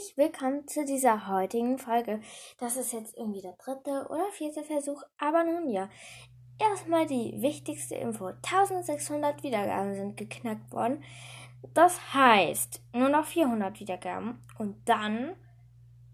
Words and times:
herzlich 0.00 0.16
willkommen 0.16 0.66
zu 0.66 0.86
dieser 0.86 1.28
heutigen 1.28 1.78
Folge. 1.78 2.22
Das 2.58 2.78
ist 2.78 2.94
jetzt 2.94 3.18
irgendwie 3.18 3.42
der 3.42 3.52
dritte 3.52 4.06
oder 4.08 4.24
vierte 4.32 4.62
Versuch, 4.62 5.02
aber 5.18 5.44
nun 5.44 5.68
ja. 5.68 5.90
Erstmal 6.58 7.06
die 7.06 7.34
wichtigste 7.42 7.96
Info. 7.96 8.28
1600 8.28 9.42
Wiedergaben 9.42 9.94
sind 9.94 10.16
geknackt 10.16 10.72
worden. 10.72 11.04
Das 11.74 12.14
heißt, 12.14 12.80
nur 12.94 13.10
noch 13.10 13.26
400 13.26 13.78
Wiedergaben 13.78 14.42
und 14.58 14.76
dann 14.88 15.32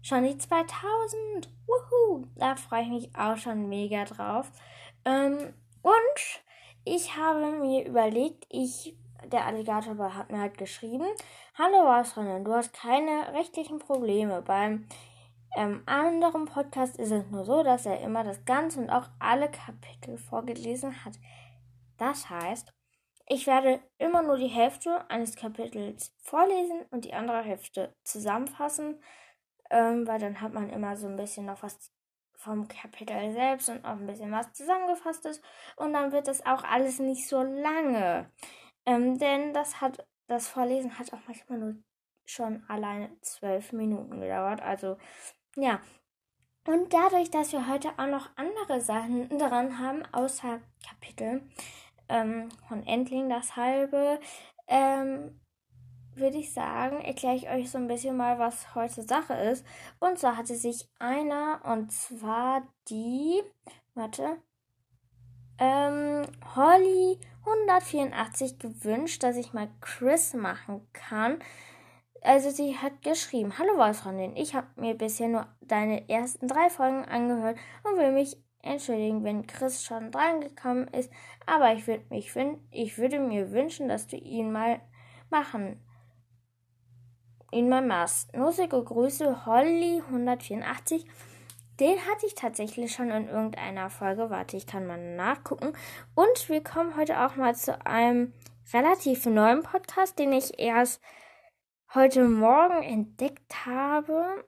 schon 0.01 0.23
die 0.25 0.37
2000. 0.37 1.49
Wuhu! 1.65 2.25
Da 2.35 2.57
freue 2.57 2.81
ich 2.81 2.89
mich 2.89 3.15
auch 3.15 3.37
schon 3.37 3.69
mega 3.69 4.03
drauf. 4.03 4.51
Ähm, 5.05 5.53
und 5.81 6.41
ich 6.83 7.15
habe 7.15 7.51
mir 7.51 7.85
überlegt, 7.85 8.47
ich 8.49 8.97
der 9.31 9.45
Alligator 9.45 10.15
hat 10.15 10.31
mir 10.31 10.39
halt 10.39 10.57
geschrieben, 10.57 11.05
Hallo 11.57 11.85
Wassermann, 11.85 12.43
du 12.43 12.53
hast 12.53 12.73
keine 12.73 13.33
rechtlichen 13.33 13.79
Probleme. 13.79 14.41
Beim 14.41 14.87
ähm, 15.55 15.83
anderen 15.85 16.45
Podcast 16.45 16.97
ist 16.97 17.11
es 17.11 17.25
nur 17.29 17.45
so, 17.45 17.63
dass 17.63 17.85
er 17.85 18.01
immer 18.01 18.23
das 18.23 18.45
Ganze 18.45 18.79
und 18.79 18.89
auch 18.89 19.09
alle 19.19 19.49
Kapitel 19.49 20.17
vorgelesen 20.17 21.03
hat. 21.03 21.13
Das 21.97 22.29
heißt, 22.29 22.73
ich 23.27 23.47
werde 23.47 23.81
immer 23.97 24.21
nur 24.21 24.37
die 24.37 24.47
Hälfte 24.47 25.09
eines 25.09 25.35
Kapitels 25.35 26.15
vorlesen 26.19 26.85
und 26.91 27.05
die 27.05 27.13
andere 27.13 27.41
Hälfte 27.41 27.93
zusammenfassen, 28.03 29.01
ähm, 29.69 30.07
weil 30.07 30.19
dann 30.19 30.39
hat 30.39 30.53
man 30.53 30.69
immer 30.69 30.95
so 30.95 31.07
ein 31.07 31.17
bisschen 31.17 31.45
noch 31.45 31.61
was 31.63 31.91
vom 32.37 32.67
Kapitel 32.67 33.31
selbst 33.31 33.67
und 33.69 33.83
auch 33.83 33.97
ein 33.97 34.05
bisschen 34.05 34.31
was 34.31 34.53
zusammengefasst 34.53 35.25
ist 35.25 35.43
und 35.75 35.91
dann 35.93 36.11
wird 36.11 36.27
das 36.27 36.45
auch 36.45 36.63
alles 36.63 36.99
nicht 36.99 37.27
so 37.27 37.41
lange. 37.41 38.31
Ähm, 38.87 39.19
denn 39.19 39.53
das 39.53 39.81
hat, 39.81 40.07
das 40.27 40.47
Vorlesen 40.47 40.97
hat 40.97 41.13
auch 41.13 41.19
manchmal 41.27 41.59
nur 41.59 41.75
schon 42.25 42.63
alleine 42.69 43.09
zwölf 43.21 43.73
Minuten 43.73 44.21
gedauert. 44.21 44.61
Also, 44.61 44.97
ja. 45.55 45.81
Und 46.65 46.93
dadurch, 46.93 47.29
dass 47.29 47.51
wir 47.51 47.67
heute 47.67 47.89
auch 47.97 48.07
noch 48.07 48.29
andere 48.35 48.81
Sachen 48.81 49.29
dran 49.37 49.77
haben, 49.79 50.03
außer 50.11 50.59
Kapitel 50.85 51.41
ähm, 52.09 52.49
von 52.67 52.85
Endling, 52.85 53.29
das 53.29 53.55
halbe, 53.55 54.19
ähm, 54.67 55.39
würde 56.15 56.37
ich 56.37 56.53
sagen, 56.53 56.99
erkläre 57.01 57.35
ich 57.35 57.49
euch 57.49 57.69
so 57.69 57.77
ein 57.77 57.87
bisschen 57.87 58.17
mal, 58.17 58.39
was 58.39 58.73
heute 58.73 59.03
Sache 59.03 59.33
ist. 59.33 59.65
Und 59.99 60.17
zwar 60.17 60.37
hatte 60.37 60.55
sich 60.55 60.89
einer, 60.99 61.61
und 61.63 61.91
zwar 61.91 62.67
die, 62.89 63.41
warte, 63.93 64.37
ähm, 65.59 66.23
Holly 66.55 67.19
184 67.47 68.59
gewünscht, 68.59 69.23
dass 69.23 69.37
ich 69.37 69.53
mal 69.53 69.69
Chris 69.81 70.33
machen 70.33 70.87
kann. 70.93 71.39
Also 72.21 72.49
sie 72.49 72.77
hat 72.77 73.01
geschrieben, 73.03 73.57
hallo 73.57 73.77
Wolfsfreundin, 73.77 74.35
ich 74.35 74.55
habe 74.55 74.67
mir 74.75 74.95
bisher 74.95 75.29
nur 75.29 75.47
deine 75.61 76.09
ersten 76.09 76.47
drei 76.47 76.69
Folgen 76.69 77.05
angehört 77.05 77.57
und 77.83 77.97
will 77.97 78.11
mich 78.11 78.37
entschuldigen, 78.61 79.23
wenn 79.23 79.47
Chris 79.47 79.83
schon 79.83 80.11
dran 80.11 80.41
gekommen 80.41 80.87
ist, 80.89 81.11
aber 81.45 81.73
ich 81.73 81.87
würde 81.87 82.05
mich 82.09 82.35
ich 82.71 82.97
würde 82.97 83.19
mir 83.19 83.51
wünschen, 83.51 83.87
dass 83.87 84.07
du 84.07 84.17
ihn 84.17 84.51
mal 84.51 84.81
machen 85.29 85.81
ihn 87.51 87.69
mal 87.69 87.81
machst. 87.81 88.35
Nussige 88.35 88.83
Grüße 88.83 89.45
Holly 89.45 90.01
184 90.07 91.05
den 91.79 92.05
hatte 92.07 92.25
ich 92.25 92.35
tatsächlich 92.35 92.93
schon 92.93 93.11
in 93.11 93.27
irgendeiner 93.27 93.89
Folge. 93.89 94.29
Warte, 94.29 94.57
ich 94.57 94.67
kann 94.67 94.87
mal 94.87 95.15
nachgucken. 95.15 95.73
Und 96.15 96.49
wir 96.49 96.63
kommen 96.63 96.95
heute 96.97 97.25
auch 97.25 97.35
mal 97.35 97.55
zu 97.55 97.85
einem 97.85 98.33
relativ 98.73 99.25
neuen 99.25 99.63
Podcast, 99.63 100.17
den 100.19 100.33
ich 100.33 100.59
erst 100.59 101.01
heute 101.93 102.27
Morgen 102.27 102.83
entdeckt 102.83 103.65
habe. 103.65 104.47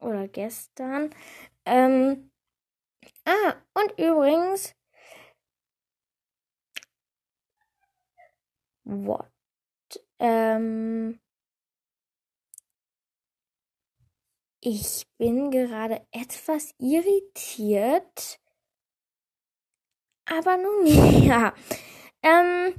Oder 0.00 0.28
gestern. 0.28 1.10
Ähm, 1.64 2.30
ah, 3.24 3.54
und 3.74 3.92
übrigens. 3.98 4.74
What? 8.84 9.30
Ähm, 10.18 11.20
Ich 14.60 15.06
bin 15.18 15.52
gerade 15.52 16.04
etwas 16.10 16.74
irritiert. 16.78 18.40
Aber 20.26 20.56
nun 20.56 20.86
ja. 21.24 21.54
Ähm, 22.22 22.74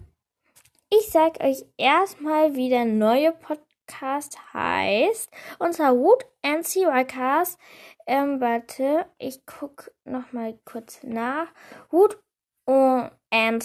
ich 0.90 1.10
sag 1.10 1.40
euch 1.42 1.64
erstmal, 1.78 2.56
wie 2.56 2.68
der 2.68 2.84
neue 2.84 3.32
Podcast 3.32 4.38
heißt. 4.54 5.32
Und 5.60 5.74
zwar 5.74 5.96
Wood 5.96 6.26
and 6.42 6.68
Cast. 7.08 7.58
Ähm, 8.06 8.42
warte, 8.42 9.06
ich 9.18 9.46
guck 9.46 9.92
noch 10.04 10.34
mal 10.34 10.60
kurz 10.66 11.02
nach. 11.04 11.48
Wood 11.92 12.22
and 12.66 13.64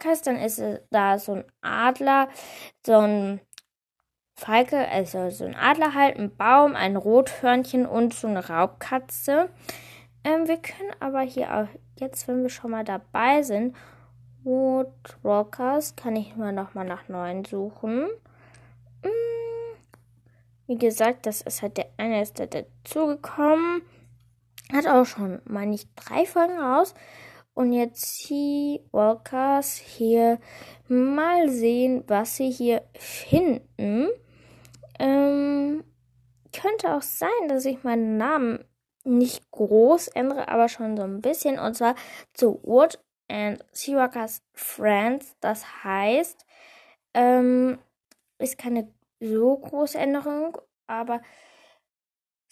Cast, 0.00 0.26
dann 0.26 0.36
ist 0.36 0.60
da 0.90 1.18
so 1.20 1.34
ein 1.34 1.44
Adler, 1.60 2.28
so 2.84 2.98
ein 2.98 3.40
Falke, 4.44 4.86
also 4.88 5.30
so 5.30 5.46
ein 5.46 5.54
Adler 5.54 5.94
halt, 5.94 6.18
ein 6.18 6.36
Baum, 6.36 6.76
ein 6.76 6.96
Rothörnchen 6.96 7.86
und 7.86 8.12
so 8.12 8.26
eine 8.28 8.46
Raubkatze. 8.46 9.48
Ähm, 10.22 10.46
wir 10.46 10.58
können 10.58 10.92
aber 11.00 11.22
hier 11.22 11.54
auch 11.54 11.68
jetzt, 11.98 12.28
wenn 12.28 12.42
wir 12.42 12.50
schon 12.50 12.72
mal 12.72 12.84
dabei 12.84 13.42
sind, 13.42 13.74
Woodwalkers, 14.42 15.96
kann 15.96 16.14
ich 16.16 16.36
mal 16.36 16.52
nochmal 16.52 16.84
nach 16.84 17.08
neuen 17.08 17.46
suchen. 17.46 18.06
Hm, 19.02 19.78
wie 20.66 20.76
gesagt, 20.76 21.24
das 21.24 21.40
ist 21.40 21.62
halt 21.62 21.78
der 21.78 21.86
eine 21.96 22.20
ist 22.20 22.38
da 22.38 22.44
dazugekommen. 22.44 23.80
Hat 24.74 24.86
auch 24.86 25.06
schon, 25.06 25.40
meine 25.46 25.74
ich, 25.74 25.86
drei 25.94 26.26
Folgen 26.26 26.58
raus. 26.58 26.94
Und 27.54 27.72
jetzt 27.72 28.26
Sea 28.26 28.80
Walkers 28.92 29.76
hier 29.76 30.38
mal 30.86 31.48
sehen, 31.48 32.04
was 32.08 32.36
sie 32.36 32.50
hier 32.50 32.82
finden. 32.92 34.08
Ähm, 34.98 35.84
könnte 36.52 36.94
auch 36.94 37.02
sein, 37.02 37.48
dass 37.48 37.64
ich 37.64 37.82
meinen 37.82 38.16
Namen 38.16 38.64
nicht 39.04 39.50
groß 39.50 40.08
ändere, 40.08 40.48
aber 40.48 40.68
schon 40.68 40.96
so 40.96 41.02
ein 41.02 41.20
bisschen. 41.20 41.58
Und 41.58 41.74
zwar 41.74 41.94
zu 42.32 42.60
Wood 42.62 42.98
and 43.28 43.64
Seawalkers 43.72 44.42
Friends. 44.52 45.36
Das 45.40 45.84
heißt, 45.84 46.46
ähm, 47.14 47.78
ist 48.38 48.58
keine 48.58 48.92
so 49.20 49.56
große 49.56 49.98
Änderung, 49.98 50.58
aber 50.86 51.20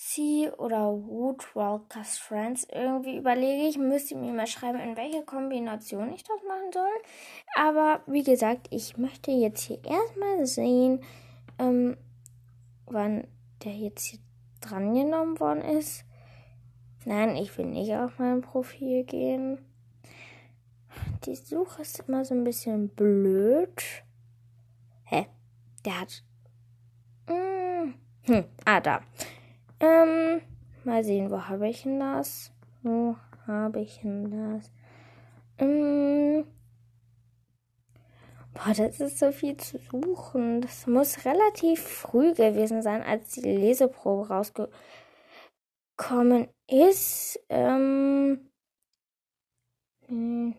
Sea 0.04 0.52
oder 0.58 0.92
Woodwalkers 0.92 2.18
Friends 2.18 2.66
irgendwie 2.72 3.18
überlege 3.18 3.68
ich, 3.68 3.78
müsste 3.78 4.16
mir 4.16 4.32
mal 4.32 4.48
schreiben, 4.48 4.80
in 4.80 4.96
welche 4.96 5.22
Kombination 5.24 6.12
ich 6.12 6.24
das 6.24 6.42
machen 6.42 6.72
soll. 6.72 7.02
Aber 7.54 8.02
wie 8.06 8.24
gesagt, 8.24 8.66
ich 8.70 8.96
möchte 8.96 9.30
jetzt 9.30 9.62
hier 9.62 9.78
erstmal 9.84 10.44
sehen, 10.44 11.04
ähm, 11.60 11.96
wann 12.86 13.26
der 13.64 13.72
jetzt 13.72 14.04
hier 14.04 14.18
dran 14.60 14.94
genommen 14.94 15.38
worden 15.40 15.62
ist. 15.62 16.04
Nein, 17.04 17.36
ich 17.36 17.56
will 17.58 17.66
nicht 17.66 17.92
auf 17.94 18.18
mein 18.18 18.40
Profil 18.40 19.04
gehen. 19.04 19.58
Die 21.24 21.34
Suche 21.34 21.82
ist 21.82 22.00
immer 22.06 22.24
so 22.24 22.34
ein 22.34 22.44
bisschen 22.44 22.88
blöd. 22.88 23.82
Hä? 25.04 25.26
Der 25.84 26.00
hat. 26.00 26.22
Hm, 27.26 27.94
hm 28.22 28.44
ah, 28.64 28.80
da. 28.80 29.00
Ähm, 29.80 30.40
mal 30.84 31.02
sehen, 31.02 31.30
wo 31.30 31.40
habe 31.42 31.68
ich 31.68 31.82
denn 31.82 31.98
das? 31.98 32.52
Wo 32.82 33.16
habe 33.46 33.80
ich 33.80 34.00
denn 34.00 34.30
das? 34.30 34.70
Ähm, 35.58 36.44
Boah, 38.54 38.74
das 38.74 39.00
ist 39.00 39.18
so 39.18 39.32
viel 39.32 39.56
zu 39.56 39.78
suchen. 39.78 40.60
Das 40.60 40.86
muss 40.86 41.24
relativ 41.24 41.82
früh 41.82 42.34
gewesen 42.34 42.82
sein, 42.82 43.02
als 43.02 43.30
die 43.30 43.40
Leseprobe 43.40 44.28
rausgekommen 44.28 46.48
ist. 46.68 47.40
Ähm, 47.48 48.50
hm. 50.06 50.54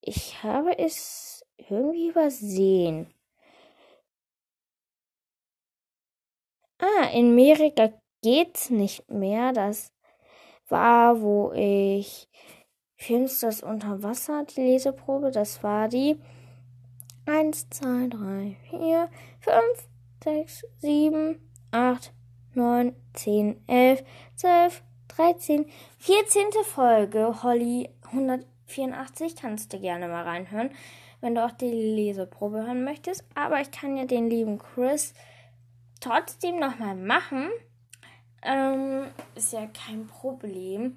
ich 0.00 0.42
habe 0.42 0.78
es 0.78 1.44
irgendwie 1.56 2.08
übersehen. 2.10 3.12
Ah, 6.80 7.08
in 7.12 7.30
Amerika 7.32 7.90
geht's 8.22 8.70
nicht 8.70 9.08
mehr. 9.10 9.52
Das 9.52 9.92
war, 10.68 11.20
wo 11.20 11.52
ich 11.52 12.28
Filmsters 12.98 13.62
unter 13.62 14.02
Wasser, 14.02 14.44
die 14.44 14.60
Leseprobe. 14.60 15.30
Das 15.30 15.62
war 15.62 15.88
die 15.88 16.18
1, 17.26 17.70
2, 17.70 18.08
3, 18.08 18.56
4, 18.70 19.08
5, 19.40 19.88
6, 20.24 20.66
7, 20.78 21.40
8, 21.70 22.12
9, 22.54 22.96
10, 23.14 23.62
11, 23.68 24.04
12, 24.34 24.82
13, 25.08 25.66
14. 25.98 26.44
Folge 26.64 27.42
Holly 27.44 27.88
184. 28.06 29.36
Kannst 29.36 29.72
du 29.72 29.78
gerne 29.78 30.08
mal 30.08 30.24
reinhören, 30.24 30.70
wenn 31.20 31.36
du 31.36 31.44
auch 31.44 31.52
die 31.52 31.70
Leseprobe 31.70 32.66
hören 32.66 32.82
möchtest. 32.82 33.24
Aber 33.36 33.60
ich 33.60 33.70
kann 33.70 33.96
ja 33.96 34.06
den 34.06 34.28
lieben 34.28 34.58
Chris 34.58 35.14
trotzdem 36.00 36.58
nochmal 36.58 36.96
machen. 36.96 37.48
Ähm, 38.42 39.06
ist 39.36 39.52
ja 39.52 39.66
kein 39.66 40.08
Problem. 40.08 40.96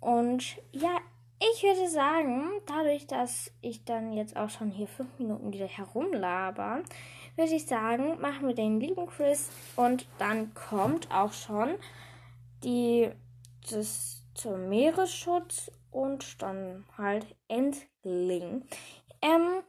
Und 0.00 0.56
ja, 0.72 0.98
ich 1.38 1.62
würde 1.62 1.88
sagen, 1.88 2.50
dadurch, 2.66 3.06
dass 3.06 3.52
ich 3.60 3.84
dann 3.84 4.12
jetzt 4.12 4.36
auch 4.36 4.50
schon 4.50 4.70
hier 4.70 4.86
fünf 4.86 5.18
Minuten 5.18 5.52
wieder 5.52 5.66
herumlaber, 5.66 6.82
würde 7.36 7.54
ich 7.54 7.66
sagen, 7.66 8.20
machen 8.20 8.48
wir 8.48 8.54
den 8.54 8.80
lieben 8.80 9.06
Chris 9.06 9.50
und 9.76 10.06
dann 10.18 10.54
kommt 10.54 11.10
auch 11.12 11.32
schon 11.32 11.74
die 12.64 13.10
das 13.70 14.22
zum 14.34 14.68
Meeresschutz 14.68 15.70
und 15.90 16.42
dann 16.42 16.84
halt 16.96 17.26
Endling. 17.48 18.64
Ähm, 19.22 19.62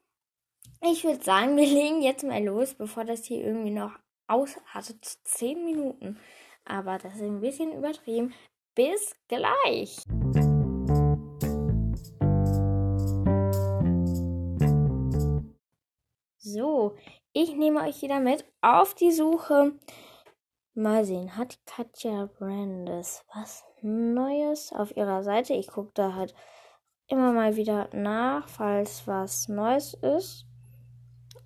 ich 0.81 1.04
würde 1.04 1.24
sagen, 1.24 1.58
wir 1.58 1.66
legen 1.66 2.02
jetzt 2.02 2.24
mal 2.24 2.44
los, 2.44 2.74
bevor 2.74 3.06
das 3.06 3.25
hier 3.25 3.44
irgendwie 3.44 3.72
noch 3.72 3.98
ausartet. 4.28 5.04
Zehn 5.24 5.63
Minuten. 5.63 6.20
Aber 6.66 6.98
das 6.98 7.16
ist 7.16 7.22
ein 7.22 7.42
bisschen 7.42 7.72
übertrieben. 7.72 8.34
Bis 8.75 9.16
gleich. 9.28 9.98
So, 16.50 16.96
ich 17.34 17.58
nehme 17.58 17.82
euch 17.82 18.02
wieder 18.02 18.22
mit 18.22 18.46
auf 18.62 18.94
die 18.94 19.12
Suche. 19.12 19.74
Mal 20.76 21.04
sehen, 21.04 21.36
hat 21.36 21.60
Katja 21.66 22.30
Brandes 22.40 23.26
was 23.36 23.66
Neues 23.82 24.72
auf 24.72 24.96
ihrer 24.96 25.24
Seite? 25.24 25.56
Ich 25.56 25.68
gucke 25.68 25.92
da 25.94 26.14
halt 26.16 26.34
immer 27.08 27.34
mal 27.34 27.58
wieder 27.58 27.90
nach, 27.92 28.48
falls 28.48 29.06
was 29.08 29.50
Neues 29.50 29.94
ist. 29.96 30.46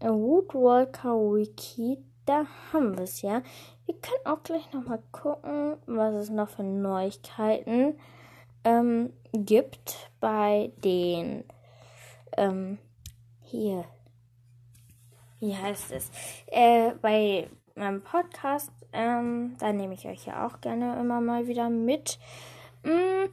Woodwalker 0.02 1.16
Wiki, 1.16 2.06
da 2.28 2.46
haben 2.72 2.96
wir 2.96 3.06
es 3.06 3.24
ja. 3.24 3.42
Wir 3.88 3.96
können 3.96 4.26
auch 4.26 4.44
gleich 4.44 4.72
nochmal 4.72 5.02
gucken, 5.12 5.78
was 5.88 6.14
es 6.14 6.30
noch 6.30 6.50
für 6.50 6.64
Neuigkeiten 6.64 7.98
ähm, 8.64 9.14
gibt 9.34 10.12
bei 10.20 10.72
den 10.78 11.44
ähm, 12.38 12.78
hier. 13.42 13.84
Wie 15.42 15.58
heißt 15.58 15.92
es? 15.92 16.12
Äh, 16.46 16.92
bei 17.02 17.50
meinem 17.74 18.04
Podcast, 18.04 18.72
ähm, 18.94 19.56
da 19.60 19.74
nehme 19.74 19.96
ich 19.96 20.06
euch 20.06 20.28
ja 20.28 20.46
auch 20.46 20.62
gerne 20.62 21.00
immer 21.00 21.20
mal 21.20 21.48
wieder 21.48 21.68
mit. 21.68 22.20
Mm, 22.84 23.26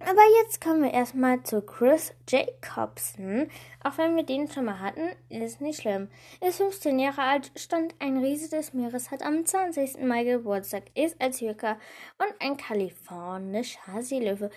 aber 0.00 0.22
jetzt 0.42 0.60
kommen 0.60 0.82
wir 0.82 0.92
erstmal 0.92 1.44
zu 1.44 1.62
Chris 1.62 2.12
Jacobson. 2.28 3.48
Auch 3.84 3.96
wenn 3.98 4.16
wir 4.16 4.24
den 4.24 4.50
schon 4.50 4.64
mal 4.64 4.80
hatten, 4.80 5.08
ist 5.28 5.60
nicht 5.60 5.80
schlimm. 5.80 6.08
Ist 6.40 6.56
15 6.56 6.98
Jahre 6.98 7.22
alt, 7.22 7.52
stand 7.54 7.94
ein 8.00 8.18
Riese 8.18 8.50
des 8.50 8.74
Meeres, 8.74 9.12
hat 9.12 9.22
am 9.22 9.46
20. 9.46 10.02
Mai 10.02 10.24
Geburtstag, 10.24 10.84
ist 10.96 11.20
als 11.22 11.38
Türker 11.38 11.78
und 12.18 12.34
ein 12.40 12.56
kalifornischer 12.56 14.02
Seelöwe. 14.02 14.50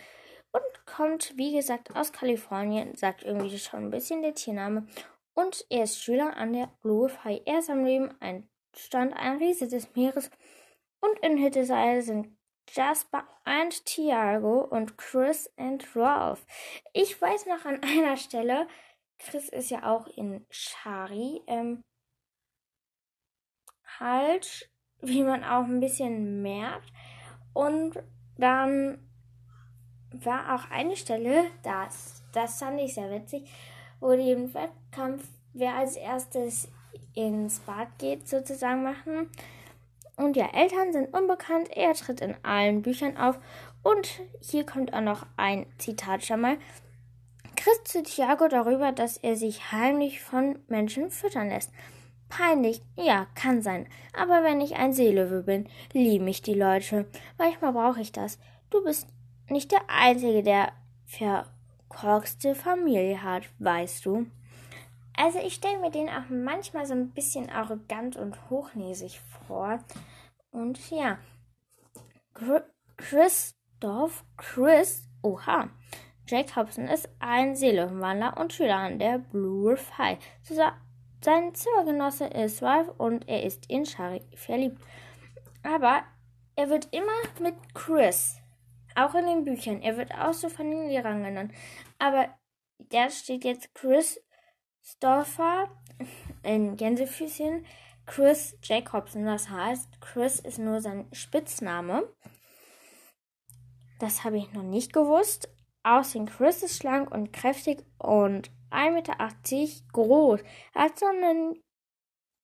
Und 0.51 0.85
kommt, 0.87 1.37
wie 1.37 1.53
gesagt, 1.55 1.95
aus 1.95 2.11
Kalifornien, 2.11 2.95
sagt 2.95 3.21
irgendwie 3.23 3.59
schon 3.59 3.85
ein 3.85 3.91
bisschen 3.91 4.23
der 4.23 4.33
Tiername. 4.33 4.87
Und 5.33 5.65
er 5.69 5.83
ist 5.83 6.01
Schüler 6.01 6.35
an 6.35 6.53
der 6.53 6.71
High. 6.83 7.41
Er 7.45 7.59
ist 7.59 7.69
am 7.69 7.85
Leben 7.85 8.13
ein 8.19 8.49
stand 8.75 9.13
ein 9.13 9.37
Riese 9.37 9.67
des 9.67 9.93
Meeres 9.95 10.29
und 11.01 11.19
in 11.19 11.37
Hitteseil 11.37 12.01
sind 12.01 12.37
Jasper 12.71 13.27
und 13.45 13.85
Thiago 13.85 14.61
und 14.61 14.97
Chris 14.97 15.51
und 15.57 15.95
Ralph. 15.95 16.45
Ich 16.93 17.19
weiß 17.19 17.47
noch 17.47 17.65
an 17.65 17.81
einer 17.83 18.17
Stelle, 18.17 18.67
Chris 19.17 19.49
ist 19.49 19.69
ja 19.69 19.91
auch 19.91 20.07
in 20.07 20.45
Shari, 20.49 21.41
ähm, 21.47 21.81
halt, 23.99 24.69
wie 25.01 25.23
man 25.23 25.43
auch 25.43 25.65
ein 25.65 25.79
bisschen 25.79 26.41
merkt. 26.41 26.89
Und 27.53 28.01
dann 28.37 29.09
war 30.11 30.55
auch 30.55 30.69
eine 30.69 30.95
Stelle, 30.95 31.51
das, 31.63 32.23
das 32.31 32.59
fand 32.59 32.79
ich 32.79 32.93
sehr 32.93 33.11
witzig, 33.11 33.49
die 34.01 34.31
im 34.31 34.53
Wettkampf, 34.53 35.23
wer 35.53 35.75
als 35.75 35.95
erstes 35.95 36.69
ins 37.13 37.59
Bad 37.59 37.87
geht, 37.97 38.27
sozusagen 38.27 38.83
machen. 38.83 39.29
Und 40.15 40.35
ja, 40.35 40.49
Eltern 40.53 40.91
sind 40.91 41.13
unbekannt. 41.13 41.69
Er 41.75 41.93
tritt 41.93 42.21
in 42.21 42.35
allen 42.43 42.81
Büchern 42.81 43.17
auf. 43.17 43.39
Und 43.83 44.19
hier 44.41 44.65
kommt 44.65 44.93
auch 44.93 45.01
noch 45.01 45.25
ein 45.37 45.65
Zitat 45.77 46.25
schon 46.25 46.41
mal. 46.41 46.57
Chris 47.55 47.83
zu 47.83 48.03
Thiago 48.03 48.47
darüber, 48.47 48.91
dass 48.91 49.17
er 49.17 49.35
sich 49.35 49.71
heimlich 49.71 50.21
von 50.21 50.59
Menschen 50.67 51.09
füttern 51.09 51.49
lässt. 51.49 51.71
Peinlich, 52.29 52.81
ja, 52.95 53.27
kann 53.33 53.61
sein. 53.61 53.87
Aber 54.13 54.43
wenn 54.43 54.61
ich 54.61 54.75
ein 54.75 54.93
Seelöwe 54.93 55.43
bin, 55.43 55.67
lieben 55.93 56.25
mich 56.25 56.41
die 56.41 56.53
Leute. 56.53 57.05
Manchmal 57.37 57.73
brauche 57.73 58.01
ich 58.01 58.11
das. 58.11 58.39
Du 58.69 58.83
bist 58.83 59.07
nicht 59.49 59.71
der 59.71 59.81
Einzige, 59.87 60.43
der 60.43 60.71
verkorkste 61.89 62.55
Familie 62.55 63.21
hat, 63.21 63.49
weißt 63.59 64.05
du. 64.05 64.27
Also 65.15 65.39
ich 65.39 65.55
stelle 65.55 65.79
mir 65.79 65.91
den 65.91 66.07
auch 66.07 66.29
manchmal 66.29 66.85
so 66.85 66.93
ein 66.93 67.11
bisschen 67.11 67.49
arrogant 67.49 68.15
und 68.15 68.49
hochnäsig 68.49 69.19
vor. 69.47 69.79
Und 70.51 70.89
ja, 70.91 71.17
Christoph 72.95 74.23
Chris, 74.37 75.09
oha, 75.21 75.69
Jacobson 76.25 76.87
ist 76.87 77.09
ein 77.19 77.55
Seelenwandler 77.55 78.37
und 78.37 78.53
Schüler 78.53 78.77
an 78.77 78.99
der 78.99 79.17
Blue 79.17 79.71
Earth 79.71 79.97
High. 79.97 80.19
Sein 81.21 81.53
Zimmergenosse 81.53 82.27
ist 82.27 82.63
Ralph 82.63 82.89
und 82.97 83.27
er 83.27 83.43
ist 83.43 83.69
in 83.69 83.85
Shari 83.85 84.21
verliebt. 84.35 84.81
Aber 85.63 86.03
er 86.55 86.69
wird 86.69 86.87
immer 86.93 87.11
mit 87.41 87.55
Chris, 87.73 88.38
auch 89.05 89.15
in 89.15 89.25
den 89.25 89.45
Büchern, 89.45 89.81
er 89.81 89.97
wird 89.97 90.13
auch 90.13 90.33
so 90.33 90.49
von 90.49 90.69
den 90.69 90.87
Lehrern 90.87 91.23
genannt. 91.23 91.53
Aber 91.97 92.29
da 92.77 93.09
steht 93.09 93.43
jetzt 93.43 93.73
Chris 93.73 94.19
Christopher 94.81 95.69
in 96.43 96.75
Gänsefüßchen 96.75 97.65
Chris 98.05 98.57
Jacobson. 98.63 99.25
Das 99.25 99.49
heißt, 99.49 100.01
Chris 100.01 100.39
ist 100.39 100.57
nur 100.57 100.81
sein 100.81 101.07
Spitzname. 101.11 102.11
Das 103.99 104.23
habe 104.23 104.37
ich 104.37 104.51
noch 104.53 104.63
nicht 104.63 104.93
gewusst. 104.93 105.49
Aussehen 105.83 106.25
Chris 106.25 106.63
ist 106.63 106.77
schlank 106.77 107.11
und 107.11 107.31
kräftig 107.31 107.85
und 107.99 108.49
1,80 108.71 108.91
Meter 108.91 109.15
groß. 109.91 110.39
Er 110.73 110.81
hat 110.81 110.97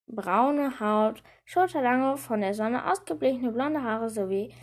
sonnenbraune 0.08 0.80
Haut, 0.80 1.24
schulterlange, 1.46 2.18
von 2.18 2.42
der 2.42 2.54
Sonne 2.54 2.92
ausgeblichene 2.92 3.52
blonde 3.52 3.82
Haare 3.82 4.10
sowie 4.10 4.54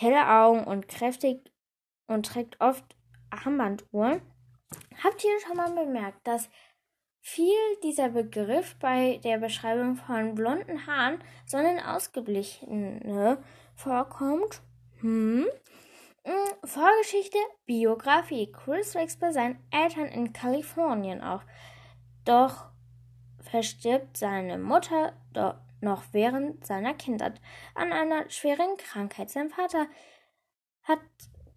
helle 0.00 0.28
Augen 0.28 0.64
und 0.64 0.88
kräftig 0.88 1.52
und 2.06 2.26
trägt 2.26 2.60
oft 2.60 2.84
Armbanduhren. 3.30 4.22
Habt 5.02 5.24
ihr 5.24 5.40
schon 5.40 5.56
mal 5.56 5.70
bemerkt, 5.72 6.26
dass 6.26 6.48
viel 7.20 7.76
dieser 7.84 8.08
Begriff 8.08 8.76
bei 8.78 9.20
der 9.24 9.38
Beschreibung 9.38 9.96
von 9.96 10.34
blonden 10.34 10.86
Haaren, 10.86 11.22
sondern 11.46 11.80
ausgeblichene 11.80 13.42
vorkommt. 13.74 14.62
Hm. 15.00 15.46
hm. 16.24 16.34
Vorgeschichte, 16.64 17.38
Biografie. 17.66 18.50
Chris 18.50 18.94
wächst 18.94 19.20
bei 19.20 19.32
seinen 19.32 19.58
Eltern 19.70 20.06
in 20.06 20.32
Kalifornien 20.32 21.22
auf. 21.22 21.44
Doch 22.24 22.70
verstirbt 23.40 24.16
seine 24.16 24.58
Mutter 24.58 25.12
noch 25.80 26.04
während 26.12 26.66
seiner 26.66 26.94
Kindheit 26.94 27.40
an 27.74 27.92
einer 27.92 28.28
schweren 28.30 28.76
Krankheit. 28.76 29.30
Sein 29.30 29.50
Vater 29.50 29.86
hat 30.82 31.00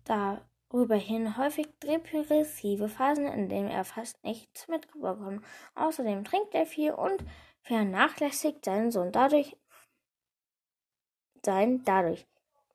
da 0.06 0.42
Darüberhin 0.74 1.38
häufig 1.38 1.68
depressive 1.84 2.90
Phasen, 2.90 3.28
in 3.28 3.48
denen 3.48 3.70
er 3.70 3.86
fast 3.86 4.24
nichts 4.24 4.68
mitbekommt. 4.68 5.46
Außerdem 5.76 6.24
trinkt 6.24 6.56
er 6.56 6.66
viel 6.66 6.94
und 6.94 7.24
vernachlässigt 7.62 8.66
seinen 8.66 8.90
Sohn 8.90 9.12
dadurch. 9.12 9.56
Sein 11.46 11.84
dadurch. 11.86 12.26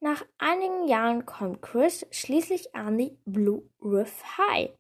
Nach 0.01 0.25
einigen 0.39 0.87
Jahren 0.87 1.27
kommt 1.27 1.61
Chris 1.61 2.07
schließlich 2.13 2.73
an 2.73 2.99
die 2.99 3.19
Blue 3.25 3.69
Riff 3.83 4.23
High. 4.39 4.71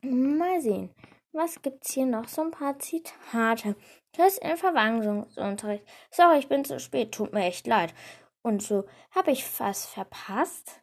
Mal 0.00 0.62
sehen, 0.62 0.94
was 1.32 1.60
gibt's 1.60 1.92
hier 1.92 2.06
noch? 2.06 2.26
So 2.28 2.40
ein 2.40 2.52
paar 2.52 2.78
Zitate. 2.78 3.76
Chris 4.14 4.38
im 4.38 4.56
Verwandlungsunterricht. 4.56 5.84
Sorry, 6.10 6.38
ich 6.38 6.48
bin 6.48 6.64
zu 6.64 6.78
spät, 6.78 7.12
tut 7.12 7.32
mir 7.32 7.44
echt 7.44 7.66
leid. 7.66 7.92
Und 8.42 8.62
so, 8.62 8.84
habe 9.10 9.32
ich 9.32 9.44
was 9.58 9.86
verpasst? 9.86 10.80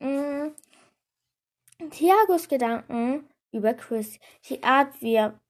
Hm, 0.00 0.54
Thiagos 1.90 2.48
Gedanken 2.48 3.28
über 3.52 3.72
Chris, 3.72 4.18
die 4.48 4.62
Art, 4.62 5.00
wie 5.00 5.14
er 5.14 5.40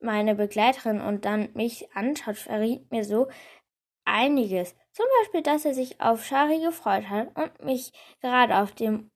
meine 0.00 0.34
Begleiterin 0.34 1.00
und 1.00 1.24
dann 1.24 1.50
mich 1.54 1.94
anschaut, 1.94 2.36
verriet 2.36 2.90
mir 2.90 3.04
so 3.04 3.28
einiges. 4.04 4.74
Zum 4.92 5.06
Beispiel, 5.20 5.42
dass 5.42 5.64
er 5.64 5.74
sich 5.74 6.00
auf 6.00 6.24
Shari 6.24 6.60
gefreut 6.60 7.08
hat 7.08 7.36
und 7.36 7.64
mich 7.64 7.92
gerade 8.20 8.56
auf 8.56 8.72
dem 8.72 9.10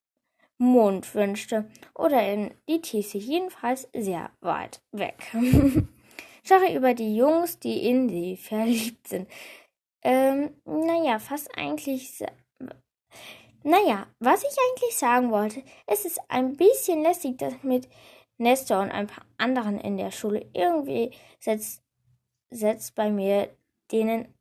Mond 0.58 1.14
wünschte 1.14 1.68
oder 1.94 2.22
in 2.22 2.54
die 2.68 2.80
Tiefe, 2.80 3.18
jedenfalls 3.18 3.88
sehr 3.94 4.30
weit 4.40 4.82
weg. 4.92 5.32
Shari 6.44 6.74
über 6.74 6.94
die 6.94 7.16
Jungs, 7.16 7.58
die 7.58 7.88
in 7.88 8.08
sie 8.08 8.36
verliebt 8.48 9.08
sind. 9.08 9.28
Ähm, 10.02 10.50
naja, 10.64 11.18
fast 11.18 11.56
eigentlich. 11.56 12.24
Naja, 13.64 14.08
was 14.18 14.42
ich 14.42 14.56
eigentlich 14.58 14.96
sagen 14.96 15.30
wollte, 15.30 15.62
es 15.86 16.04
ist 16.04 16.20
ein 16.28 16.56
bisschen 16.56 17.02
lästig, 17.02 17.38
dass 17.38 17.62
mit 17.62 17.88
Nestor 18.36 18.80
und 18.80 18.90
ein 18.90 19.06
paar 19.06 19.24
anderen 19.38 19.78
in 19.78 19.96
der 19.96 20.10
Schule 20.10 20.44
irgendwie 20.52 21.12
setzt, 21.38 21.80
setzt 22.50 22.96
bei 22.96 23.10
mir 23.10 23.56
denen, 23.92 24.34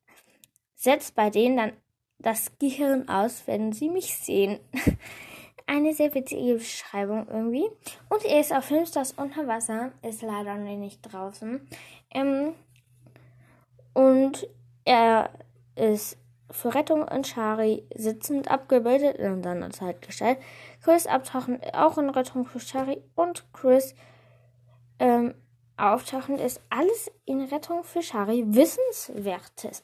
setzt 0.74 1.14
bei 1.14 1.30
denen 1.30 1.58
dann 1.58 1.74
das 2.18 2.58
Gehirn 2.58 3.10
aus, 3.10 3.44
wenn 3.46 3.74
sie 3.74 3.90
mich 3.90 4.16
sehen. 4.18 4.60
Eine 5.72 5.94
sehr 5.94 6.14
witzige 6.14 6.56
Beschreibung 6.56 7.30
irgendwie. 7.30 7.66
Und 8.10 8.26
er 8.26 8.42
ist 8.42 8.54
auf 8.54 8.66
Filmstars 8.66 9.14
unter 9.14 9.48
Wasser, 9.48 9.94
ist 10.02 10.22
leider 10.22 10.56
noch 10.56 10.76
nicht 10.76 11.00
draußen. 11.02 11.66
Ähm, 12.14 12.56
und 13.94 14.50
er 14.84 15.30
ist 15.78 16.18
für 16.50 16.76
Rettung 16.76 17.08
und 17.08 17.26
Shari 17.26 17.88
sitzend 17.96 18.52
abgebildet 18.52 19.16
in 19.16 19.42
seiner 19.42 19.70
Zeit 19.70 20.02
gestellt. 20.02 20.40
Chris 20.84 21.08
abtauchen 21.08 21.62
auch 21.72 21.98
in 21.98 22.10
Rettung 22.10 22.46
für 22.46 22.60
Shari 22.60 23.02
und 23.16 23.46
Chris 23.54 23.96
ähm, 25.00 25.36
auftauchen 25.78 26.38
ist 26.38 26.60
alles 26.70 27.10
in 27.26 27.46
Rettung 27.46 27.86
für 27.86 28.02
Shari 28.02 28.44
Wissenswertes. 28.46 29.84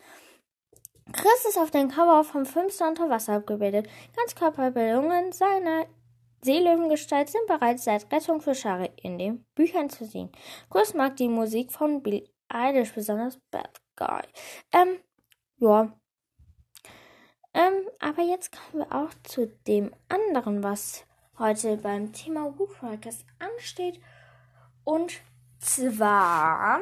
Chris 1.14 1.46
ist 1.48 1.58
auf 1.58 1.72
dem 1.72 1.90
Cover 1.90 2.24
vom 2.24 2.46
Filmstar 2.46 2.90
unter 2.90 3.10
Wasser 3.10 3.36
abgebildet. 3.36 3.88
Ganzkörperbildungen 4.16 5.32
seiner 5.32 5.86
Seelöwengestalt 6.42 7.30
sind 7.30 7.48
bereits 7.48 7.86
seit 7.86 8.12
Rettung 8.12 8.42
für 8.42 8.54
Shari 8.54 8.92
in 9.02 9.18
den 9.18 9.46
Büchern 9.56 9.90
zu 9.90 10.06
sehen. 10.06 10.32
Chris 10.70 10.94
mag 10.94 11.16
die 11.16 11.30
Musik 11.30 11.72
von 11.72 12.04
Bill 12.04 12.28
Eilish, 12.50 12.94
besonders 12.94 13.40
Bad 13.52 13.82
Guy. 13.96 14.22
Ähm, 14.72 15.00
ja. 15.58 15.92
Ähm, 17.54 17.74
aber 18.00 18.22
jetzt 18.22 18.52
kommen 18.52 18.86
wir 18.86 18.96
auch 18.96 19.10
zu 19.24 19.48
dem 19.68 19.94
anderen, 20.10 20.64
was 20.64 21.06
heute 21.40 21.78
beim 21.78 22.14
Thema 22.14 22.58
Woodwalkers 22.58 23.26
ansteht. 23.40 24.00
Und 24.84 25.20
zwar 25.60 26.82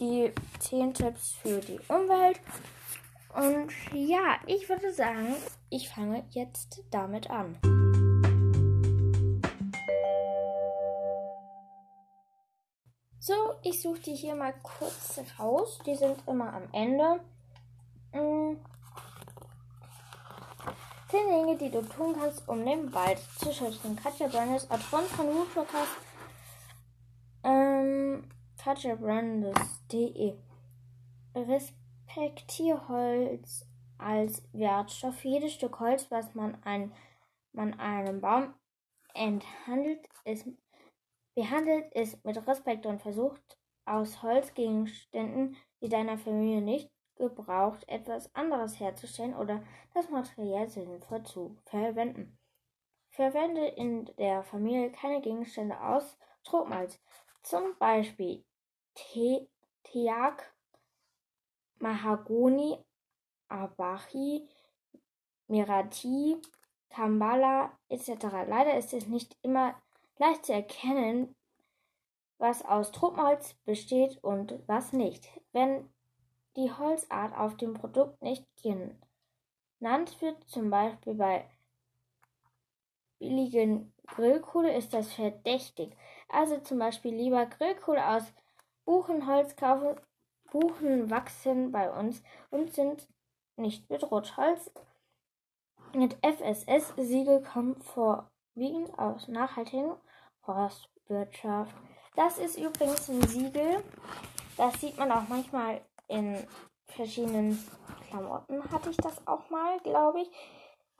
die 0.00 0.32
10 0.60 0.94
Tipps 0.94 1.34
für 1.42 1.60
die 1.60 1.78
Umwelt. 1.88 2.40
Und 3.34 3.72
ja, 3.92 4.38
ich 4.46 4.68
würde 4.68 4.92
sagen, 4.92 5.36
ich 5.70 5.88
fange 5.88 6.24
jetzt 6.30 6.82
damit 6.90 7.30
an. 7.30 7.58
So, 13.20 13.34
ich 13.62 13.82
suche 13.82 14.00
die 14.00 14.14
hier 14.14 14.34
mal 14.34 14.54
kurz 14.62 15.20
raus. 15.38 15.78
Die 15.84 15.94
sind 15.94 16.16
immer 16.26 16.52
am 16.54 16.62
Ende. 16.72 17.20
Hm. 18.12 18.58
Zehn 21.10 21.26
Dinge, 21.28 21.56
die 21.58 21.70
du 21.70 21.82
tun 21.82 22.14
kannst, 22.18 22.48
um 22.48 22.64
den 22.64 22.92
Wald 22.92 23.18
zu 23.38 23.52
schützen. 23.52 23.96
Katja 23.96 24.28
Brandes, 24.28 24.70
Autorin 24.70 25.04
von 25.06 25.26
Woodwalkers. 25.26 25.88
Ähm, 27.44 28.28
katjabrandes.de 28.62 30.34
Respektiere 31.34 31.87
Holz 32.16 33.66
als 33.98 34.42
Wertstoff. 34.52 35.24
Jedes 35.24 35.54
Stück 35.54 35.78
Holz, 35.80 36.10
was 36.10 36.34
man, 36.34 36.62
ein, 36.64 36.92
man 37.52 37.78
einem 37.78 38.20
Baum 38.20 38.54
enthandelt, 39.14 40.08
ist, 40.24 40.46
behandelt, 41.34 41.92
ist 41.94 42.24
mit 42.24 42.46
Respekt 42.46 42.86
und 42.86 43.02
versucht, 43.02 43.58
aus 43.84 44.22
Holzgegenständen, 44.22 45.56
die 45.80 45.88
deiner 45.88 46.18
Familie 46.18 46.60
nicht 46.60 46.90
gebraucht, 47.16 47.88
etwas 47.88 48.32
anderes 48.34 48.78
herzustellen 48.78 49.34
oder 49.34 49.62
das 49.94 50.08
Material 50.10 50.68
sinnvoll 50.68 51.22
zu 51.24 51.56
verwenden. 51.64 52.38
Verwende 53.10 53.66
in 53.66 54.04
der 54.18 54.44
Familie 54.44 54.92
keine 54.92 55.20
Gegenstände 55.20 55.80
aus 55.80 56.18
Tropenholz, 56.44 57.00
zum 57.42 57.76
Beispiel 57.78 58.44
Teak, 58.94 59.48
Mahagoni, 61.80 62.78
Abachi, 63.48 64.48
Mirati, 65.48 66.36
Kambala 66.90 67.72
etc. 67.88 68.44
Leider 68.46 68.76
ist 68.76 68.92
es 68.92 69.06
nicht 69.06 69.36
immer 69.42 69.74
leicht 70.18 70.46
zu 70.46 70.52
erkennen, 70.52 71.34
was 72.38 72.64
aus 72.64 72.92
Tropenholz 72.92 73.54
besteht 73.64 74.22
und 74.22 74.58
was 74.66 74.92
nicht. 74.92 75.28
Wenn 75.52 75.88
die 76.56 76.72
Holzart 76.72 77.36
auf 77.36 77.56
dem 77.56 77.74
Produkt 77.74 78.20
nicht 78.22 78.44
genannt 78.62 80.20
wird, 80.20 80.48
zum 80.48 80.70
Beispiel 80.70 81.14
bei 81.14 81.48
billigen 83.18 83.92
Grillkohle, 84.06 84.76
ist 84.76 84.94
das 84.94 85.12
verdächtig. 85.12 85.96
Also 86.28 86.58
zum 86.58 86.78
Beispiel 86.78 87.14
lieber 87.14 87.46
Grillkohle 87.46 88.06
aus 88.06 88.24
Buchenholz 88.84 89.56
kaufen. 89.56 90.00
Buchen 90.50 91.10
wachsen 91.10 91.72
bei 91.72 91.90
uns 91.90 92.22
und 92.50 92.72
sind 92.72 93.06
nicht 93.56 93.88
bedroht. 93.88 94.36
Holz 94.36 94.70
mit 95.94 96.16
FSS-Siegel 96.22 97.42
kommt 97.42 97.82
vorwiegend 97.84 98.98
aus 98.98 99.28
nachhaltigen 99.28 99.92
Forstwirtschaft. 100.42 101.74
Das 102.16 102.38
ist 102.38 102.58
übrigens 102.58 103.08
ein 103.08 103.22
Siegel. 103.22 103.82
Das 104.56 104.80
sieht 104.80 104.98
man 104.98 105.12
auch 105.12 105.28
manchmal 105.28 105.80
in 106.08 106.46
verschiedenen 106.86 107.58
Klamotten 108.08 108.70
hatte 108.70 108.90
ich 108.90 108.96
das 108.96 109.26
auch 109.26 109.48
mal, 109.50 109.78
glaube 109.80 110.22
ich. 110.22 110.30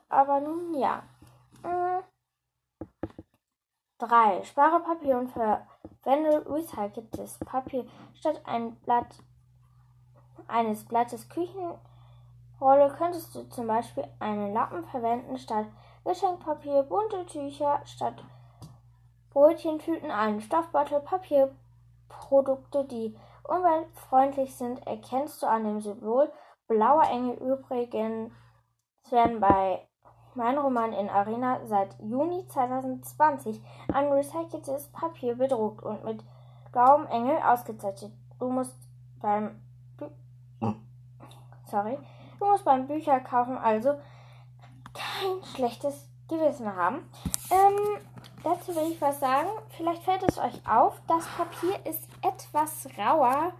Aber 0.07 0.39
nun 0.39 0.73
ja. 0.75 1.03
3. 3.97 4.37
Hm. 4.37 4.43
Spare 4.43 4.79
Papier 4.81 5.17
und 5.17 5.29
verwende 5.29 6.45
recyceltes 6.49 7.39
Papier 7.39 7.85
statt 8.13 8.41
ein 8.45 8.75
Blatt 8.81 9.23
eines 10.49 10.85
Blattes 10.85 11.29
Küchenrolle 11.29 12.93
könntest 12.97 13.33
du 13.35 13.43
zum 13.49 13.67
Beispiel 13.67 14.05
einen 14.19 14.53
Lappen 14.53 14.83
verwenden 14.85 15.37
statt 15.37 15.67
Geschenkpapier, 16.05 16.83
bunte 16.83 17.25
Tücher 17.25 17.81
statt 17.85 18.23
Brötchentüten, 19.31 20.09
einen 20.09 20.41
Stoffbeutel, 20.41 21.01
Papierprodukte, 21.01 22.85
die 22.85 23.15
umweltfreundlich 23.43 24.55
sind, 24.55 24.85
erkennst 24.87 25.41
du 25.41 25.47
an 25.47 25.63
dem 25.63 25.81
Symbol 25.81 26.31
Blauer 26.69 27.03
Engel 27.09 27.35
übrigens 27.37 28.31
werden 29.09 29.39
bei 29.39 29.87
Mein 30.35 30.55
Roman 30.57 30.93
in 30.93 31.09
Arena 31.09 31.59
seit 31.65 31.99
Juni 31.99 32.45
2020 32.47 33.59
ein 33.91 34.11
recyceltes 34.11 34.91
Papier 34.91 35.33
bedruckt 35.33 35.83
und 35.83 36.03
mit 36.03 36.23
blauem 36.71 37.07
Engel 37.07 37.37
ausgezeichnet. 37.41 38.13
Du 38.39 38.51
musst 38.51 38.77
beim 39.19 39.59
Sorry. 41.69 41.97
Du 42.39 42.45
musst 42.45 42.65
beim 42.65 42.87
Bücherkaufen 42.87 43.57
also 43.57 43.99
kein 44.93 45.43
schlechtes 45.55 46.09
Gewissen 46.27 46.73
haben. 46.75 47.09
Ähm, 47.51 48.01
dazu 48.43 48.75
will 48.75 48.91
ich 48.91 49.01
was 49.01 49.19
sagen. 49.19 49.49
Vielleicht 49.75 50.03
fällt 50.03 50.23
es 50.23 50.37
euch 50.37 50.61
auf, 50.67 51.01
das 51.07 51.25
Papier 51.25 51.85
ist 51.85 52.07
etwas 52.21 52.87
rauer 52.97 53.53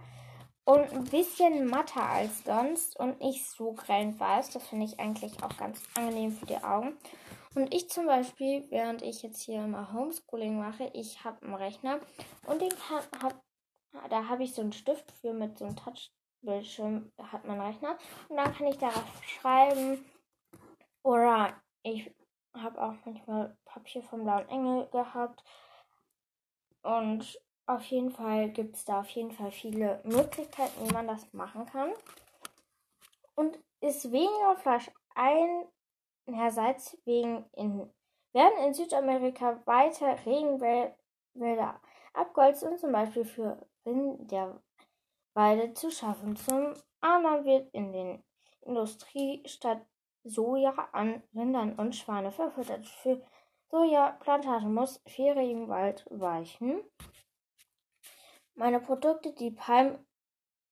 und 0.64 0.92
ein 0.92 1.04
bisschen 1.04 1.66
matter 1.66 2.02
als 2.02 2.44
sonst 2.44 2.98
und 2.98 3.20
nicht 3.20 3.48
so 3.48 3.72
grellend 3.72 4.18
weiß. 4.20 4.50
Das 4.50 4.66
finde 4.66 4.86
ich 4.86 5.00
eigentlich 5.00 5.42
auch 5.42 5.56
ganz 5.56 5.82
angenehm 5.96 6.32
für 6.32 6.46
die 6.46 6.62
Augen. 6.62 6.96
Und 7.54 7.74
ich 7.74 7.90
zum 7.90 8.06
Beispiel, 8.06 8.64
während 8.70 9.02
ich 9.02 9.22
jetzt 9.22 9.42
hier 9.42 9.64
immer 9.64 9.92
Homeschooling 9.92 10.58
mache, 10.58 10.88
ich 10.94 11.24
habe 11.24 11.44
einen 11.44 11.54
Rechner 11.54 11.98
und 12.46 12.60
den 12.60 12.68
kann, 12.70 13.02
hab, 13.20 13.42
da 14.08 14.28
habe 14.28 14.44
ich 14.44 14.54
so 14.54 14.62
einen 14.62 14.72
Stift 14.72 15.10
für 15.20 15.32
mit 15.32 15.58
so 15.58 15.64
einem 15.64 15.74
Touchbildschirm, 16.40 17.12
hat 17.18 17.44
man 17.44 17.60
Rechner. 17.60 17.98
Und 18.28 18.36
dann 18.36 18.52
kann 18.52 18.66
ich 18.66 18.78
darauf 18.78 19.24
schreiben. 19.24 20.04
Oder 21.02 21.54
ich 21.82 22.14
habe 22.54 22.82
auch 22.82 22.94
manchmal 23.04 23.56
Papier 23.64 24.02
vom 24.02 24.24
Blauen 24.24 24.48
Engel 24.48 24.88
gehabt. 24.90 25.42
Und 26.82 27.40
auf 27.66 27.82
jeden 27.84 28.10
Fall 28.10 28.50
gibt 28.50 28.76
es 28.76 28.84
da 28.84 29.00
auf 29.00 29.10
jeden 29.10 29.30
Fall 29.30 29.52
viele 29.52 30.00
Möglichkeiten, 30.04 30.88
wie 30.88 30.92
man 30.92 31.06
das 31.06 31.32
machen 31.32 31.66
kann. 31.66 31.92
Und 33.34 33.58
ist 33.80 34.10
weniger 34.10 34.56
Fleisch 34.56 34.90
einerseits 36.26 36.98
wegen 37.04 37.44
in, 37.52 37.90
werden 38.32 38.64
in 38.66 38.74
Südamerika 38.74 39.60
weiter 39.66 40.16
Regenwälder 40.26 41.80
abgeholzt 42.12 42.64
und 42.64 42.78
zum 42.78 42.92
Beispiel 42.92 43.24
für 43.24 43.66
Rinderweide 45.34 45.74
zu 45.74 45.90
schaffen. 45.90 46.36
Zum 46.36 46.74
anderen 47.00 47.44
wird 47.44 47.72
in 47.72 47.92
den 47.92 48.22
Industriestadt 48.62 49.86
Soja 50.22 50.74
an 50.92 51.22
Rindern 51.34 51.74
und 51.74 51.96
Schweine 51.96 52.30
verfüttert. 52.30 52.86
Für 52.86 53.22
Sojaplantagen 53.70 54.74
muss 54.74 55.00
viel 55.06 55.32
Regenwald 55.32 56.06
weichen. 56.10 56.82
meine 58.54 58.80
Produkte, 58.80 59.32
die 59.32 59.52
Palm, 59.52 59.98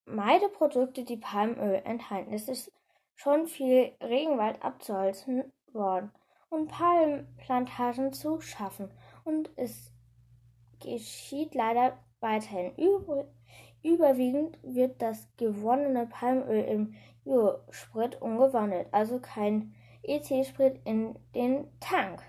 meide 0.05 0.49
Produkte, 0.51 1.05
die 1.05 1.17
Palmöl 1.17 1.81
enthalten. 1.85 2.35
Es 2.35 2.49
ist 2.49 2.71
schon 3.15 3.47
viel 3.47 3.97
Regenwald 4.03 4.63
abzuholzen 4.63 5.51
worden 5.73 6.13
und 6.51 6.69
Palmplantagen 6.69 8.13
zu 8.13 8.41
schaffen. 8.41 8.91
Und 9.25 9.51
es 9.57 9.93
geschieht 10.81 11.55
leider 11.55 11.99
weiterhin. 12.21 12.75
Überwiegend 13.83 14.59
wird 14.63 15.01
das 15.01 15.29
gewonnene 15.37 16.07
Palmöl 16.07 16.65
im 16.65 16.95
Biosprit 17.25 18.21
umgewandelt, 18.21 18.89
also 18.93 19.19
kein 19.21 19.75
EC-Sprit 20.03 20.81
in 20.85 21.19
den 21.35 21.69
Tank. 21.81 22.23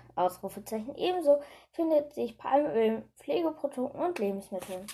Ebenso 0.96 1.40
findet 1.70 2.12
sich 2.12 2.36
Palmöl 2.36 2.76
in 2.76 3.02
Pflegeprodukten 3.16 4.00
und 4.00 4.18
Lebensmitteln. 4.18 4.86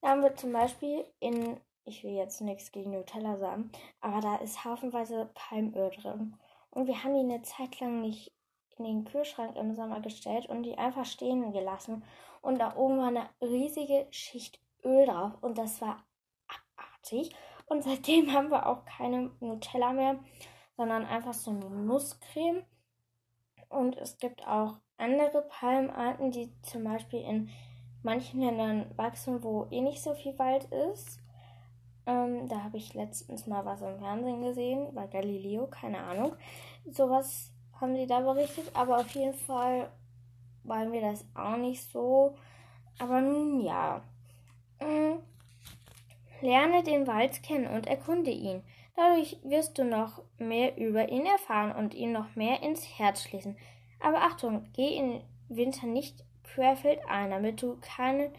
Da 0.00 0.08
haben 0.08 0.22
wir 0.22 0.34
zum 0.34 0.52
Beispiel 0.52 1.04
in, 1.20 1.60
ich 1.84 2.02
will 2.02 2.12
jetzt 2.12 2.40
nichts 2.40 2.72
gegen 2.72 2.90
Nutella 2.90 3.36
sagen, 3.36 3.70
aber 4.00 4.20
da 4.20 4.36
ist 4.36 4.64
haufenweise 4.64 5.30
Palmöl 5.34 5.90
drin. 5.90 6.36
Und 6.70 6.88
wir 6.88 7.04
haben 7.04 7.14
die 7.14 7.20
eine 7.20 7.42
Zeit 7.42 7.78
lang 7.78 8.00
nicht 8.00 8.32
in 8.78 8.84
den 8.84 9.04
Kühlschrank 9.04 9.56
im 9.56 9.74
Sommer 9.74 10.00
gestellt 10.00 10.46
und 10.46 10.64
die 10.64 10.76
einfach 10.76 11.04
stehen 11.04 11.52
gelassen. 11.52 12.02
Und 12.42 12.58
da 12.58 12.76
oben 12.76 12.98
war 12.98 13.08
eine 13.08 13.28
riesige 13.40 14.06
Schicht 14.10 14.60
Öl 14.84 15.06
drauf 15.06 15.32
und 15.40 15.58
das 15.58 15.80
war 15.80 16.04
abartig. 16.46 17.34
Und 17.66 17.82
seitdem 17.84 18.32
haben 18.32 18.50
wir 18.50 18.66
auch 18.66 18.84
keine 18.84 19.30
Nutella 19.40 19.92
mehr, 19.92 20.18
sondern 20.76 21.04
einfach 21.04 21.34
so 21.34 21.50
eine 21.50 21.68
Nusscreme. 21.70 22.64
Und 23.68 23.96
es 23.96 24.18
gibt 24.18 24.46
auch 24.46 24.76
andere 24.98 25.42
Palmarten, 25.42 26.30
die 26.30 26.52
zum 26.62 26.84
Beispiel 26.84 27.20
in 27.22 27.50
manchen 28.02 28.40
Ländern 28.40 28.86
wachsen, 28.96 29.42
wo 29.42 29.66
eh 29.70 29.80
nicht 29.80 30.02
so 30.02 30.14
viel 30.14 30.38
Wald 30.38 30.64
ist. 30.64 31.18
Ähm, 32.06 32.46
da 32.48 32.62
habe 32.62 32.76
ich 32.76 32.94
letztens 32.94 33.46
mal 33.46 33.64
was 33.64 33.80
im 33.80 33.98
Fernsehen 33.98 34.42
gesehen, 34.42 34.94
bei 34.94 35.06
Galileo, 35.06 35.66
keine 35.66 35.98
Ahnung. 35.98 36.36
Sowas 36.84 37.52
haben 37.80 37.96
sie 37.96 38.06
da 38.06 38.20
berichtet, 38.20 38.70
aber 38.74 38.98
auf 38.98 39.10
jeden 39.14 39.34
Fall 39.34 39.90
wollen 40.64 40.92
wir 40.92 41.00
das 41.00 41.24
auch 41.34 41.56
nicht 41.56 41.82
so. 41.90 42.36
Aber 42.98 43.20
nun 43.20 43.60
ja. 43.60 44.02
Mhm. 44.80 45.20
Lerne 46.40 46.82
den 46.82 47.06
Wald 47.06 47.42
kennen 47.42 47.66
und 47.66 47.86
erkunde 47.86 48.30
ihn. 48.30 48.62
Dadurch 48.96 49.38
wirst 49.42 49.78
du 49.78 49.84
noch 49.84 50.22
mehr 50.38 50.76
über 50.76 51.08
ihn 51.08 51.26
erfahren 51.26 51.72
und 51.72 51.94
ihn 51.94 52.12
noch 52.12 52.36
mehr 52.36 52.62
ins 52.62 52.98
Herz 52.98 53.22
schließen. 53.22 53.56
Aber 54.00 54.22
Achtung, 54.22 54.68
geh 54.72 54.96
im 54.96 55.20
Winter 55.48 55.86
nicht 55.86 56.24
querfeldein, 56.44 57.30
damit 57.30 57.62
du 57.62 57.78
keine 57.80 58.32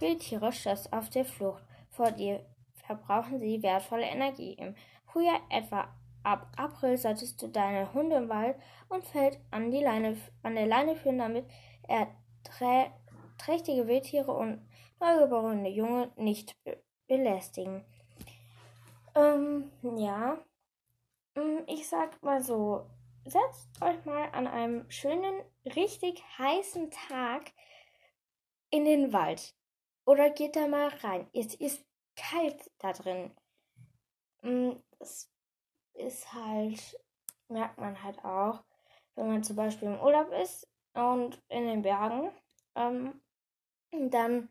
Wildtiere 0.00 0.52
stößt 0.52 0.92
auf 0.92 1.08
der 1.10 1.24
Flucht. 1.24 1.62
Vor 1.90 2.10
dir 2.10 2.44
verbrauchen 2.86 3.38
sie 3.38 3.62
wertvolle 3.62 4.06
Energie. 4.06 4.54
Im 4.54 4.74
Frühjahr 5.06 5.40
etwa 5.48 5.88
ab 6.24 6.46
April 6.56 6.96
solltest 6.96 7.40
du 7.40 7.48
deine 7.48 7.92
Hunde 7.94 8.16
im 8.16 8.28
Wald 8.28 8.56
und 8.88 9.04
Feld 9.04 9.38
an, 9.50 9.70
die 9.70 9.82
Leine, 9.82 10.16
an 10.42 10.54
der 10.54 10.66
Leine 10.66 10.96
führen, 10.96 11.18
damit 11.18 11.46
er 11.88 12.08
trächtige 13.38 13.86
Wildtiere 13.86 14.32
und 14.32 14.60
neugeborene 15.02 15.68
Junge 15.68 16.12
nicht 16.16 16.56
belästigen. 17.06 17.84
Ähm, 19.14 19.70
ja. 19.82 20.38
Mm, 21.34 21.64
ich 21.66 21.88
sag 21.88 22.22
mal 22.22 22.42
so, 22.42 22.86
setzt 23.24 23.82
euch 23.82 24.04
mal 24.04 24.30
an 24.32 24.46
einem 24.46 24.90
schönen, 24.90 25.42
richtig 25.64 26.22
heißen 26.38 26.90
Tag 26.90 27.52
in 28.70 28.84
den 28.84 29.12
Wald. 29.12 29.54
Oder 30.06 30.30
geht 30.30 30.56
da 30.56 30.66
mal 30.66 30.88
rein. 30.88 31.28
Es 31.32 31.54
ist 31.54 31.84
kalt 32.16 32.70
da 32.78 32.92
drin. 32.92 33.30
Mm, 34.42 34.72
es 34.98 35.30
ist 35.94 36.32
halt, 36.32 36.98
merkt 37.48 37.78
man 37.78 38.02
halt 38.02 38.24
auch, 38.24 38.62
wenn 39.14 39.28
man 39.28 39.44
zum 39.44 39.56
Beispiel 39.56 39.88
im 39.88 40.00
Urlaub 40.00 40.30
ist 40.32 40.68
und 40.94 41.42
in 41.48 41.66
den 41.66 41.82
Bergen, 41.82 42.30
ähm, 42.74 43.20
dann 44.10 44.48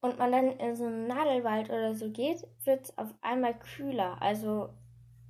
und 0.00 0.18
man 0.18 0.32
dann 0.32 0.58
in 0.58 0.76
so 0.76 0.86
einen 0.86 1.06
Nadelwald 1.06 1.68
oder 1.68 1.94
so 1.94 2.10
geht, 2.10 2.46
wird 2.64 2.84
es 2.84 2.98
auf 2.98 3.08
einmal 3.20 3.58
kühler. 3.58 4.20
Also 4.20 4.70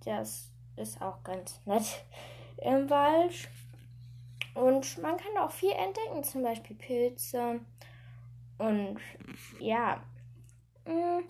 das 0.04 0.52
ist 0.76 1.02
auch 1.02 1.22
ganz 1.24 1.60
nett 1.66 2.04
im 2.58 2.88
Wald. 2.90 3.48
Und 4.54 4.98
man 4.98 5.16
kann 5.16 5.36
auch 5.38 5.50
viel 5.50 5.72
entdecken, 5.72 6.22
zum 6.24 6.42
Beispiel 6.42 6.76
Pilze. 6.76 7.60
Und 8.58 8.98
ja. 9.58 10.02
Mh. 10.86 11.20
Mm, 11.20 11.24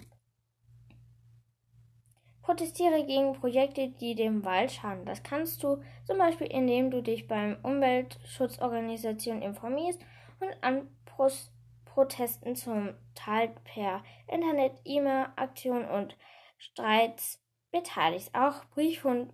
protestiere 2.42 3.04
gegen 3.04 3.34
Projekte, 3.34 3.88
die 3.88 4.16
dem 4.16 4.44
Wald 4.44 4.72
schaden. 4.72 5.04
Das 5.04 5.22
kannst 5.22 5.62
du 5.62 5.80
zum 6.04 6.18
Beispiel, 6.18 6.48
indem 6.48 6.90
du 6.90 7.00
dich 7.00 7.28
beim 7.28 7.56
Umweltschutzorganisationen 7.62 9.42
informierst 9.42 10.00
und 10.40 10.48
an 10.60 10.88
Prost 11.04 11.52
Protesten 11.94 12.54
zum 12.56 12.94
Teil 13.14 13.48
per 13.64 14.02
Internet, 14.28 14.80
E-Mail, 14.84 15.28
Aktionen 15.36 15.88
und 15.88 16.16
Streits 16.58 17.42
beteiligt. 17.70 18.30
Auch 18.34 18.64
Brief 18.66 19.04
und, 19.04 19.32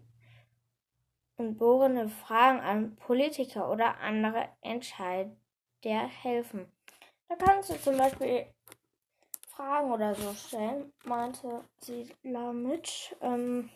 und 1.36 1.58
bohrende 1.58 2.08
Fragen 2.08 2.60
an 2.60 2.96
Politiker 2.96 3.70
oder 3.70 3.98
andere 4.00 4.48
Entscheider 4.62 5.30
helfen. 5.82 6.70
Da 7.28 7.36
kannst 7.36 7.70
du 7.70 7.80
zum 7.80 7.98
Beispiel 7.98 8.46
Fragen 9.48 9.90
oder 9.90 10.14
so 10.14 10.32
stellen, 10.34 10.92
meinte 11.04 11.64
sie 11.80 12.08
damit. 12.22 13.16
Ähm, 13.20 13.70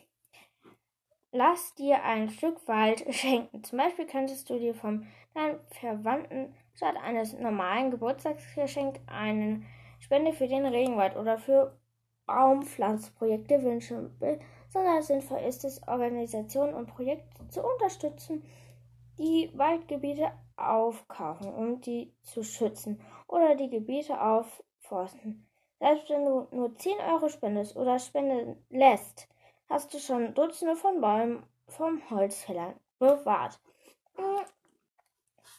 lass 1.33 1.75
dir 1.75 2.03
ein 2.03 2.31
Stück 2.31 2.67
Wald 2.69 3.05
schenken. 3.15 3.63
Zum 3.65 3.79
Beispiel 3.79 4.07
könntest 4.07 4.49
du 4.51 4.59
dir 4.59 4.75
vom 4.75 5.07
deinen 5.35 5.61
Verwandten 5.69 6.55
statt 6.81 6.97
eines 6.97 7.39
normalen 7.39 7.91
Geburtstagsgeschenks 7.91 9.01
eine 9.07 9.63
Spende 9.99 10.33
für 10.33 10.49
den 10.49 10.65
Regenwald 10.65 11.15
oder 11.15 11.37
für 11.37 11.79
Baumpflanzprojekte 12.25 13.63
wünschen 13.63 14.19
will, 14.19 14.41
sondern 14.71 15.03
sinnvoll 15.03 15.41
ist 15.41 15.63
es, 15.67 15.87
Organisationen 15.87 16.73
und 16.73 16.87
Projekte 16.87 17.47
zu 17.49 17.63
unterstützen, 17.63 18.43
die 19.19 19.51
Waldgebiete 19.53 20.33
aufkaufen, 20.57 21.53
um 21.53 21.83
die 21.83 22.15
zu 22.23 22.43
schützen 22.43 23.03
oder 23.29 23.57
die 23.57 23.69
Gebiete 23.69 24.19
aufforsten. 24.19 25.47
Selbst 25.81 26.09
wenn 26.09 26.25
du 26.25 26.49
nur 26.51 26.75
10 26.77 26.95
Euro 27.13 27.29
spendest 27.29 27.77
oder 27.77 27.99
spenden 27.99 28.57
lässt, 28.71 29.29
hast 29.69 29.93
du 29.93 29.99
schon 29.99 30.33
Dutzende 30.33 30.77
von 30.77 31.03
Bäumen 31.03 31.43
vom 31.67 32.01
Holzfäller 32.09 32.75
bewahrt. 32.99 33.61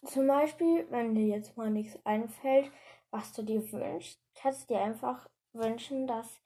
Zum 0.03 0.25
Beispiel, 0.27 0.87
wenn 0.89 1.13
dir 1.13 1.27
jetzt 1.27 1.55
mal 1.57 1.69
nichts 1.69 1.99
einfällt, 2.05 2.71
was 3.11 3.33
du 3.33 3.43
dir 3.43 3.71
wünschst, 3.71 4.19
kannst 4.33 4.69
du 4.69 4.73
dir 4.73 4.81
einfach 4.81 5.27
wünschen, 5.53 6.07
dass 6.07 6.41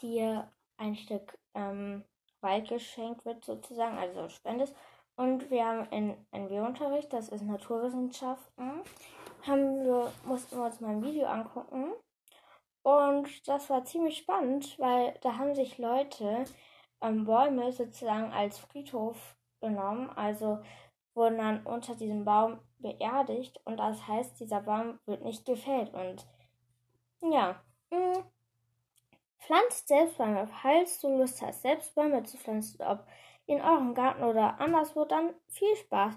dir 0.00 0.50
ein 0.76 0.96
Stück 0.96 1.38
ähm, 1.54 2.04
Wald 2.40 2.68
geschenkt 2.68 3.24
wird, 3.24 3.44
sozusagen, 3.44 3.96
also 3.96 4.28
spendest. 4.28 4.74
Und 5.14 5.50
wir 5.50 5.66
haben 5.66 5.86
in 5.90 6.26
NW-Unterricht, 6.32 7.12
das 7.12 7.28
ist 7.28 7.42
Naturwissenschaften, 7.42 8.82
haben 9.42 9.84
wir, 9.84 10.12
mussten 10.24 10.56
wir 10.56 10.64
uns 10.64 10.80
mal 10.80 10.90
ein 10.90 11.02
Video 11.02 11.26
angucken. 11.26 11.92
Und 12.82 13.46
das 13.46 13.68
war 13.68 13.84
ziemlich 13.84 14.16
spannend, 14.16 14.78
weil 14.78 15.14
da 15.20 15.36
haben 15.36 15.54
sich 15.54 15.78
Leute 15.78 16.44
ähm, 17.02 17.24
Bäume 17.24 17.70
sozusagen 17.72 18.32
als 18.32 18.58
Friedhof 18.58 19.36
genommen. 19.60 20.10
Also 20.16 20.60
wurden 21.14 21.38
dann 21.38 21.66
unter 21.66 21.94
diesem 21.94 22.24
Baum 22.24 22.58
beerdigt 22.82 23.60
und 23.64 23.76
das 23.78 24.06
heißt, 24.06 24.40
dieser 24.40 24.60
Baum 24.60 24.98
wird 25.06 25.22
nicht 25.24 25.44
gefällt 25.44 25.92
und 25.94 26.26
ja. 27.22 27.62
Mm, 27.90 28.22
pflanzt 29.38 29.88
selbst 29.88 30.18
Bäume, 30.18 30.48
falls 30.62 31.00
du 31.00 31.08
Lust 31.16 31.42
hast, 31.42 31.62
selbst 31.62 31.94
Bäume 31.94 32.22
zu 32.22 32.36
pflanzen, 32.36 32.82
ob 32.82 33.06
in 33.46 33.60
eurem 33.60 33.94
Garten 33.94 34.22
oder 34.22 34.60
anderswo, 34.60 35.04
dann 35.04 35.34
viel 35.48 35.74
Spaß. 35.76 36.14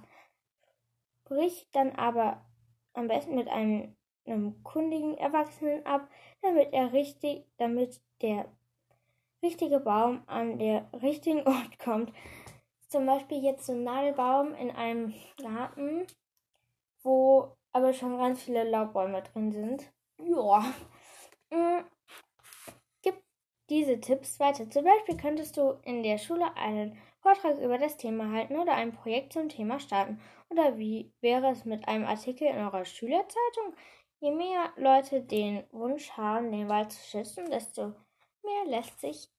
Brich 1.24 1.68
dann 1.72 1.94
aber 1.96 2.46
am 2.94 3.08
besten 3.08 3.36
mit 3.36 3.48
einem, 3.48 3.96
einem 4.26 4.62
kundigen 4.64 5.18
Erwachsenen 5.18 5.86
ab, 5.86 6.08
damit 6.42 6.74
er 6.74 6.94
richtig, 6.94 7.46
damit 7.58 8.02
der 8.22 8.46
richtige 9.42 9.80
Baum 9.80 10.24
an 10.28 10.60
der 10.60 10.88
richtigen 11.02 11.42
Ort 11.48 11.80
kommt 11.80 12.14
zum 12.94 13.08
Beispiel 13.08 13.44
jetzt 13.44 13.66
so 13.66 13.74
ein 13.74 13.84
Nadelbaum 13.84 14.54
in 14.54 14.70
einem 14.70 15.16
Garten, 15.42 16.06
wo 17.04 17.56
aber 17.72 17.94
schon 17.94 18.18
ganz 18.18 18.42
viele 18.42 18.64
Laubbäume 18.64 19.22
drin 19.22 19.52
sind. 19.52 19.92
Ja. 20.20 20.64
Mhm. 21.52 21.86
Gib 23.02 23.22
diese 23.70 24.00
Tipps 24.00 24.40
weiter. 24.40 24.70
Zum 24.70 24.86
Beispiel 24.86 25.18
könntest 25.18 25.58
du 25.58 25.80
in 25.84 26.04
der 26.04 26.18
Schule 26.18 26.56
einen 26.56 26.98
Vortrag 27.22 27.58
über 27.60 27.78
das 27.78 27.98
Thema 27.98 28.32
halten 28.32 28.58
oder 28.58 28.74
ein 28.74 28.92
Projekt 28.92 29.34
zum 29.34 29.50
Thema 29.50 29.80
starten. 29.80 30.20
Oder 30.50 30.78
wie 30.78 31.12
wäre 31.22 31.52
es 31.52 31.66
mit 31.66 31.88
einem 31.88 32.06
Artikel 32.06 32.48
in 32.48 32.58
eurer 32.58 32.86
Schülerzeitung? 32.86 33.76
Je 34.20 34.32
mehr 34.32 34.72
Leute 34.78 35.22
den 35.22 35.64
Wunsch 35.72 36.12
haben, 36.12 36.52
den 36.52 36.70
Wald 36.70 36.92
zu 36.92 37.04
schützen, 37.04 37.50
desto 37.50 37.94
mehr 38.44 38.66
lässt 38.68 39.00
sich 39.00 39.30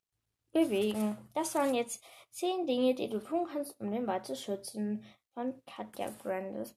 bewegen. 0.52 1.16
Das 1.34 1.54
waren 1.54 1.74
jetzt 1.74 2.02
zehn 2.30 2.66
Dinge, 2.66 2.94
die 2.94 3.08
du 3.08 3.18
tun 3.18 3.46
kannst, 3.50 3.78
um 3.80 3.90
den 3.90 4.06
Wald 4.06 4.24
zu 4.24 4.36
schützen. 4.36 5.04
Von 5.34 5.54
Katja 5.66 6.08
Brandes. 6.22 6.76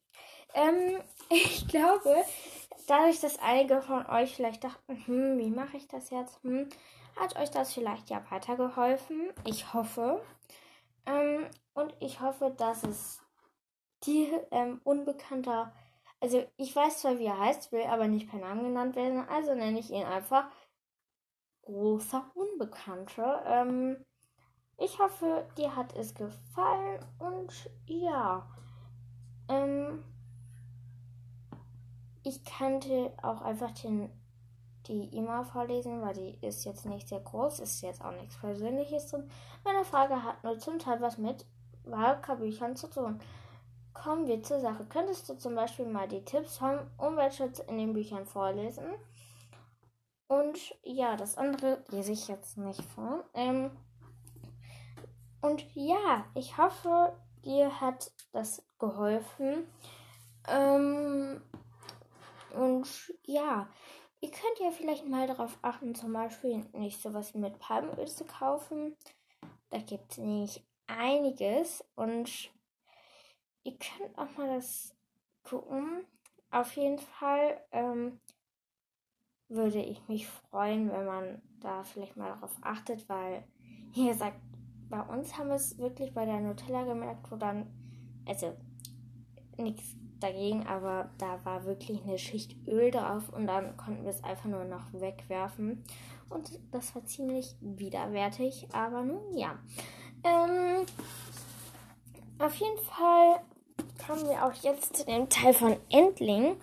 Ähm, 0.54 1.02
ich 1.30 1.68
glaube, 1.68 2.26
dadurch, 2.88 3.20
dass 3.22 3.40
einige 3.40 3.82
von 3.82 4.06
euch 4.08 4.36
vielleicht 4.36 4.64
dachten, 4.64 5.06
hm, 5.06 5.38
wie 5.38 5.52
mache 5.52 5.78
ich 5.78 5.88
das 5.88 6.10
jetzt? 6.10 6.42
Hm, 6.44 6.68
hat 7.16 7.38
euch 7.38 7.52
das 7.52 7.74
vielleicht 7.74 8.10
ja 8.10 8.24
weitergeholfen. 8.30 9.32
Ich 9.46 9.74
hoffe. 9.74 10.22
Ähm, 11.06 11.48
und 11.74 11.96
ich 12.00 12.20
hoffe, 12.20 12.54
dass 12.58 12.84
es 12.84 13.22
die 14.04 14.32
ähm, 14.52 14.82
unbekannter, 14.84 15.74
also 16.20 16.46
ich 16.58 16.76
weiß 16.76 17.02
zwar, 17.02 17.20
wie 17.20 17.26
er 17.26 17.40
heißt, 17.40 17.72
will 17.72 17.84
aber 17.84 18.08
nicht 18.08 18.30
per 18.30 18.40
Namen 18.40 18.64
genannt 18.64 18.96
werden, 18.96 19.28
also 19.30 19.54
nenne 19.54 19.80
ich 19.80 19.92
ihn 19.92 20.04
einfach 20.04 20.50
großer 21.64 22.32
Unbekannter. 22.34 23.44
Ähm, 23.46 24.06
ich 24.78 25.00
hoffe, 25.00 25.46
dir 25.58 25.76
hat 25.76 25.96
es 25.96 26.14
gefallen 26.14 27.00
und 27.20 27.70
ja, 27.86 28.46
ähm, 29.50 30.04
ich 32.24 32.44
könnte 32.46 33.12
auch 33.22 33.42
einfach 33.42 33.72
den, 33.72 34.10
die 34.88 35.16
E-Mail 35.16 35.46
vorlesen, 35.46 36.02
weil 36.02 36.14
die 36.14 36.46
ist 36.46 36.66
jetzt 36.66 36.86
nicht 36.86 37.08
sehr 37.08 37.22
groß, 37.22 37.60
ist 37.60 37.82
jetzt 37.82 38.04
auch 38.04 38.12
nichts 38.12 38.38
Persönliches 38.38 39.08
drin. 39.08 39.30
Meine 39.64 39.84
Frage 39.84 40.24
hat 40.24 40.44
nur 40.44 40.60
zum 40.60 40.78
Teil 40.78 41.02
was 41.02 41.18
mit 41.18 41.46
Wahlkabüchern 41.86 42.76
zu 42.76 42.90
tun. 42.90 43.20
Kommen 43.94 44.28
wir 44.28 44.44
zur 44.44 44.60
Sache. 44.60 44.86
Könntest 44.86 45.28
du 45.28 45.38
zum 45.38 45.56
Beispiel 45.56 45.88
mal 45.88 46.08
die 46.08 46.24
Tipps 46.24 46.58
vom 46.58 46.80
Umweltschutz 46.98 47.60
in 47.60 47.78
den 47.78 47.94
Büchern 47.94 48.26
vorlesen? 48.26 48.86
Und 50.28 50.76
ja, 50.84 51.16
das 51.16 51.38
andere 51.38 51.84
lese 51.90 52.12
ich 52.12 52.28
jetzt 52.28 52.58
nicht 52.58 52.82
vor. 52.84 53.24
Ähm, 53.34 53.72
und 55.48 55.66
ja, 55.76 56.26
ich 56.36 56.58
hoffe, 56.58 57.16
dir 57.46 57.80
hat 57.80 58.12
das 58.34 58.66
geholfen. 58.80 59.66
Ähm, 60.48 61.42
und 62.54 63.14
ja, 63.24 63.70
ihr 64.20 64.32
könnt 64.32 64.60
ja 64.60 64.72
vielleicht 64.72 65.08
mal 65.08 65.26
darauf 65.26 65.58
achten, 65.62 65.96
zum 65.96 66.12
Beispiel 66.12 66.66
nicht 66.74 67.02
sowas 67.02 67.34
mit 67.34 67.60
Palmöl 67.60 68.08
zu 68.08 68.26
kaufen. 68.26 68.96
Da 69.70 69.78
gibt 69.78 70.12
es 70.12 70.18
nämlich 70.18 70.66
einiges 70.88 71.84
und 71.96 72.52
ihr 73.64 73.78
könnt 73.78 74.18
auch 74.18 74.38
mal 74.38 74.54
das 74.54 74.96
gucken. 75.44 76.06
Auf 76.52 76.76
jeden 76.76 77.00
Fall 77.00 77.62
ähm, 77.72 78.20
würde 79.48 79.82
ich 79.82 80.06
mich 80.10 80.28
freuen, 80.28 80.92
wenn 80.92 81.06
man 81.06 81.42
da 81.62 81.84
vielleicht 81.84 82.18
mal 82.18 82.34
darauf 82.34 82.56
achtet, 82.62 83.08
weil, 83.08 83.48
wie 83.94 84.08
gesagt, 84.08 84.40
bei 84.90 85.02
uns 85.02 85.38
haben 85.38 85.50
wir 85.50 85.56
es 85.56 85.78
wirklich 85.78 86.14
bei 86.14 86.26
der 86.26 86.40
Nutella 86.40 86.84
gemerkt, 86.84 87.32
wo 87.32 87.36
dann, 87.36 87.68
also 88.26 88.56
nichts 89.58 89.96
dagegen, 90.20 90.66
aber 90.68 91.10
da 91.18 91.40
war 91.44 91.66
wirklich 91.66 92.04
eine 92.04 92.18
Schicht 92.18 92.56
Öl 92.68 92.92
drauf 92.92 93.30
und 93.30 93.48
dann 93.48 93.78
konnten 93.78 94.04
wir 94.04 94.12
es 94.12 94.24
einfach 94.24 94.46
nur 94.46 94.64
noch 94.64 94.94
wegwerfen. 94.94 95.84
Und 96.30 96.60
das 96.72 96.94
war 96.96 97.06
ziemlich 97.06 97.56
widerwärtig, 97.62 98.68
aber 98.74 99.04
nun 99.04 99.38
ja. 99.38 99.58
Ähm, 100.24 100.86
auf 102.40 102.54
jeden 102.56 102.80
Fall 102.80 103.42
kommen 104.06 104.28
wir 104.28 104.46
auch 104.46 104.54
jetzt 104.64 104.98
zu 104.98 105.06
dem 105.06 105.30
Teil 105.30 105.54
von 105.54 105.78
Endling. 105.90 106.58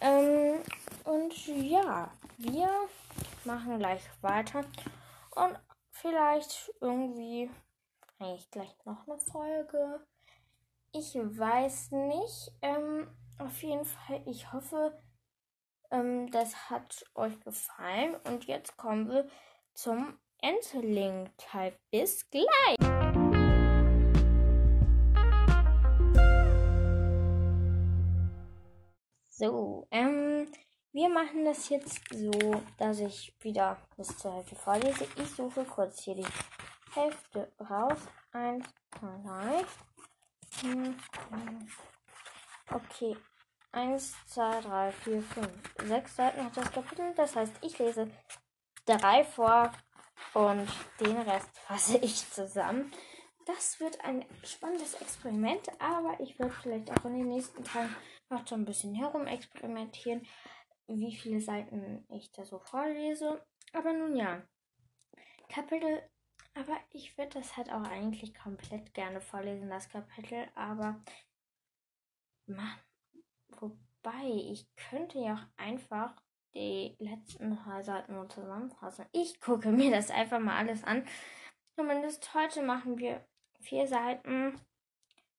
Ähm, 0.00 0.58
und 1.04 1.46
ja, 1.46 2.10
wir 2.38 2.68
machen 3.44 3.78
gleich 3.78 4.02
weiter. 4.20 4.60
Und 5.34 5.58
vielleicht 6.02 6.74
irgendwie 6.80 7.48
eigentlich 8.18 8.50
gleich 8.50 8.76
noch 8.84 9.06
eine 9.06 9.18
Folge. 9.18 10.04
Ich 10.92 11.14
weiß 11.14 11.92
nicht. 11.92 12.52
Ähm, 12.60 13.08
auf 13.38 13.62
jeden 13.62 13.84
Fall, 13.84 14.20
ich 14.26 14.52
hoffe, 14.52 15.00
ähm, 15.90 16.30
das 16.32 16.70
hat 16.70 17.04
euch 17.14 17.38
gefallen. 17.40 18.16
Und 18.26 18.46
jetzt 18.46 18.76
kommen 18.76 19.08
wir 19.08 19.28
zum 19.74 20.18
Entling-Teil. 20.38 21.78
Bis 21.90 22.28
gleich! 22.30 22.76
So, 29.28 29.86
ähm, 29.90 30.21
wir 30.92 31.08
machen 31.08 31.44
das 31.44 31.68
jetzt 31.70 32.00
so, 32.10 32.62
dass 32.76 33.00
ich 33.00 33.34
wieder 33.40 33.78
bis 33.96 34.16
zur 34.18 34.34
Hälfte 34.34 34.56
vorlese. 34.56 35.06
Ich 35.16 35.30
suche 35.30 35.64
kurz 35.64 36.02
hier 36.02 36.16
die 36.16 36.26
Hälfte 36.94 37.50
raus. 37.58 37.98
Eins, 38.32 38.66
zwei, 38.98 39.64
hm, 40.60 40.96
hm. 41.30 41.68
Okay. 42.70 43.16
Eins, 43.72 44.14
zwei, 44.26 44.60
drei, 44.60 44.92
vier, 44.92 45.22
fünf. 45.22 45.50
Sechs 45.82 46.16
Seiten 46.16 46.44
hat 46.44 46.56
das 46.56 46.70
Kapitel. 46.70 47.14
Das 47.14 47.34
heißt, 47.34 47.54
ich 47.62 47.78
lese 47.78 48.10
drei 48.84 49.24
vor 49.24 49.72
und 50.34 50.68
den 51.00 51.16
Rest 51.16 51.58
fasse 51.60 51.96
ich 51.98 52.30
zusammen. 52.30 52.92
Das 53.46 53.80
wird 53.80 54.04
ein 54.04 54.24
spannendes 54.44 54.94
Experiment, 54.94 55.68
aber 55.80 56.20
ich 56.20 56.38
werde 56.38 56.54
vielleicht 56.62 56.90
auch 56.90 57.04
in 57.06 57.14
den 57.14 57.28
nächsten 57.28 57.64
Tagen 57.64 57.94
noch 58.28 58.46
so 58.46 58.54
ein 58.54 58.64
bisschen 58.64 58.94
herum 58.94 59.26
experimentieren, 59.26 60.26
wie 60.98 61.14
viele 61.14 61.40
Seiten 61.40 62.04
ich 62.08 62.30
da 62.32 62.44
so 62.44 62.58
vorlese. 62.58 63.44
Aber 63.72 63.92
nun 63.92 64.16
ja, 64.16 64.42
Kapitel 65.48 66.02
aber 66.54 66.78
ich 66.90 67.16
würde 67.16 67.40
das 67.40 67.56
halt 67.56 67.70
auch 67.72 67.84
eigentlich 67.84 68.34
komplett 68.34 68.92
gerne 68.92 69.20
vorlesen, 69.20 69.70
das 69.70 69.88
Kapitel. 69.88 70.46
Aber 70.54 71.00
Mann, 72.46 72.78
wobei, 73.48 74.26
ich 74.26 74.66
könnte 74.76 75.18
ja 75.18 75.34
auch 75.34 75.62
einfach 75.62 76.14
die 76.54 76.94
letzten 76.98 77.56
drei 77.56 77.82
Seiten 77.82 78.14
nur 78.14 78.28
zusammenfassen. 78.28 79.06
Ich 79.12 79.40
gucke 79.40 79.70
mir 79.70 79.90
das 79.90 80.10
einfach 80.10 80.40
mal 80.40 80.58
alles 80.58 80.84
an. 80.84 81.06
Zumindest 81.76 82.34
heute 82.34 82.62
machen 82.62 82.98
wir 82.98 83.24
vier 83.60 83.86
Seiten 83.86 84.60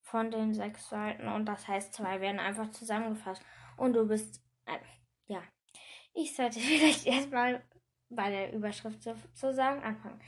von 0.01 0.31
den 0.31 0.55
sechs 0.55 0.89
Seiten 0.89 1.27
und 1.27 1.45
das 1.45 1.67
heißt, 1.67 1.93
zwei 1.93 2.19
werden 2.21 2.39
einfach 2.39 2.71
zusammengefasst. 2.71 3.43
Und 3.77 3.93
du 3.93 4.07
bist, 4.07 4.41
äh, 4.65 4.79
ja, 5.27 5.43
ich 6.13 6.35
sollte 6.35 6.59
vielleicht 6.59 7.05
erstmal 7.05 7.63
bei 8.09 8.29
der 8.29 8.53
Überschrift 8.53 9.01
sozusagen 9.03 9.81
anfangen. 9.83 10.21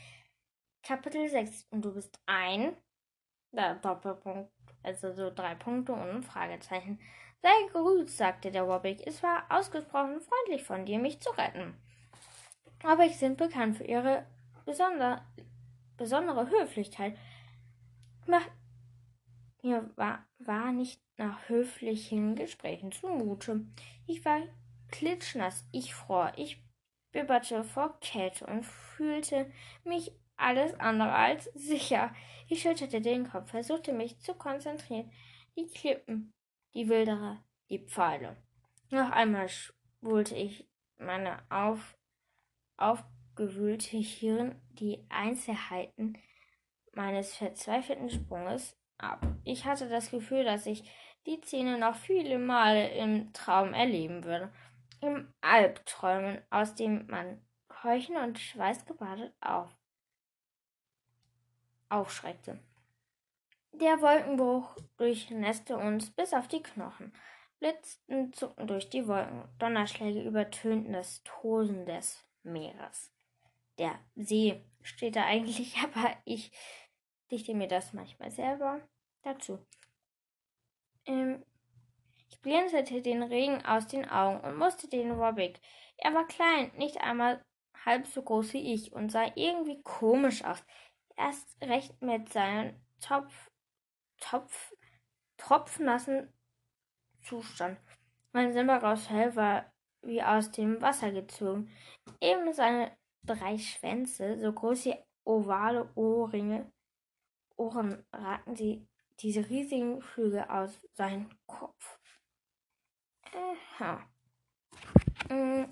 Kapitel 0.84 1.28
6 1.28 1.68
und 1.72 1.84
du 1.84 1.94
bist 1.94 2.20
ein 2.26 2.76
äh, 3.54 3.76
Doppelpunkt, 3.82 4.52
also 4.84 5.12
so 5.14 5.32
drei 5.34 5.56
Punkte 5.56 5.94
und 5.94 6.02
ein 6.02 6.24
Fragezeichen. 6.24 7.00
Sei 7.42 7.50
gegrüßt, 7.68 8.18
sagte 8.18 8.52
der 8.52 8.68
Wobbig. 8.68 9.06
Es 9.06 9.22
war 9.22 9.46
ausgesprochen 9.50 10.22
freundlich 10.22 10.64
von 10.64 10.86
dir, 10.86 11.00
mich 11.00 11.20
zu 11.22 11.30
retten. 11.32 11.76
Ich 13.04 13.18
sind 13.18 13.38
bekannt 13.38 13.78
für 13.78 13.84
ihre 13.84 14.26
besonder, 14.66 15.26
besondere 15.98 16.50
Höflichkeit. 16.50 17.18
Mir 19.62 19.90
war, 19.96 20.26
war 20.40 20.72
nicht 20.72 21.02
nach 21.18 21.50
höflichen 21.50 22.36
Gesprächen 22.36 22.92
zumute. 22.92 23.66
Ich 24.06 24.24
war 24.24 24.40
klitschnass, 24.90 25.66
ich 25.72 25.94
fror, 25.94 26.32
ich 26.36 26.62
bibberte 27.12 27.64
vor 27.64 28.00
Kälte 28.00 28.46
und 28.46 28.66
fühlte 28.66 29.52
mich 29.84 30.12
alles 30.38 30.78
andere 30.80 31.14
als 31.14 31.46
sicher. 31.54 32.14
Ich 32.48 32.62
schüttelte 32.62 33.02
den 33.02 33.30
Kopf, 33.30 33.50
versuchte 33.50 33.94
mich 33.94 34.20
zu 34.20 34.34
konzentrieren. 34.34 35.12
Die 35.56 35.68
Klippen, 35.68 36.34
die 36.74 36.90
Wilderer, 36.90 37.44
die 37.70 37.80
Pfeile. 37.80 38.36
Noch 38.92 39.12
einmal 39.12 39.50
spulte 39.50 40.36
ich 40.36 40.68
meine 40.98 41.40
auf, 41.50 41.98
aufgewühlte 42.78 43.98
Hirn 43.98 44.62
die 44.72 45.06
Einzelheiten 45.10 46.18
meines 46.94 47.36
verzweifelten 47.36 48.10
Sprunges 48.10 48.78
ab. 48.98 49.26
Ich 49.44 49.66
hatte 49.66 49.90
das 49.90 50.12
Gefühl, 50.12 50.44
dass 50.44 50.66
ich 50.66 50.84
die 51.26 51.42
Szene 51.42 51.78
noch 51.78 51.96
viele 51.96 52.38
Male 52.38 52.90
im 52.90 53.34
Traum 53.34 53.74
erleben 53.74 54.24
würde. 54.24 54.52
Im 55.02 55.34
Albträumen, 55.42 56.42
aus 56.50 56.76
dem 56.76 57.08
man 57.08 57.42
keuchen 57.68 58.18
und 58.18 58.40
schweißgebadet 58.40 59.34
auf 59.42 59.70
aufschreckte. 61.90 62.60
Der 63.72 64.02
Wolkenbruch 64.02 64.76
durchnässte 64.98 65.78
uns 65.78 66.10
bis 66.10 66.34
auf 66.34 66.48
die 66.48 66.64
Knochen. 66.64 67.14
Blitzen 67.60 68.34
zuckten 68.34 68.68
durch 68.68 68.90
die 68.90 69.08
Wolken, 69.08 69.44
Donnerschläge 69.60 70.22
übertönten 70.22 70.94
das 70.94 71.24
Tosen 71.24 71.86
des 71.86 72.26
Meeres. 72.44 73.12
Der 73.78 74.00
See 74.16 74.64
steht 74.82 75.16
da 75.16 75.26
eigentlich, 75.26 75.76
aber 75.84 76.16
ich 76.26 76.52
dichte 77.32 77.54
mir 77.54 77.68
das 77.68 77.94
manchmal 77.94 78.32
selber 78.32 78.82
dazu. 79.24 79.60
Ähm, 81.06 81.44
blinzelte 82.46 83.02
den 83.02 83.24
Regen 83.24 83.66
aus 83.66 83.88
den 83.88 84.08
Augen 84.08 84.40
und 84.42 84.58
musste 84.58 84.88
den 84.88 85.18
Wobbig. 85.18 85.60
Er 85.98 86.14
war 86.14 86.28
klein, 86.28 86.72
nicht 86.78 87.02
einmal 87.02 87.44
halb 87.84 88.06
so 88.06 88.22
groß 88.22 88.54
wie 88.54 88.72
ich 88.72 88.94
und 88.94 89.12
sah 89.12 89.32
irgendwie 89.34 89.82
komisch 89.82 90.44
aus. 90.44 90.64
Erst 91.18 91.60
recht 91.64 92.00
mit 92.04 92.32
seinem 92.32 92.80
Topf, 93.02 93.50
Topf, 94.20 94.76
tropfnassen 95.38 96.32
Zustand. 97.24 97.80
Mein 98.32 98.54
Silberrausfell 98.54 99.36
war 99.36 99.74
wie 100.04 100.22
aus 100.22 100.52
dem 100.52 100.80
Wasser 100.84 101.12
gezogen. 101.12 101.72
Eben 102.22 102.54
seine 102.54 102.96
drei 103.24 103.58
Schwänze, 103.58 104.38
so 104.38 104.54
groß 104.54 104.86
wie 104.86 104.96
ovale 105.24 105.92
Ohrringe, 105.96 106.72
Ohren 107.58 108.06
ragten 108.14 108.54
die, 108.54 108.88
diese 109.20 109.50
riesigen 109.50 110.00
Flügel 110.04 110.44
aus 110.44 110.80
seinem 110.94 111.28
Kopf. 111.48 112.00
Aha. 113.36 114.02
Mm, 115.30 115.66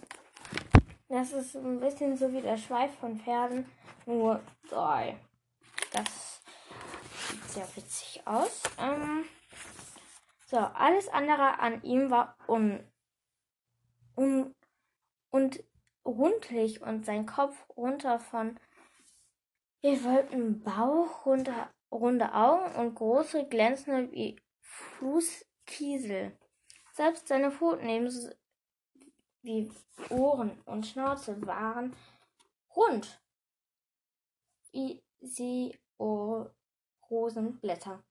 das 1.08 1.32
ist 1.32 1.56
ein 1.56 1.80
bisschen 1.80 2.18
so 2.18 2.32
wie 2.34 2.42
der 2.42 2.58
Schweif 2.58 2.94
von 3.00 3.20
Pferden, 3.20 3.66
nur 4.06 4.42
drei. 4.70 5.18
Das 5.94 6.42
sieht 7.30 7.44
sehr 7.50 7.68
witzig 7.76 8.22
aus. 8.26 8.64
Ähm, 8.80 9.26
so, 10.48 10.58
alles 10.58 11.08
andere 11.10 11.60
an 11.60 11.82
ihm 11.84 12.12
war 12.12 12.36
un, 12.48 12.80
un 14.16 14.54
und 15.30 15.64
rundlich 16.06 16.82
und 16.82 17.06
sein 17.06 17.26
Kopf 17.26 17.58
runter 17.76 18.20
von 18.20 18.60
wir 19.82 20.02
wollten 20.06 20.64
Bauch, 20.64 21.26
runter, 21.26 21.70
runde 21.92 22.34
Augen 22.34 22.74
und 22.76 22.96
große 22.96 23.48
glänzende 23.50 24.12
wie 24.14 24.40
Fußkiesel. 24.62 26.38
Selbst 26.94 27.28
seine 27.28 27.52
Pfoten 27.52 27.90
ebenso 27.90 28.30
wie 29.42 29.72
Ohren 30.10 30.62
und 30.62 30.86
Schnauze 30.86 31.46
waren 31.46 31.96
rund 32.76 33.20
wie 34.72 35.04
sie 35.20 35.78
Rosenblätter. 37.10 38.04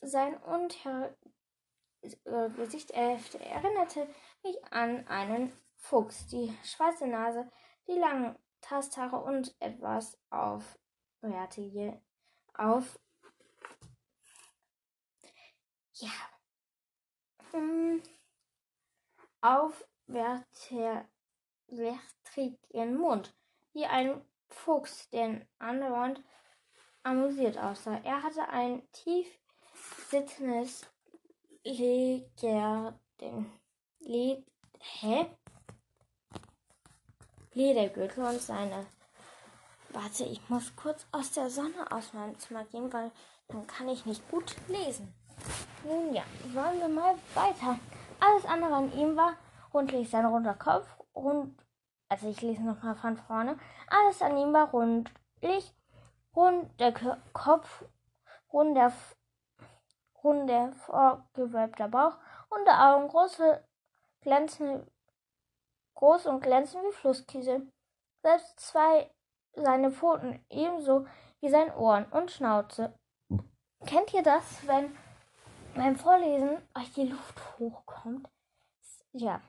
Sein 0.00 0.36
Unter 0.42 1.16
äh, 2.02 2.50
Gesicht 2.50 2.90
erinnerte 2.90 4.06
mich 4.42 4.64
an 4.70 5.06
einen 5.06 5.52
Fuchs, 5.76 6.26
die 6.26 6.52
schwarze 6.64 7.06
Nase, 7.06 7.50
die 7.86 7.98
langen 7.98 8.38
Tasthaare 8.60 9.16
und 9.16 9.54
etwas 9.60 10.18
aufwertige 10.30 12.02
auf 12.54 12.98
ja 15.94 16.31
ähm, 17.52 18.02
aufwärtigen 19.40 21.06
Mund, 22.96 23.34
wie 23.72 23.86
ein 23.86 24.20
Fuchs, 24.48 25.08
den 25.10 25.46
andauernd 25.58 26.22
amüsiert 27.02 27.58
aussah. 27.58 28.00
Er 28.04 28.22
hatte 28.22 28.48
ein 28.48 28.82
tief 28.92 29.26
sitzendes 30.10 30.86
Leger, 31.64 32.98
Led, 34.00 34.44
hä? 34.78 35.26
Ledergürtel 37.54 38.24
und 38.24 38.40
seine. 38.40 38.86
Warte, 39.90 40.24
ich 40.24 40.48
muss 40.48 40.74
kurz 40.74 41.06
aus 41.12 41.32
der 41.32 41.50
Sonne 41.50 41.90
aus 41.90 42.12
meinem 42.14 42.38
Zimmer 42.38 42.64
gehen, 42.64 42.92
weil 42.92 43.12
dann 43.48 43.66
kann 43.66 43.88
ich 43.88 44.06
nicht 44.06 44.28
gut 44.30 44.56
lesen. 44.68 45.14
Nun 45.84 46.14
ja, 46.14 46.22
wollen 46.52 46.80
wir 46.80 46.88
mal 46.88 47.14
weiter. 47.34 47.78
Alles 48.20 48.44
andere 48.46 48.74
an 48.74 48.92
ihm 48.92 49.16
war 49.16 49.34
rundlich 49.74 50.10
sein 50.10 50.26
runder 50.26 50.54
Kopf, 50.54 50.86
rund, 51.14 51.58
also 52.08 52.28
ich 52.28 52.40
lese 52.40 52.62
nochmal 52.62 52.94
von 52.94 53.16
vorne. 53.16 53.58
Alles 53.88 54.22
an 54.22 54.36
ihm 54.36 54.52
war 54.52 54.70
rundlich, 54.70 55.74
rund 56.36 56.80
der 56.80 56.92
Kopf, 57.32 57.84
rund 58.52 58.76
der 58.76 58.92
runder, 60.22 60.72
vorgewölbter 60.72 61.88
Bauch, 61.88 62.16
runde 62.50 62.72
Augen, 62.72 63.08
große, 63.08 63.64
glänzende, 64.20 64.86
groß 65.94 66.26
und 66.26 66.42
glänzend 66.42 66.84
wie 66.84 66.92
Flusskiesel. 66.92 67.72
Selbst 68.22 68.60
zwei 68.60 69.10
seine 69.54 69.90
Pfoten 69.90 70.44
ebenso 70.48 71.06
wie 71.40 71.50
sein 71.50 71.74
Ohren 71.74 72.06
und 72.06 72.30
Schnauze. 72.30 72.94
Kennt 73.84 74.14
ihr 74.14 74.22
das, 74.22 74.66
wenn 74.66 74.96
beim 75.74 75.96
Vorlesen 75.96 76.58
euch 76.74 76.92
die 76.92 77.08
Luft 77.08 77.40
hochkommt? 77.58 78.28
Ja. 79.12 79.40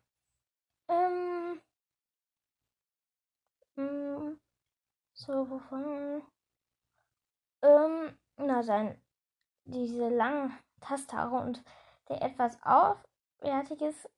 Ähm. 0.87 1.61
Mm, 3.75 4.37
so, 5.13 5.49
wovon? 5.49 6.21
Ähm, 7.61 8.17
na, 8.37 8.63
sein 8.63 8.99
diese 9.65 10.09
langen 10.09 10.57
Tasthaare 10.81 11.37
und 11.37 11.63
der 12.09 12.21
etwas 12.21 12.57
aufwärtiges, 12.63 14.09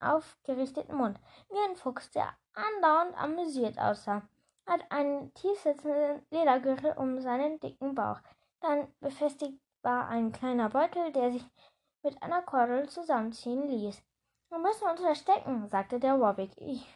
aufgerichteten 0.00 0.94
Mund, 0.94 1.18
wie 1.48 1.70
ein 1.70 1.76
Fuchs, 1.76 2.10
der 2.10 2.28
andauernd 2.52 3.16
amüsiert 3.16 3.78
aussah, 3.78 4.22
hat 4.66 4.80
einen 4.90 5.32
tiefsitzenden 5.34 6.24
Ledergürtel 6.30 6.92
um 6.92 7.20
seinen 7.20 7.58
dicken 7.60 7.94
Bauch. 7.94 8.20
Dann 8.60 8.92
befestigt 9.00 9.58
war 9.82 10.08
ein 10.08 10.32
kleiner 10.32 10.68
Beutel, 10.68 11.12
der 11.12 11.32
sich 11.32 11.44
mit 12.02 12.22
einer 12.22 12.42
Kordel 12.42 12.88
zusammenziehen 12.88 13.68
ließ. 13.68 14.02
Wir 14.48 14.58
müssen 14.58 14.88
uns 14.88 15.00
verstecken, 15.00 15.68
sagte 15.68 16.00
der 16.00 16.20
Wobbig. 16.20 16.52
Ich. 16.56 16.86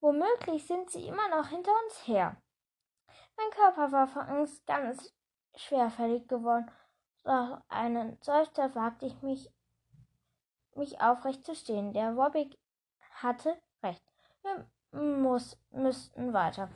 Womöglich 0.00 0.66
sind 0.66 0.90
sie 0.90 1.06
immer 1.06 1.28
noch 1.28 1.48
hinter 1.48 1.72
uns 1.84 2.06
her. 2.06 2.36
Mein 3.36 3.50
Körper 3.50 3.92
war 3.92 4.06
vor 4.06 4.22
Angst 4.22 4.66
ganz 4.66 5.12
schwerfällig 5.54 6.28
geworden 6.28 6.70
nach 7.26 7.60
einem 7.68 8.16
Seufzer 8.20 8.74
wagte 8.74 9.06
ich 9.06 9.20
mich, 9.20 9.50
mich 10.76 11.00
aufrecht 11.00 11.44
zu 11.44 11.54
stehen. 11.54 11.92
Der 11.92 12.16
Wobbig 12.16 12.56
hatte 13.10 13.60
recht. 13.82 14.02
Wir 14.42 14.70
muss, 15.00 15.58
müssten 15.70 16.32
weiter. 16.32 16.70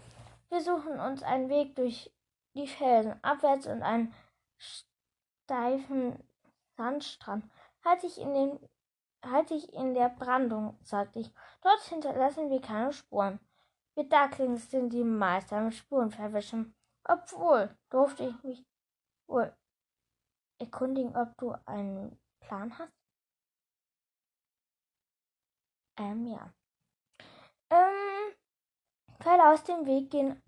Wir 0.48 0.60
suchen 0.60 0.98
uns 0.98 1.22
einen 1.22 1.48
Weg 1.48 1.76
durch 1.76 2.12
die 2.54 2.66
Felsen 2.66 3.22
abwärts 3.22 3.68
und 3.68 3.82
einen 3.82 4.12
steifen 5.50 6.22
Sandstrand. 6.76 7.44
Halte 7.84 8.06
ich 8.06 8.18
in 8.18 8.32
den 8.34 8.68
halte 9.22 9.54
ich 9.54 9.70
in 9.74 9.94
der 9.94 10.08
Brandung, 10.08 10.78
sagte 10.82 11.18
ich. 11.18 11.30
Dort 11.60 11.82
hinterlassen 11.82 12.48
wir 12.48 12.60
keine 12.60 12.92
Spuren. 12.92 13.38
Wir 13.94 14.08
Ducklings 14.08 14.70
sind 14.70 14.90
die 14.92 15.04
Meister 15.04 15.60
mit 15.60 15.74
Spuren 15.74 16.10
verwischen. 16.10 16.74
Obwohl, 17.04 17.76
durfte 17.90 18.24
ich 18.24 18.42
mich 18.44 18.64
wohl 19.26 19.54
erkundigen, 20.58 21.14
ob 21.16 21.36
du 21.36 21.54
einen 21.66 22.18
Plan 22.40 22.78
hast? 22.78 22.92
Ähm, 25.98 26.26
ja. 26.26 26.50
Ähm, 27.70 28.34
Pfeile 29.18 29.52
aus 29.52 29.64
dem 29.64 29.84
Weg 29.84 30.10
gehen. 30.10 30.40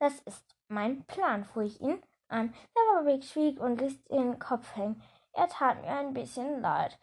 Das 0.00 0.18
ist 0.22 0.44
mein 0.68 1.04
Plan, 1.04 1.44
fuhr 1.44 1.62
ich 1.62 1.80
ihn 1.80 2.02
an. 2.28 2.54
Der 2.74 2.82
Warwick 2.94 3.24
schwieg 3.24 3.60
und 3.60 3.80
ließ 3.80 4.04
den 4.04 4.38
Kopf 4.38 4.76
hängen. 4.76 5.02
Er 5.32 5.48
tat 5.48 5.80
mir 5.82 5.90
ein 5.90 6.14
bisschen 6.14 6.60
leid. 6.60 6.98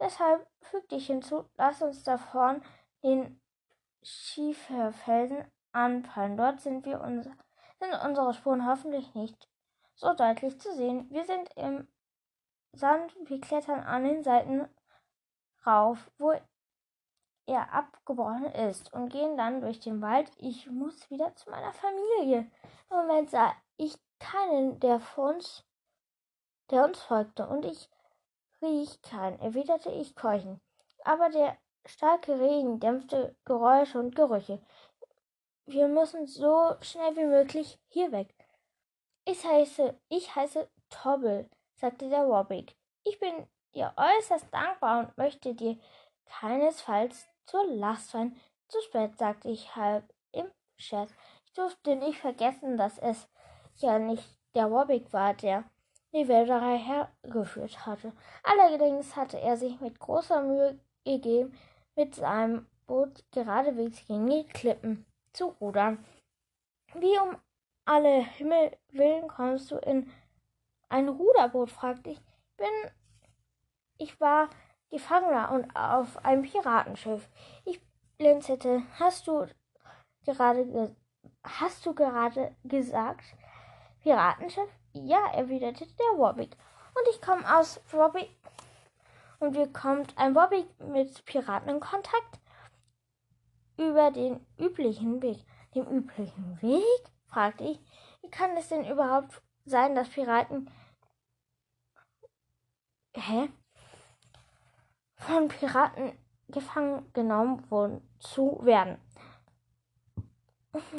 Deshalb 0.00 0.46
fügte 0.60 0.96
ich 0.96 1.06
hinzu, 1.06 1.44
lass 1.56 1.82
uns 1.82 2.02
da 2.02 2.18
vorn 2.18 2.62
den 3.02 3.40
Schieferfelsen 4.02 5.44
anfallen. 5.72 6.36
Dort 6.36 6.60
sind 6.60 6.84
wir 6.84 7.00
uns, 7.00 7.28
sind 7.78 7.94
unsere 8.04 8.34
Spuren 8.34 8.66
hoffentlich 8.66 9.14
nicht 9.14 9.48
so 9.94 10.12
deutlich 10.14 10.58
zu 10.60 10.74
sehen. 10.74 11.08
Wir 11.10 11.24
sind 11.24 11.50
im 11.56 11.88
Sand, 12.72 13.14
wir 13.28 13.40
klettern 13.40 13.80
an 13.80 14.04
den 14.04 14.22
Seiten 14.22 14.68
rauf, 15.66 16.10
wo 16.18 16.32
er 17.46 17.72
abgebrochen 17.72 18.46
ist 18.46 18.92
und 18.92 19.10
gehen 19.10 19.36
dann 19.36 19.60
durch 19.60 19.80
den 19.80 20.00
Wald. 20.00 20.30
Ich 20.38 20.70
muss 20.70 21.10
wieder 21.10 21.34
zu 21.34 21.50
meiner 21.50 21.72
Familie. 21.72 22.50
Im 22.90 22.96
Moment 22.96 23.30
sah 23.30 23.52
ich 23.76 23.96
keinen, 24.18 24.78
der 24.80 25.00
vor 25.00 25.30
uns, 25.30 25.64
der 26.70 26.84
uns 26.84 27.02
folgte, 27.02 27.46
und 27.46 27.64
ich 27.64 27.90
riech 28.60 29.02
keinen, 29.02 29.40
erwiderte 29.40 29.90
ich 29.90 30.14
keuchend. 30.14 30.60
Aber 31.04 31.28
der 31.30 31.56
starke 31.84 32.38
Regen 32.38 32.78
dämpfte 32.78 33.36
Geräusche 33.44 33.98
und 33.98 34.14
Gerüche. 34.14 34.62
Wir 35.66 35.88
müssen 35.88 36.26
so 36.26 36.76
schnell 36.80 37.16
wie 37.16 37.24
möglich 37.24 37.78
hier 37.88 38.12
weg. 38.12 38.34
Ich 39.24 39.44
heiße, 39.44 39.98
ich 40.08 40.34
heiße 40.34 40.68
Tobble, 40.90 41.48
sagte 41.74 42.08
der 42.08 42.28
Wobbig. 42.28 42.76
Ich 43.04 43.18
bin 43.18 43.46
dir 43.74 43.92
äußerst 43.96 44.52
dankbar 44.52 45.00
und 45.00 45.16
möchte 45.16 45.54
dir 45.54 45.78
keinesfalls 46.26 47.28
zur 47.46 47.66
Last 47.66 48.10
fallen. 48.10 48.36
Zu 48.68 48.80
spät, 48.82 49.18
sagte 49.18 49.48
ich 49.48 49.76
halb 49.76 50.04
im 50.32 50.46
Scherz. 50.76 51.12
Ich 51.46 51.52
durfte 51.52 51.96
nicht 51.96 52.18
vergessen, 52.18 52.76
dass 52.76 52.98
es 52.98 53.28
ja 53.76 53.98
nicht 53.98 54.24
der 54.54 54.70
Wobbig 54.70 55.12
war, 55.12 55.34
der 55.34 55.64
die 56.12 56.28
Wälder 56.28 56.60
hergeführt 56.60 57.86
hatte. 57.86 58.12
Allerdings 58.42 59.16
hatte 59.16 59.40
er 59.40 59.56
sich 59.56 59.80
mit 59.80 59.98
großer 59.98 60.42
Mühe 60.42 60.78
gegeben, 61.04 61.56
mit 61.96 62.14
seinem 62.14 62.66
Boot 62.86 63.24
geradewegs 63.32 64.06
gegen 64.06 64.28
die 64.28 64.46
Klippen 64.46 65.06
zu 65.32 65.46
rudern. 65.60 66.04
Wie 66.94 67.18
um 67.18 67.36
alle 67.84 68.22
Himmel 68.22 68.76
willen 68.90 69.28
kommst 69.28 69.70
du 69.70 69.76
in 69.76 70.10
ein 70.88 71.08
Ruderboot? 71.08 71.70
fragte 71.70 72.10
ich. 72.10 72.20
Bin, 72.56 72.90
ich 73.96 74.20
war 74.20 74.50
Gefangener 74.92 75.50
und 75.50 75.74
auf 75.74 76.24
einem 76.24 76.42
Piratenschiff. 76.42 77.28
Ich 77.64 77.80
blinzelte. 78.18 78.82
Hast 79.00 79.26
du 79.26 79.46
gerade, 80.24 80.94
hast 81.42 81.84
du 81.84 81.94
gerade 81.94 82.54
gesagt, 82.62 83.24
Piratenschiff? 84.02 84.68
Ja, 84.92 85.32
erwiderte 85.32 85.86
der 85.86 86.18
Warwick. 86.18 86.56
Und 86.94 87.08
ich 87.10 87.20
komme 87.22 87.42
aus 87.58 87.80
Warwick. 87.90 88.30
Und 89.40 89.56
wie 89.56 89.72
kommt 89.72 90.16
ein 90.18 90.34
Warwick 90.34 90.68
mit 90.78 91.24
Piraten 91.24 91.70
in 91.70 91.80
Kontakt? 91.80 92.38
Über 93.78 94.10
den 94.10 94.46
üblichen 94.58 95.22
Weg. 95.22 95.44
Dem 95.74 95.88
üblichen 95.88 96.60
Weg? 96.60 97.10
fragte 97.26 97.64
ich. 97.64 97.80
Wie 98.20 98.30
kann 98.30 98.54
es 98.58 98.68
denn 98.68 98.86
überhaupt 98.86 99.42
sein, 99.64 99.94
dass 99.94 100.08
Piraten. 100.08 100.70
Hä? 103.14 103.48
Von 105.26 105.48
Piraten 105.48 106.18
gefangen 106.48 107.12
genommen 107.12 107.70
wurden 107.70 108.00
zu 108.18 108.58
werden. 108.62 108.98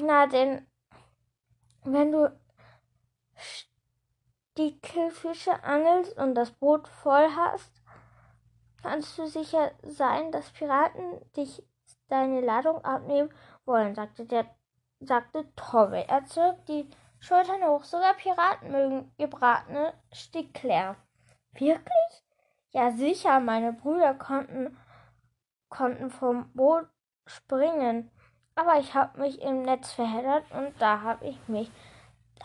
Na 0.01 0.27
denn, 0.27 0.67
wenn 1.83 2.12
du 2.12 2.31
Stickelfische 3.36 5.63
angelst 5.63 6.15
und 6.17 6.36
das 6.36 6.51
Boot 6.51 6.88
voll 6.88 7.27
hast, 7.36 7.81
kannst 8.81 9.17
du 9.17 9.25
sicher 9.25 9.71
sein, 9.83 10.31
dass 10.31 10.51
Piraten 10.51 11.19
dich 11.36 11.65
deine 12.07 12.41
Ladung 12.41 12.86
abnehmen 12.86 13.33
wollen, 13.65 13.95
sagte 13.95 14.25
der 14.25 14.45
sagte 15.05 15.53
Torbe. 15.55 16.07
Er 16.07 16.25
zog 16.25 16.65
die 16.65 16.89
Schultern 17.19 17.63
hoch. 17.63 17.83
Sogar 17.83 18.13
Piraten 18.13 18.71
mögen 18.71 19.12
gebratene 19.17 19.93
Stickler. 20.12 20.95
Wirklich? 21.53 22.22
Ja, 22.73 22.91
sicher. 22.91 23.39
Meine 23.39 23.73
Brüder 23.73 24.13
konnten, 24.13 24.77
konnten 25.69 26.09
vom 26.09 26.51
Boot 26.53 26.88
springen. 27.25 28.12
Aber 28.55 28.79
ich 28.79 28.93
habe 28.93 29.19
mich 29.19 29.41
im 29.41 29.63
Netz 29.63 29.93
verheddert 29.93 30.43
und 30.51 30.73
da 30.79 31.01
habe 31.01 31.25
ich 31.25 31.47
mich 31.47 31.71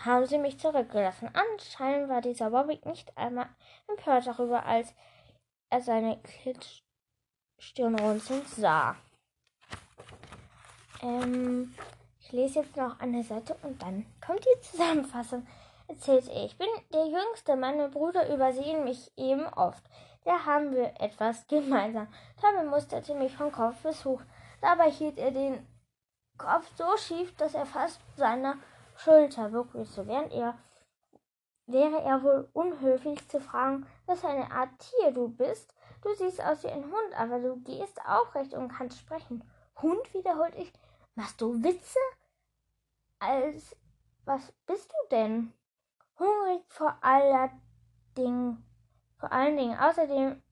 haben 0.05 0.27
sie 0.27 0.39
mich 0.39 0.59
zurückgelassen. 0.59 1.31
Anscheinend 1.33 2.09
war 2.09 2.21
dieser 2.21 2.51
Bobby 2.51 2.81
nicht 2.85 3.17
einmal 3.17 3.49
empört 3.89 4.27
darüber, 4.27 4.65
als 4.65 4.95
er 5.71 5.81
seine 5.81 6.21
Stirn 7.59 7.99
runzeln 7.99 8.43
sah. 8.47 8.97
Ähm, 11.03 11.75
ich 12.21 12.33
lese 12.33 12.61
jetzt 12.61 12.77
noch 12.77 12.99
eine 13.01 13.23
Seite 13.23 13.57
und 13.63 13.83
dann 13.83 14.07
kommt 14.25 14.45
die 14.45 14.61
Zusammenfassung. 14.61 15.47
Erzählte 15.89 16.31
er. 16.31 16.45
Ich 16.45 16.59
bin 16.59 16.69
der 16.93 17.07
Jüngste. 17.07 17.57
Meine 17.57 17.89
Brüder 17.89 18.33
übersehen 18.33 18.85
mich 18.85 19.11
eben 19.17 19.47
oft. 19.47 19.83
Da 20.25 20.45
haben 20.45 20.73
wir 20.73 21.01
etwas 21.01 21.47
gemeinsam. 21.47 22.09
Tommy 22.41 22.69
musterte 22.69 23.15
mich 23.15 23.37
von 23.37 23.53
Kopf 23.53 23.83
bis 23.83 24.05
hoch. 24.05 24.21
Dabei 24.61 24.91
hielt 24.91 25.19
er 25.19 25.31
den 25.31 25.67
Kopf 26.37 26.71
so 26.77 26.97
schief, 26.97 27.35
dass 27.37 27.55
er 27.55 27.67
fast 27.67 28.01
seiner 28.17 28.57
Schulter 28.97 29.49
berührte. 29.49 30.07
Während 30.07 30.33
er 30.33 30.55
wäre 31.67 32.01
er 32.03 32.23
wohl 32.23 32.49
unhöflich 32.53 33.29
zu 33.29 33.41
fragen, 33.41 33.87
was 34.07 34.21
für 34.21 34.29
eine 34.29 34.51
Art 34.51 34.71
Tier 34.79 35.13
du 35.13 35.29
bist. 35.29 35.75
Du 36.03 36.15
siehst 36.15 36.43
aus 36.43 36.63
wie 36.63 36.69
ein 36.69 36.85
Hund, 36.85 37.15
aber 37.17 37.39
du 37.41 37.57
gehst 37.57 38.01
aufrecht 38.07 38.55
und 38.55 38.69
kannst 38.69 38.99
sprechen. 38.99 39.45
Hund, 39.81 40.15
wiederholte 40.15 40.59
ich. 40.59 40.73
Machst 41.15 41.41
du 41.41 41.63
Witze? 41.63 41.99
Als 43.19 43.77
was 44.25 44.53
bist 44.67 44.91
du 44.91 45.09
denn? 45.11 45.53
Hungrig 46.19 46.63
vor 46.69 46.97
aller 47.01 47.51
Dingen, 48.17 48.65
vor 49.19 49.33
allen 49.33 49.57
Dingen. 49.57 49.79
Außerdem 49.79 50.43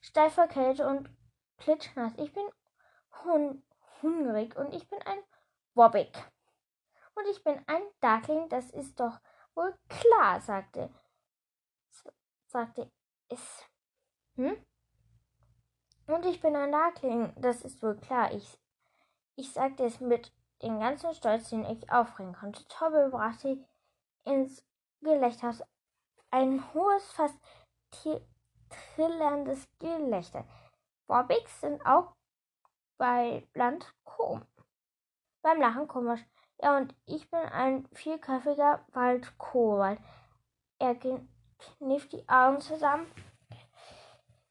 steif 0.00 0.34
vor 0.34 0.46
Kälte 0.46 0.86
und 0.86 1.10
klitschnass. 1.58 2.12
Ich 2.16 2.32
bin 2.32 2.44
hun 3.24 3.62
hungrig 4.02 4.56
und 4.56 4.72
ich 4.74 4.88
bin 4.88 5.00
ein 5.02 5.18
Wobbig. 5.74 6.12
Und 7.14 7.26
ich 7.30 7.42
bin 7.42 7.62
ein 7.66 7.82
Darkling, 8.00 8.48
das 8.48 8.70
ist 8.70 9.00
doch 9.00 9.18
wohl 9.54 9.74
klar, 9.88 10.40
sagte, 10.40 10.90
sagte 12.46 12.90
es. 13.28 13.64
Hm? 14.36 14.62
Und 16.06 16.26
ich 16.26 16.40
bin 16.40 16.54
ein 16.54 16.72
Darkling, 16.72 17.32
das 17.36 17.62
ist 17.62 17.82
wohl 17.82 17.96
klar. 17.96 18.32
Ich, 18.32 18.60
ich 19.34 19.52
sagte 19.52 19.84
es 19.84 20.00
mit 20.00 20.32
den 20.62 20.78
ganzen 20.78 21.14
Stolz, 21.14 21.48
den 21.50 21.64
ich 21.64 21.90
aufbringen 21.90 22.34
konnte. 22.34 22.66
Tobbe 22.68 23.08
brachte 23.10 23.66
ins 24.24 24.64
Gelächter 25.00 25.54
ein 26.30 26.62
hohes, 26.74 27.12
fast 27.12 27.38
trillerndes 28.94 29.68
Gelächter. 29.78 30.44
Bobbix 31.06 31.60
sind 31.60 31.84
auch 31.86 32.14
bei 32.98 33.46
Land 33.54 33.94
komisch. 34.04 34.46
Beim 35.42 35.60
Lachen 35.60 35.86
komisch. 35.86 36.24
Ja, 36.60 36.76
und 36.76 36.94
ich 37.04 37.30
bin 37.30 37.40
ein 37.40 37.86
vierköpfiger 37.92 38.84
Waldkobold. 38.92 40.00
Er 40.78 40.94
kniff 40.96 42.08
die 42.08 42.28
Augen 42.28 42.60
zusammen. 42.60 43.06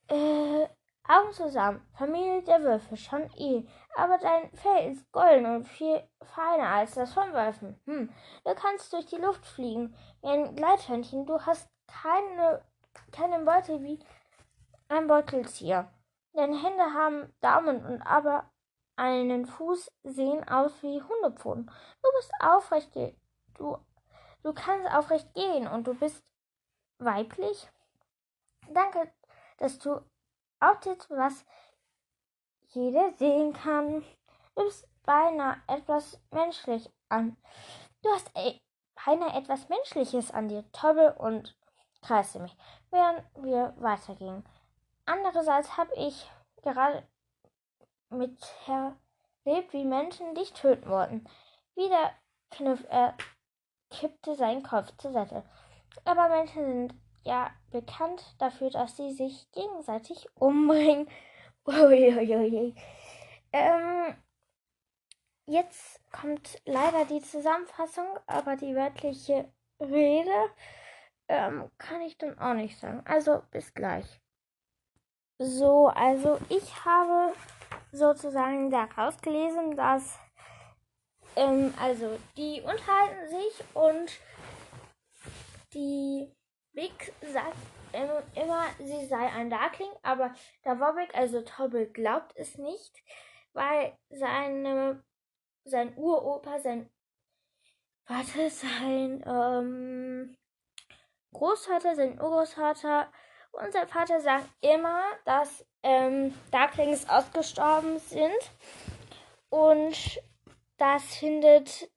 Äh, 0.08 0.68
Augen 1.08 1.34
zusammen. 1.34 1.86
Familie 1.94 2.42
der 2.44 2.62
Würfel, 2.62 2.98
schon 2.98 3.30
eh. 3.38 3.68
Aber 3.96 4.18
dein 4.18 4.52
Fell 4.56 4.92
ist 4.92 5.12
golden 5.12 5.46
und 5.46 5.68
viel 5.68 6.02
feiner 6.22 6.68
als 6.68 6.96
das 6.96 7.14
von 7.14 7.32
Wölfen. 7.34 7.80
Hm. 7.86 8.14
Du 8.44 8.56
kannst 8.56 8.92
durch 8.94 9.06
die 9.06 9.18
Luft 9.18 9.46
fliegen 9.46 9.96
wie 10.22 10.30
ein 10.30 10.56
Gleithörnchen. 10.56 11.26
Du 11.26 11.40
hast 11.42 11.70
keine, 11.88 12.64
keine 13.12 13.40
Beute 13.40 13.82
wie 13.82 14.00
ein 14.88 15.08
Beuteltier. 15.08 15.92
Deine 16.34 16.62
Hände 16.62 16.94
haben 16.94 17.34
Daumen 17.42 17.86
und 17.86 18.02
aber 18.02 18.52
einen 18.96 19.46
Fuß 19.46 19.92
sehen 20.04 20.48
aus 20.48 20.72
wie 20.82 21.02
Hundepfoten. 21.02 21.72
Du 22.02 22.10
bist 22.18 22.32
aufrecht, 22.40 22.96
du, 23.56 23.78
du 24.44 24.54
kannst 24.54 24.90
aufrecht 24.92 25.34
gehen 25.34 25.68
und 25.68 25.88
du 25.88 25.94
bist 25.94 26.24
weiblich. 27.00 27.70
Danke, 28.70 29.12
dass 29.58 29.80
du 29.80 30.02
auch 30.60 30.80
was 31.10 31.46
jeder 32.70 33.12
sehen 33.14 33.54
kann. 33.54 34.02
Du 34.56 34.64
bist 34.64 34.88
beinahe 35.04 35.58
etwas 35.68 36.20
menschlich 36.32 36.90
an. 37.10 37.38
Du 38.02 38.10
hast 38.10 38.30
ey, 38.36 38.62
beinahe 39.06 39.38
etwas 39.38 39.70
Menschliches 39.70 40.32
an 40.32 40.48
dir, 40.48 40.70
Tobbe 40.72 41.14
und 41.14 41.56
kreiste 42.02 42.40
mich, 42.40 42.56
während 42.91 43.24
wir 43.36 43.74
weitergingen. 43.78 44.43
Andererseits 45.06 45.78
habe 45.78 45.93
ich 45.95 46.30
gerade 46.63 47.04
mit 48.10 48.38
erlebt, 48.67 49.74
wie 49.74 49.86
Menschen 49.86 50.34
dich 50.36 50.54
töten 50.54 50.89
wollten. 50.89 51.26
Wieder 51.76 52.12
kniff 52.52 52.86
er, 52.89 53.15
kippte 53.89 54.36
sein 54.36 54.63
Kopf 54.63 54.91
zur 54.98 55.12
Seite. 55.12 55.43
Aber 56.04 56.30
Menschen 56.30 56.65
sind 56.65 56.93
ja 57.24 57.52
bekannt 57.71 58.36
dafür, 58.39 58.69
dass 58.69 58.98
sie 58.98 59.12
sich 59.12 59.50
gegenseitig 59.52 60.28
umbringen. 60.36 61.10
Uiuiui. 61.65 62.76
Ähm, 63.52 64.15
jetzt 65.45 66.02
kommt 66.12 66.62
leider 66.65 67.05
die 67.05 67.22
Zusammenfassung, 67.22 68.07
aber 68.28 68.55
die 68.55 68.76
wörtliche 68.76 69.51
Rede 69.80 70.49
ähm, 71.28 71.69
kann 71.78 72.01
ich 72.01 72.17
dann 72.17 72.38
auch 72.39 72.53
nicht 72.53 72.80
sagen. 72.80 73.01
Also 73.05 73.41
bis 73.51 73.73
gleich. 73.73 74.21
So, 75.38 75.88
also 75.88 76.39
ich 76.49 76.86
habe 76.86 77.34
sozusagen 77.91 78.69
daraus 78.69 79.19
gelesen, 79.21 79.76
dass 79.76 80.17
ähm, 81.36 81.73
also 81.80 82.17
die 82.38 82.61
unterhalten 82.61 83.30
sich 83.30 83.63
und 83.73 84.11
die 85.73 86.32
Big 86.73 87.13
sagt 87.21 87.57
immer, 87.93 88.65
sie 88.80 89.05
sei 89.05 89.32
ein 89.32 89.49
Darkling, 89.49 89.91
aber 90.03 90.34
der 90.65 90.80
Wobbek, 90.80 91.15
also 91.15 91.41
Tobble, 91.41 91.88
glaubt 91.88 92.34
es 92.36 92.57
nicht, 92.57 92.93
weil 93.53 93.97
seine, 94.09 95.03
sein 95.63 95.95
Uropa, 95.97 96.59
sein 96.59 96.89
Vater, 98.03 98.49
sein 98.49 99.23
ähm, 99.26 100.38
Großvater, 101.38 101.96
sein 101.96 102.20
Urgroßvater 102.20 103.08
und 103.52 103.74
sein 103.74 103.88
Vater 103.88 104.22
sagen 104.22 104.50
immer, 104.62 105.02
dass 105.26 105.66
ähm, 105.84 106.34
Darklings 106.52 107.08
ausgestorben 107.10 108.00
sind 108.00 108.52
und 109.50 110.22
das 110.78 111.04
findet 111.16 111.90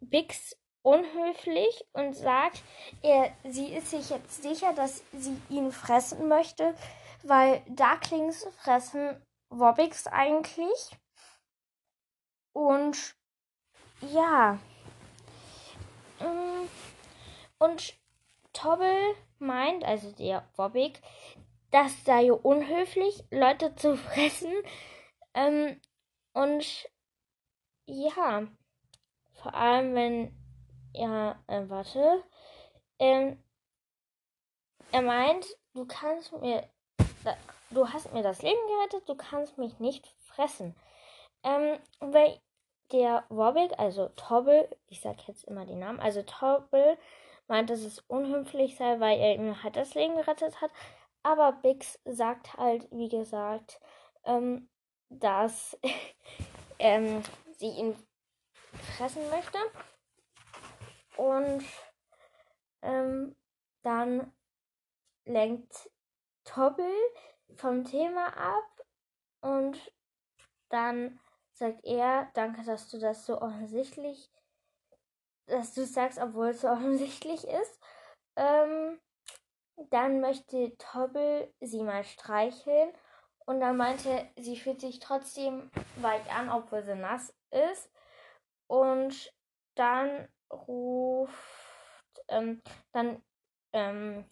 Bix 0.00 0.56
unhöflich 0.82 1.84
und 1.92 2.14
sagt, 2.14 2.62
er, 3.02 3.32
sie 3.44 3.74
ist 3.74 3.90
sich 3.90 4.10
jetzt 4.10 4.42
sicher, 4.42 4.72
dass 4.72 5.02
sie 5.12 5.36
ihn 5.48 5.72
fressen 5.72 6.28
möchte, 6.28 6.74
weil 7.22 7.62
Darklings 7.68 8.46
fressen 8.62 9.20
Wobbix 9.50 10.06
eigentlich. 10.06 10.96
Und 12.52 13.16
ja. 14.00 14.58
Mm, 16.20 16.68
und 17.58 17.94
Tobble 18.56 19.14
meint, 19.38 19.84
also 19.84 20.10
der 20.12 20.48
Wobbig, 20.56 21.00
das 21.70 22.04
sei 22.04 22.32
unhöflich, 22.32 23.24
Leute 23.30 23.74
zu 23.74 23.96
fressen. 23.96 24.52
Ähm, 25.34 25.80
und 26.32 26.88
ja, 27.86 28.46
vor 29.34 29.54
allem 29.54 29.94
wenn, 29.94 30.36
ja, 30.92 31.38
äh, 31.46 31.68
warte, 31.68 32.24
ähm, 32.98 33.42
er 34.92 35.02
meint, 35.02 35.46
du 35.74 35.84
kannst 35.84 36.32
mir, 36.32 36.68
du 37.70 37.88
hast 37.88 38.12
mir 38.14 38.22
das 38.22 38.40
Leben 38.40 38.58
gerettet, 38.68 39.08
du 39.08 39.14
kannst 39.14 39.58
mich 39.58 39.78
nicht 39.78 40.06
fressen. 40.20 40.74
Ähm, 41.42 41.78
weil 42.00 42.40
der 42.92 43.24
Wobbig, 43.28 43.78
also 43.78 44.08
Tobble, 44.16 44.68
ich 44.86 45.00
sag 45.00 45.28
jetzt 45.28 45.44
immer 45.44 45.66
den 45.66 45.80
Namen, 45.80 46.00
also 46.00 46.22
Tobble 46.22 46.96
meint, 47.48 47.70
dass 47.70 47.80
es 47.80 48.00
unhöflich 48.08 48.76
sei, 48.76 49.00
weil 49.00 49.18
er 49.18 49.34
ihm 49.34 49.62
halt 49.62 49.76
das 49.76 49.94
Leben 49.94 50.16
gerettet 50.16 50.60
hat. 50.60 50.70
Aber 51.22 51.52
Bix 51.52 51.98
sagt 52.04 52.56
halt, 52.56 52.88
wie 52.90 53.08
gesagt, 53.08 53.80
ähm, 54.24 54.68
dass 55.08 55.78
ähm, 56.78 57.22
sie 57.58 57.68
ihn 57.68 57.96
fressen 58.96 59.28
möchte. 59.30 59.58
Und 61.16 61.64
ähm, 62.82 63.34
dann 63.82 64.32
lenkt 65.24 65.90
Tobble 66.44 66.92
vom 67.56 67.84
Thema 67.84 68.28
ab 68.36 68.86
und 69.40 69.92
dann 70.68 71.18
sagt 71.52 71.84
er, 71.84 72.30
danke, 72.34 72.64
dass 72.64 72.88
du 72.90 72.98
das 72.98 73.24
so 73.24 73.40
offensichtlich, 73.40 74.30
dass 75.46 75.74
du 75.74 75.84
sagst, 75.84 76.18
obwohl 76.18 76.48
es 76.48 76.60
so 76.60 76.68
offensichtlich 76.70 77.46
ist. 77.46 77.80
Ähm, 78.36 79.00
dann 79.90 80.20
möchte 80.20 80.76
Tobble 80.78 81.52
sie 81.60 81.82
mal 81.82 82.04
streicheln 82.04 82.92
und 83.44 83.60
dann 83.60 83.76
meinte, 83.76 84.28
sie 84.36 84.56
fühlt 84.56 84.80
sich 84.80 84.98
trotzdem 84.98 85.70
weich 85.96 86.30
an, 86.32 86.50
obwohl 86.50 86.82
sie 86.82 86.94
nass 86.94 87.32
ist. 87.50 87.90
Und 88.66 89.32
dann 89.74 90.28
ruft, 90.50 91.32
ähm, 92.28 92.62
dann 92.92 93.22
ähm, 93.72 94.24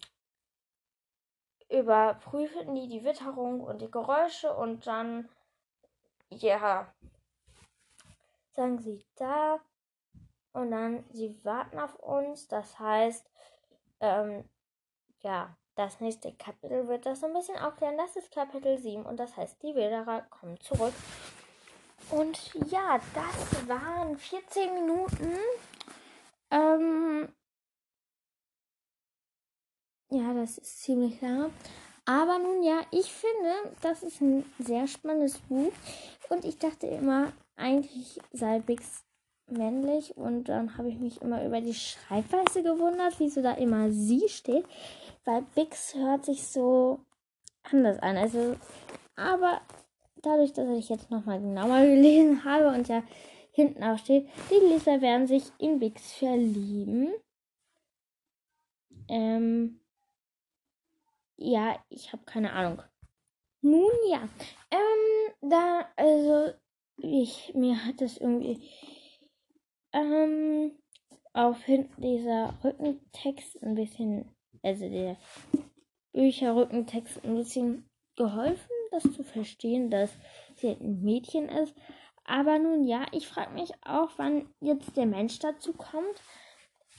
überprüfen 1.69 2.75
die 2.75 2.87
die 2.87 3.05
Witterung 3.05 3.61
und 3.61 3.81
die 3.81 3.91
Geräusche 3.91 4.53
und 4.53 4.85
dann, 4.87 5.29
ja, 6.29 6.93
sagen 8.51 8.79
sie 8.79 9.05
da 9.15 9.59
und 10.55 10.71
dann 10.71 11.03
sie 11.11 11.37
warten 11.43 11.79
auf 11.79 11.95
uns. 11.95 12.47
Das 12.47 12.79
heißt, 12.79 13.29
ähm, 13.99 14.43
ja, 15.21 15.55
das 15.75 15.99
nächste 15.99 16.33
Kapitel 16.33 16.87
wird 16.87 17.05
das 17.05 17.19
so 17.19 17.27
ein 17.27 17.33
bisschen 17.33 17.57
aufklären. 17.57 17.97
Das 17.97 18.15
ist 18.15 18.31
Kapitel 18.31 18.77
7 18.77 19.05
und 19.05 19.17
das 19.17 19.35
heißt, 19.35 19.61
die 19.61 19.75
Wilderer 19.75 20.21
kommen 20.29 20.59
zurück. 20.61 20.93
Und 22.11 22.53
ja, 22.69 22.99
das 23.13 23.67
waren 23.67 24.17
14 24.17 24.73
Minuten. 24.73 25.33
Ähm, 26.51 27.29
ja, 30.09 30.33
das 30.33 30.57
ist 30.57 30.81
ziemlich 30.83 31.19
lange. 31.21 31.51
Aber 32.05 32.37
nun 32.37 32.61
ja, 32.61 32.81
ich 32.91 33.11
finde, 33.11 33.75
das 33.81 34.03
ist 34.03 34.21
ein 34.21 34.45
sehr 34.59 34.87
spannendes 34.87 35.39
Buch. 35.39 35.73
Und 36.29 36.45
ich 36.45 36.59
dachte 36.59 36.87
immer, 36.87 37.33
eigentlich 37.55 38.19
sei 38.31 38.59
Bix 38.59 39.04
männlich. 39.47 40.15
Und 40.17 40.45
dann 40.49 40.77
habe 40.77 40.89
ich 40.89 40.99
mich 40.99 41.21
immer 41.21 41.43
über 41.45 41.61
die 41.61 41.73
Schreibweise 41.73 42.63
gewundert, 42.63 43.19
wieso 43.19 43.41
da 43.41 43.53
immer 43.53 43.91
sie 43.91 44.27
steht. 44.27 44.65
Weil 45.23 45.43
Bix 45.55 45.95
hört 45.95 46.25
sich 46.25 46.47
so 46.47 46.99
anders 47.63 47.99
an. 47.99 48.17
Also, 48.17 48.55
aber 49.15 49.61
dadurch, 50.21 50.53
dass 50.53 50.69
ich 50.69 50.89
jetzt 50.89 51.11
nochmal 51.11 51.39
genauer 51.39 51.81
gelesen 51.85 52.43
habe 52.43 52.69
und 52.69 52.87
ja 52.87 53.03
hinten 53.51 53.83
auch 53.83 53.97
steht, 53.97 54.27
die 54.49 54.65
Leser 54.67 55.01
werden 55.01 55.27
sich 55.27 55.43
in 55.59 55.79
Bix 55.79 56.13
verlieben. 56.13 57.13
Ähm, 59.07 59.79
ja, 61.37 61.77
ich 61.89 62.11
habe 62.11 62.23
keine 62.25 62.51
Ahnung. 62.51 62.81
Nun 63.61 63.91
ja, 64.09 64.27
ähm, 64.71 65.49
da, 65.49 65.87
also, 65.95 66.53
ich, 66.97 67.53
mir 67.55 67.83
hat 67.85 68.01
das 68.01 68.17
irgendwie, 68.17 68.61
ähm, 69.95 70.71
auf 71.33 71.63
hinten 71.63 72.01
dieser 72.01 72.53
Rückentext 72.63 73.63
ein 73.63 73.75
bisschen, 73.75 74.29
also 74.61 74.89
der 74.89 75.17
Bücherrückentext 76.13 77.23
ein 77.23 77.35
bisschen 77.35 77.89
geholfen, 78.15 78.69
das 78.91 79.03
zu 79.03 79.23
verstehen, 79.23 79.89
dass 79.89 80.11
sie 80.55 80.69
ein 80.69 81.01
Mädchen 81.01 81.49
ist. 81.49 81.75
Aber 82.25 82.59
nun 82.59 82.83
ja, 82.87 83.05
ich 83.11 83.27
frage 83.27 83.53
mich 83.53 83.71
auch, 83.85 84.09
wann 84.17 84.49
jetzt 84.59 84.97
der 84.97 85.05
Mensch 85.05 85.39
dazu 85.39 85.73
kommt. 85.73 86.21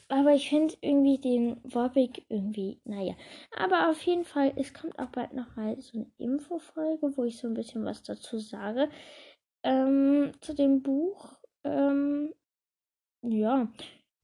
Aber 0.08 0.34
ich 0.34 0.48
finde 0.48 0.74
irgendwie 0.82 1.18
den 1.18 1.60
Warwick 1.64 2.24
irgendwie, 2.28 2.80
naja. 2.84 3.14
Aber 3.56 3.90
auf 3.90 4.00
jeden 4.02 4.24
Fall, 4.24 4.52
es 4.54 4.72
kommt 4.72 4.98
auch 5.00 5.08
bald 5.08 5.32
nochmal 5.32 5.80
so 5.80 5.98
eine 5.98 6.06
Infofolge, 6.18 7.16
wo 7.16 7.24
ich 7.24 7.38
so 7.38 7.48
ein 7.48 7.54
bisschen 7.54 7.84
was 7.84 8.04
dazu 8.04 8.38
sage. 8.38 8.88
Ähm, 9.64 10.32
zu 10.40 10.54
dem 10.54 10.82
Buch. 10.82 11.36
Ähm, 11.64 12.32
ja, 13.32 13.68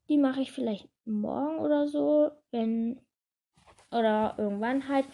die 0.08 0.18
mache 0.18 0.40
ich 0.40 0.52
vielleicht 0.52 0.88
morgen 1.04 1.58
oder 1.58 1.88
so, 1.88 2.30
wenn. 2.50 3.00
Oder 3.90 4.36
irgendwann 4.38 4.88
halt. 4.88 5.06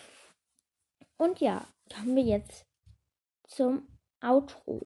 Und 1.17 1.41
ja, 1.41 1.67
kommen 1.93 2.15
wir 2.15 2.23
jetzt 2.23 2.65
zum 3.49 3.89
Outro. 4.23 4.81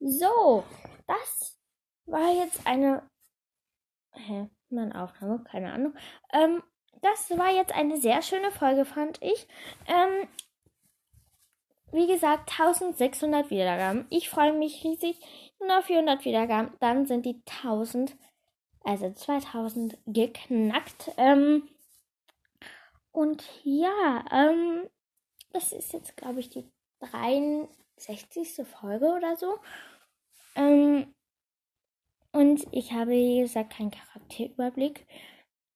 So, 0.00 0.64
das 1.06 1.58
war 2.06 2.32
jetzt 2.32 2.66
eine. 2.66 3.02
Hä? 4.12 4.48
Meine 4.70 5.02
Aufnahme, 5.02 5.44
keine 5.44 5.72
Ahnung. 5.72 5.94
Ähm, 6.32 6.62
das 7.02 7.30
war 7.36 7.50
jetzt 7.50 7.72
eine 7.74 7.96
sehr 7.96 8.22
schöne 8.22 8.50
Folge, 8.50 8.84
fand 8.84 9.22
ich. 9.22 9.46
Ähm, 9.86 10.28
wie 11.92 12.06
gesagt, 12.06 12.50
1600 12.58 13.50
Wiedergaben. 13.50 14.06
Ich 14.10 14.28
freue 14.28 14.52
mich 14.52 14.84
riesig. 14.84 15.18
Nur 15.60 15.82
400 15.82 16.24
Wiedergaben. 16.24 16.72
Dann 16.80 17.06
sind 17.06 17.24
die 17.24 17.42
1000, 17.62 18.16
also 18.84 19.10
2000 19.12 19.98
geknackt. 20.06 21.12
Ähm, 21.16 21.68
und 23.12 23.44
ja, 23.62 24.24
ähm, 24.30 24.88
das 25.52 25.72
ist 25.72 25.92
jetzt, 25.92 26.16
glaube 26.16 26.40
ich, 26.40 26.50
die 26.50 26.70
63. 27.00 28.66
Folge 28.66 29.06
oder 29.06 29.36
so. 29.36 29.58
Ähm, 30.54 31.14
und 32.32 32.66
ich 32.72 32.92
habe, 32.92 33.12
wie 33.12 33.40
gesagt, 33.40 33.72
keinen 33.72 33.90
Charakterüberblick 33.90 35.06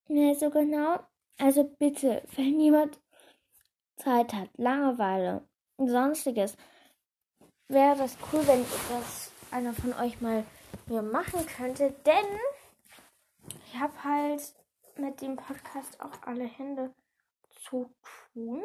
mehr 0.08 0.34
so 0.34 0.50
genau. 0.50 0.98
Also 1.40 1.64
bitte, 1.64 2.22
wenn 2.36 2.60
jemand 2.60 3.00
Zeit 3.96 4.34
hat, 4.34 4.50
Langeweile 4.58 5.48
und 5.76 5.88
sonstiges, 5.88 6.54
wäre 7.68 7.96
das 7.96 8.16
cool, 8.30 8.46
wenn 8.46 8.62
das 8.90 9.32
einer 9.50 9.72
von 9.72 9.94
euch 9.94 10.20
mal 10.20 10.44
mir 10.86 11.02
machen 11.02 11.46
könnte, 11.46 11.94
denn 12.04 12.26
ich 13.64 13.80
habe 13.80 14.04
halt 14.04 14.54
mit 14.96 15.22
dem 15.22 15.36
Podcast 15.36 15.98
auch 16.00 16.22
alle 16.26 16.44
Hände 16.44 16.92
zu 17.64 17.90
tun, 18.34 18.62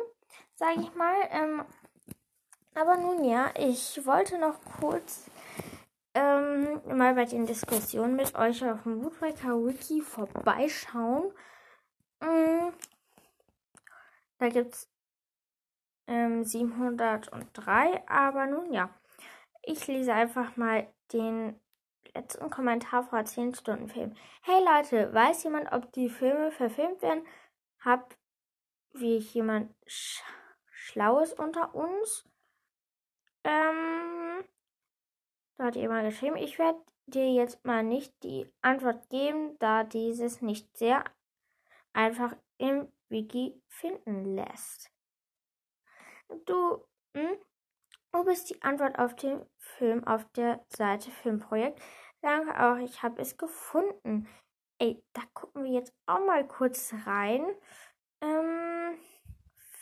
sage 0.56 0.82
ich 0.82 0.94
mal. 0.96 1.16
Ähm, 1.30 1.64
aber 2.74 2.98
nun 2.98 3.24
ja, 3.24 3.52
ich 3.58 4.06
wollte 4.06 4.38
noch 4.38 4.60
kurz 4.82 5.30
ähm, 6.14 6.82
mal 6.86 7.16
bei 7.16 7.24
den 7.24 7.46
Diskussionen 7.46 8.18
mit 8.18 8.36
euch 8.36 8.66
auf 8.66 8.84
dem 8.84 9.02
Woodbreaker 9.02 9.66
Wiki 9.66 10.02
vorbeischauen. 10.02 11.32
Ähm, 12.22 12.74
da 14.38 14.50
gibt's 14.50 14.90
ähm, 16.08 16.44
703, 16.44 18.08
aber 18.08 18.46
nun 18.48 18.72
ja. 18.72 18.90
Ich 19.64 19.88
lese 19.88 20.14
einfach 20.14 20.58
mal 20.58 20.88
den 21.12 21.60
letzten 22.14 22.50
Kommentar 22.50 23.04
vor 23.04 23.26
10 23.26 23.56
Stunden 23.56 23.90
Film. 23.90 24.16
Hey 24.44 24.64
Leute, 24.64 25.14
weiß 25.14 25.44
jemand, 25.44 25.72
ob 25.72 25.92
die 25.94 26.10
Filme 26.10 26.52
verfilmt 26.52 27.02
werden? 27.02 27.26
Hab 27.80 28.16
wie 28.94 29.18
jemand 29.18 29.74
sch 29.86 30.22
schlau 30.70 31.20
ist 31.20 31.38
unter 31.38 31.74
uns. 31.76 32.26
Ähm, 33.44 34.44
da 35.58 35.66
hat 35.66 35.76
jemand 35.76 36.08
geschrieben, 36.10 36.38
ich 36.38 36.58
werde 36.60 36.80
dir 37.08 37.32
jetzt 37.32 37.64
mal 37.66 37.84
nicht 37.84 38.14
die 38.24 38.52
Antwort 38.62 39.10
geben, 39.10 39.58
da 39.60 39.84
dieses 39.84 40.42
nicht 40.42 40.76
sehr 40.78 41.04
einfach 41.96 42.36
im 42.58 42.92
Wiki 43.10 43.62
finden 43.68 44.36
lässt. 44.36 44.92
Du, 46.46 46.86
hm? 47.16 47.38
Du 48.12 48.24
bist 48.24 48.50
die 48.50 48.62
Antwort 48.62 48.98
auf 48.98 49.16
den 49.16 49.46
Film 49.58 50.06
auf 50.06 50.26
der 50.34 50.66
Seite 50.70 51.12
Filmprojekt. 51.12 51.82
Danke 52.22 52.58
auch, 52.60 52.78
ich 52.78 53.04
habe 53.04 53.22
es 53.22 53.38
gefunden. 53.38 54.28
Ey, 54.80 55.04
da 55.14 55.22
gucken 55.34 55.64
wir 55.64 55.72
jetzt 55.72 55.94
auch 56.06 56.26
mal 56.26 56.48
kurz 56.48 56.94
rein. 57.06 57.46
Ähm, 58.22 58.98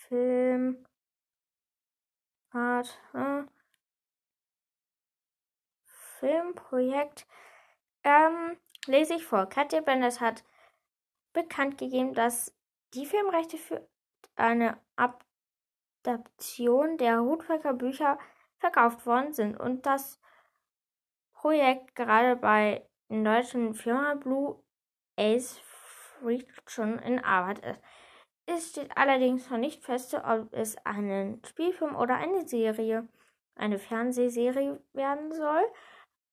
Film. 0.08 0.86
Art, 2.52 3.00
äh, 3.14 3.44
Filmprojekt. 6.20 7.28
Ähm, 8.04 8.58
lese 8.88 9.16
ich 9.16 9.26
vor. 9.26 9.46
Katja 9.48 9.82
Benders 9.82 10.22
hat 10.22 10.44
bekannt 11.34 11.78
gegeben, 11.78 12.14
dass 12.14 12.56
die 12.94 13.06
Filmrechte 13.06 13.58
für 13.58 13.88
eine 14.36 14.78
Adaption 16.06 16.98
der 16.98 17.22
Hutwerker 17.22 17.74
Bücher 17.74 18.18
verkauft 18.60 19.06
worden 19.06 19.34
sind 19.34 19.60
und 19.60 19.86
das 19.86 20.20
Projekt 21.34 21.96
gerade 21.96 22.36
bei 22.36 22.88
der 23.10 23.24
deutschen 23.24 23.74
Firma 23.74 24.16
Blue 24.16 24.64
Ace 25.18 25.62
schon 26.68 27.00
in 27.00 27.20
Arbeit 27.20 27.60
ist. 27.60 27.82
Es 28.46 28.70
steht 28.72 28.98
allerdings 28.98 29.50
noch 29.50 29.58
nicht 29.58 29.84
fest, 29.84 30.14
ob 30.14 30.54
es 30.54 30.78
einen 30.86 31.42
Spielfilm 31.46 31.96
oder 31.96 32.16
eine 32.16 32.48
Serie, 32.48 33.08
eine 33.56 33.80
Fernsehserie 33.80 34.82
werden 34.94 35.32
soll. 35.32 35.64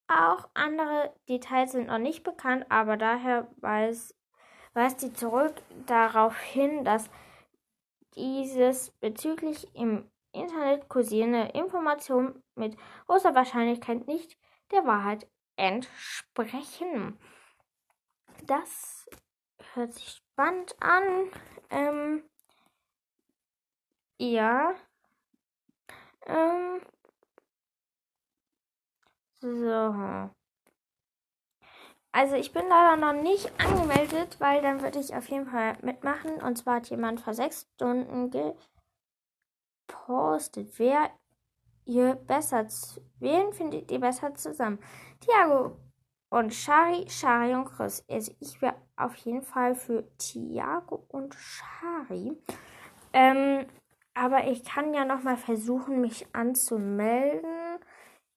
Auch 0.08 0.48
andere 0.54 1.14
Details 1.28 1.72
sind 1.72 1.86
noch 1.86 1.98
nicht 1.98 2.24
bekannt, 2.24 2.66
aber 2.68 2.96
daher 2.96 3.48
weist, 3.58 4.16
weist 4.74 5.00
sie 5.00 5.12
zurück 5.12 5.54
darauf 5.86 6.38
hin, 6.38 6.84
dass 6.84 7.10
dieses 8.14 8.90
bezüglich 8.92 9.74
im 9.74 10.10
Internet 10.32 10.88
kursierende 10.88 11.50
Informationen 11.54 12.42
mit 12.54 12.76
großer 13.06 13.34
Wahrscheinlichkeit 13.34 14.06
nicht 14.06 14.36
der 14.70 14.84
Wahrheit 14.86 15.28
entsprechen. 15.56 17.18
Das 18.46 19.08
hört 19.74 19.92
sich 19.94 20.08
spannend 20.08 20.74
an. 20.80 21.30
Ähm, 21.70 22.22
ja. 24.18 24.74
Ähm, 26.26 26.80
so. 29.40 30.30
Also 32.12 32.34
ich 32.34 32.52
bin 32.52 32.68
leider 32.68 32.96
noch 32.96 33.22
nicht 33.22 33.52
angemeldet, 33.60 34.36
weil 34.40 34.62
dann 34.62 34.82
würde 34.82 34.98
ich 34.98 35.14
auf 35.14 35.28
jeden 35.28 35.46
Fall 35.46 35.76
mitmachen. 35.82 36.42
Und 36.42 36.56
zwar 36.58 36.76
hat 36.76 36.90
jemand 36.90 37.20
vor 37.20 37.34
sechs 37.34 37.68
Stunden 37.74 38.30
gepostet, 39.86 40.78
wer 40.78 41.10
ihr 41.84 42.14
besser, 42.14 42.66
wen 43.18 43.52
findet 43.52 43.90
ihr 43.90 44.00
besser 44.00 44.34
zusammen? 44.34 44.80
Thiago 45.20 45.76
und 46.30 46.52
Shari, 46.52 47.08
Shari 47.08 47.54
und 47.54 47.66
Chris. 47.66 48.04
Also 48.08 48.32
ich 48.40 48.60
wäre 48.60 48.76
auf 48.96 49.14
jeden 49.16 49.42
Fall 49.42 49.74
für 49.74 50.04
Thiago 50.18 51.04
und 51.08 51.34
Shari. 51.34 52.36
Ähm, 53.12 53.66
aber 54.14 54.46
ich 54.48 54.64
kann 54.64 54.94
ja 54.94 55.04
noch 55.04 55.22
mal 55.22 55.36
versuchen, 55.36 56.00
mich 56.00 56.26
anzumelden. 56.34 57.78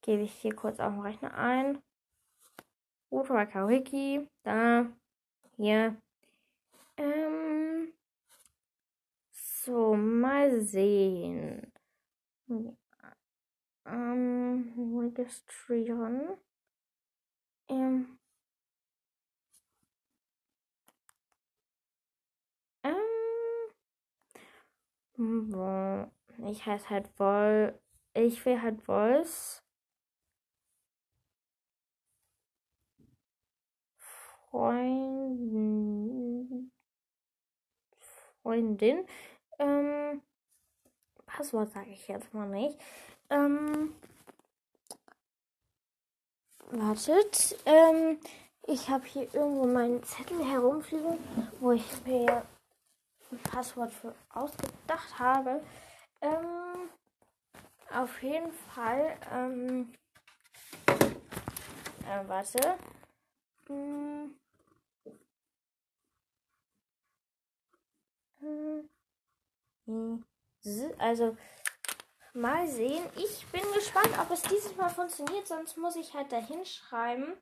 Gebe 0.01 0.23
ich 0.23 0.33
hier 0.33 0.55
kurz 0.55 0.79
auf 0.79 0.93
dem 0.93 1.01
Rechner 1.01 1.33
ein. 1.35 1.79
Utraka 3.13 3.67
Wiki. 3.67 4.27
Da. 4.43 4.87
Hier. 5.57 5.95
Ähm. 6.97 7.93
So, 9.31 9.95
mal 9.95 10.59
sehen. 10.61 11.71
Ähm, 13.85 14.73
registrieren. 14.99 16.37
Ähm. 17.69 18.17
Ähm. 22.83 22.93
Ich 26.49 26.65
heiße 26.65 26.89
halt 26.89 27.09
Woll. 27.19 27.79
Ich 28.15 28.43
will 28.45 28.61
halt 28.61 28.87
Wolls. 28.87 29.62
Freundin. 34.53 36.13
Freundin. 38.43 39.07
Ähm, 39.57 40.21
Passwort 41.25 41.71
sage 41.71 41.89
ich 41.89 42.07
jetzt 42.07 42.31
mal 42.35 42.47
nicht. 42.47 42.77
Ähm, 43.31 43.95
wartet. 46.69 47.57
Ähm, 47.65 48.19
ich 48.67 48.89
habe 48.89 49.03
hier 49.05 49.23
irgendwo 49.33 49.65
meinen 49.65 50.03
Zettel 50.03 50.45
herumfliegen, 50.45 51.17
wo 51.59 51.71
ich 51.71 52.05
mir 52.05 52.45
ein 53.31 53.39
Passwort 53.39 53.91
für 53.91 54.13
ausgedacht 54.29 55.17
habe. 55.17 55.63
Ähm, 56.21 56.91
auf 57.91 58.21
jeden 58.21 58.51
Fall. 58.51 59.17
Ähm, 59.31 59.91
äh, 62.05 62.27
warte. 62.27 62.77
Hm. 63.67 64.35
Also 70.97 71.35
mal 72.33 72.67
sehen. 72.67 73.03
Ich 73.17 73.45
bin 73.51 73.61
gespannt, 73.73 74.11
ob 74.19 74.31
es 74.31 74.41
dieses 74.43 74.75
Mal 74.75 74.89
funktioniert. 74.89 75.47
Sonst 75.47 75.77
muss 75.77 75.95
ich 75.95 76.13
halt 76.13 76.31
dahin 76.31 76.65
schreiben, 76.65 77.35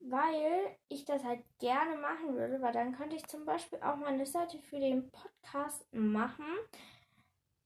weil 0.00 0.76
ich 0.88 1.04
das 1.04 1.22
halt 1.24 1.44
gerne 1.58 1.96
machen 1.96 2.34
würde. 2.34 2.60
Weil 2.62 2.72
dann 2.72 2.96
könnte 2.96 3.16
ich 3.16 3.26
zum 3.26 3.44
Beispiel 3.44 3.78
auch 3.82 3.96
mal 3.96 4.06
eine 4.06 4.26
Seite 4.26 4.58
für 4.58 4.80
den 4.80 5.10
Podcast 5.10 5.86
machen. 5.92 6.46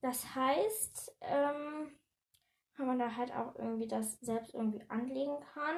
Das 0.00 0.34
heißt, 0.34 1.16
ähm, 1.22 1.96
wenn 2.76 2.86
man 2.86 2.98
da 2.98 3.16
halt 3.16 3.32
auch 3.32 3.55
irgendwie 3.57 3.88
das 3.88 4.18
selbst 4.20 4.52
irgendwie 4.52 4.84
anlegen 4.88 5.38
kann, 5.55 5.76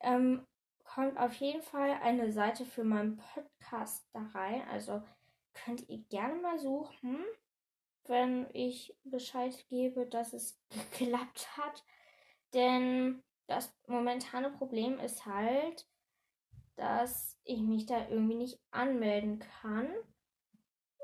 ähm, 0.00 0.46
kommt 0.84 1.18
auf 1.18 1.32
jeden 1.34 1.62
Fall 1.62 1.90
eine 2.02 2.30
Seite 2.30 2.64
für 2.64 2.84
meinen 2.84 3.16
Podcast 3.16 4.06
da 4.12 4.20
rein. 4.34 4.62
Also 4.70 5.02
könnt 5.54 5.88
ihr 5.88 5.98
gerne 6.08 6.34
mal 6.40 6.58
suchen, 6.58 7.24
wenn 8.04 8.48
ich 8.52 8.96
Bescheid 9.04 9.54
gebe, 9.68 10.06
dass 10.06 10.32
es 10.32 10.60
geklappt 10.98 11.56
hat. 11.56 11.84
Denn 12.54 13.22
das 13.46 13.74
momentane 13.86 14.50
Problem 14.50 14.98
ist 14.98 15.26
halt, 15.26 15.86
dass 16.76 17.38
ich 17.44 17.60
mich 17.60 17.86
da 17.86 18.08
irgendwie 18.08 18.36
nicht 18.36 18.60
anmelden 18.70 19.38
kann. 19.38 19.92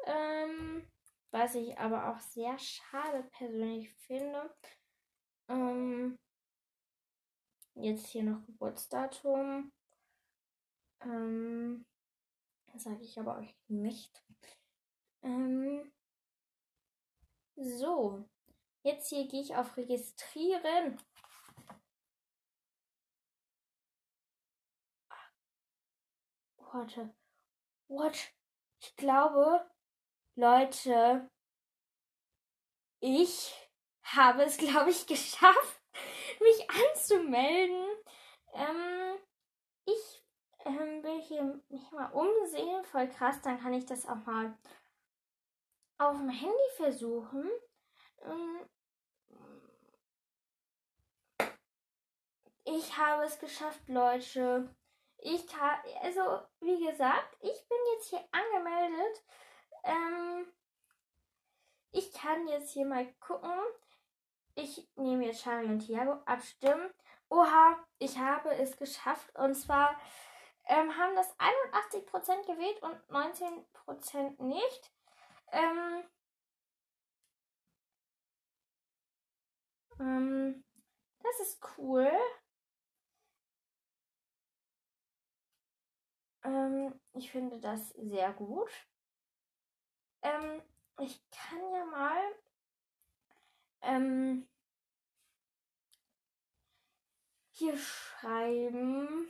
Ähm, 0.06 0.86
was 1.30 1.54
ich 1.54 1.78
aber 1.78 2.10
auch 2.10 2.20
sehr 2.20 2.58
schade 2.58 3.24
persönlich 3.32 3.92
finde. 3.94 4.54
Ähm, 5.48 6.18
jetzt 7.74 8.06
hier 8.06 8.22
noch 8.22 8.44
Geburtsdatum. 8.46 9.72
Ähm, 11.00 11.84
sage 12.74 13.02
ich 13.02 13.18
aber 13.18 13.38
euch 13.38 13.54
nicht. 13.68 14.24
Ähm, 15.22 15.92
so, 17.56 18.24
jetzt 18.82 19.08
hier 19.08 19.26
gehe 19.28 19.42
ich 19.42 19.56
auf 19.56 19.76
Registrieren. 19.76 20.98
Warte. 26.72 27.14
What? 27.88 28.32
Ich 28.80 28.94
glaube, 28.96 29.68
Leute, 30.36 31.28
ich 33.00 33.54
habe 34.02 34.42
es, 34.44 34.56
glaube 34.58 34.90
ich, 34.90 35.06
geschafft, 35.06 35.82
mich 36.40 36.70
anzumelden. 36.70 37.84
Ähm, 38.54 39.18
ich 39.86 40.22
ähm, 40.64 41.02
will 41.02 41.20
hier 41.22 41.60
mich 41.68 41.90
mal 41.90 42.10
umsehen. 42.12 42.84
Voll 42.84 43.08
krass, 43.08 43.40
dann 43.42 43.58
kann 43.60 43.72
ich 43.72 43.86
das 43.86 44.06
auch 44.06 44.24
mal 44.26 44.56
auf 45.98 46.16
dem 46.16 46.30
Handy 46.30 46.70
versuchen. 46.76 47.50
Ähm, 48.22 48.68
ich 52.64 52.96
habe 52.96 53.24
es 53.24 53.38
geschafft, 53.38 53.88
Leute. 53.88 54.74
Ich 55.18 55.46
kann, 55.48 55.78
also 56.02 56.20
wie 56.60 56.86
gesagt, 56.86 57.36
ich 57.40 57.68
bin 57.68 57.78
jetzt 57.94 58.08
hier 58.10 58.24
angemeldet. 58.30 59.24
Ähm, 59.82 60.52
ich 61.90 62.12
kann 62.12 62.46
jetzt 62.46 62.70
hier 62.70 62.86
mal 62.86 63.12
gucken. 63.14 63.58
Ich 64.54 64.88
nehme 64.96 65.26
jetzt 65.26 65.42
Charlie 65.42 65.68
und 65.68 65.80
Thiago 65.80 66.12
abstimmen. 66.24 66.90
Oha, 67.28 67.78
ich 67.98 68.18
habe 68.18 68.50
es 68.54 68.76
geschafft. 68.76 69.34
Und 69.36 69.54
zwar 69.54 69.98
ähm, 70.66 70.96
haben 70.96 71.16
das 71.16 71.34
81% 71.38 72.46
gewählt 72.46 72.82
und 72.82 72.96
19% 73.10 74.42
nicht. 74.42 74.92
Ähm, 75.52 76.04
ähm, 80.00 80.64
das 81.22 81.40
ist 81.40 81.60
cool. 81.78 82.10
Ähm, 86.44 86.94
ich 87.14 87.30
finde 87.30 87.60
das 87.60 87.90
sehr 87.90 88.32
gut. 88.32 88.70
Ähm, 90.22 90.62
ich 91.00 91.20
kann 91.30 91.60
ja 91.72 91.84
mal 91.86 92.22
ähm, 93.82 94.48
hier 97.52 97.76
schreiben. 97.76 99.28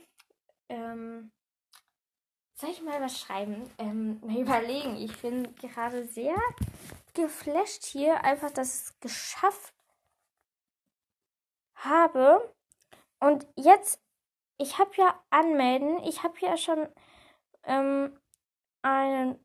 Ähm, 0.69 1.31
soll 2.59 2.71
ich 2.71 2.81
mal 2.81 2.99
was 3.01 3.19
schreiben? 3.19 3.69
Ähm, 3.77 4.19
mal 4.21 4.37
überlegen. 4.37 4.97
Ich 4.97 5.21
bin 5.21 5.55
gerade 5.55 6.05
sehr 6.05 6.35
geflasht 7.13 7.85
hier, 7.85 8.23
einfach, 8.23 8.51
es 8.57 8.99
geschafft 8.99 9.73
habe. 11.75 12.53
Und 13.21 13.47
jetzt, 13.55 14.01
ich 14.57 14.77
habe 14.77 14.91
ja 14.97 15.23
anmelden. 15.29 15.99
Ich 16.03 16.23
habe 16.23 16.37
ja 16.41 16.57
schon 16.57 16.89
ähm, 17.63 18.19
einen 18.81 19.39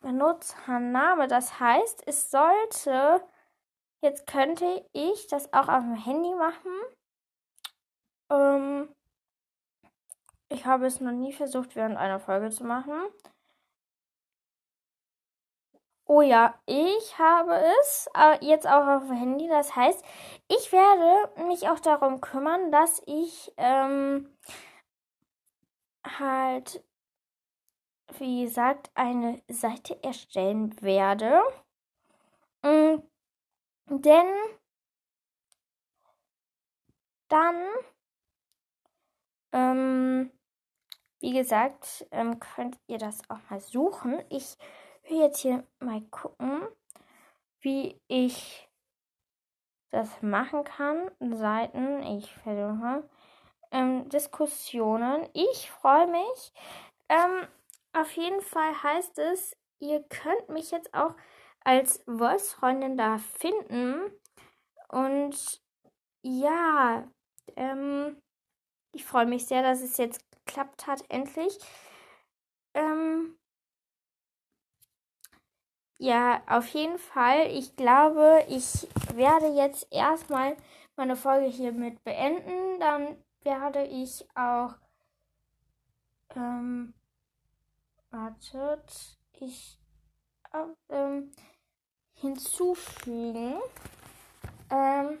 Benutzername. 0.00 1.28
Das 1.28 1.60
heißt, 1.60 2.02
es 2.06 2.32
sollte, 2.32 3.22
jetzt 4.00 4.26
könnte 4.26 4.84
ich 4.92 5.28
das 5.28 5.52
auch 5.52 5.68
auf 5.68 5.82
dem 5.82 5.94
Handy 5.94 6.34
machen. 6.34 6.72
Ähm, 8.28 8.88
ich 10.50 10.66
habe 10.66 10.86
es 10.86 11.00
noch 11.00 11.12
nie 11.12 11.32
versucht, 11.32 11.76
während 11.76 11.96
einer 11.96 12.20
Folge 12.20 12.50
zu 12.50 12.64
machen. 12.64 12.94
Oh 16.06 16.22
ja, 16.22 16.60
ich 16.66 17.18
habe 17.18 17.54
es 17.80 18.10
äh, 18.16 18.44
jetzt 18.44 18.66
auch 18.66 18.84
auf 18.84 19.06
dem 19.06 19.16
Handy. 19.16 19.46
Das 19.46 19.76
heißt, 19.76 20.04
ich 20.48 20.72
werde 20.72 21.46
mich 21.46 21.68
auch 21.68 21.78
darum 21.78 22.20
kümmern, 22.20 22.72
dass 22.72 23.00
ich 23.06 23.52
ähm, 23.56 24.28
halt, 26.04 26.84
wie 28.18 28.42
gesagt, 28.44 28.90
eine 28.94 29.40
Seite 29.48 30.02
erstellen 30.02 30.74
werde. 30.82 31.40
Mhm. 32.62 33.02
Denn 33.86 34.26
dann 37.28 37.56
ähm, 39.52 40.30
wie 41.20 41.32
gesagt, 41.32 42.06
ähm, 42.10 42.40
könnt 42.40 42.78
ihr 42.86 42.98
das 42.98 43.20
auch 43.28 43.38
mal 43.50 43.60
suchen. 43.60 44.22
Ich 44.30 44.56
will 45.04 45.20
jetzt 45.20 45.40
hier 45.40 45.64
mal 45.78 46.00
gucken, 46.10 46.62
wie 47.60 48.00
ich 48.08 48.68
das 49.90 50.22
machen 50.22 50.64
kann. 50.64 51.10
Seiten, 51.20 52.02
ich 52.02 52.32
versuche. 52.36 53.08
Ähm, 53.70 54.08
Diskussionen. 54.08 55.28
Ich 55.34 55.70
freue 55.70 56.06
mich. 56.06 56.52
Ähm, 57.08 57.46
auf 57.92 58.10
jeden 58.12 58.40
Fall 58.40 58.82
heißt 58.82 59.18
es, 59.18 59.56
ihr 59.78 60.02
könnt 60.04 60.48
mich 60.48 60.70
jetzt 60.70 60.94
auch 60.94 61.14
als 61.64 62.02
Voice-Freundin 62.06 62.96
da 62.96 63.18
finden. 63.18 64.10
Und 64.88 65.60
ja, 66.22 67.06
ähm, 67.56 68.20
ich 68.92 69.04
freue 69.04 69.26
mich 69.26 69.46
sehr, 69.46 69.62
dass 69.62 69.82
es 69.82 69.96
jetzt 69.98 70.29
geklappt 70.50 70.86
hat, 70.86 71.04
endlich. 71.08 71.58
Ähm, 72.74 73.38
ja, 75.98 76.42
auf 76.46 76.66
jeden 76.68 76.98
Fall. 76.98 77.46
Ich 77.48 77.76
glaube, 77.76 78.44
ich 78.48 78.88
werde 79.14 79.48
jetzt 79.48 79.86
erstmal 79.92 80.56
meine 80.96 81.16
Folge 81.16 81.46
hiermit 81.46 82.02
beenden. 82.04 82.80
Dann 82.80 83.22
werde 83.42 83.84
ich 83.84 84.26
auch. 84.34 84.74
Ähm, 86.34 86.94
wartet. 88.10 89.18
Ich. 89.32 89.78
Ähm, 90.88 91.30
hinzufügen. 92.14 93.60
Ähm, 94.68 95.18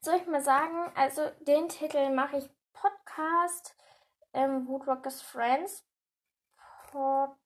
soll 0.00 0.16
ich 0.16 0.26
mal 0.26 0.42
sagen, 0.42 0.92
also 0.94 1.22
den 1.40 1.68
Titel 1.68 2.14
mache 2.14 2.38
ich 2.38 2.48
Podcast 2.74 3.74
ähm, 4.34 4.66
Woodrockers 4.68 5.22
Friends. 5.22 5.84
Podcast. 6.90 7.40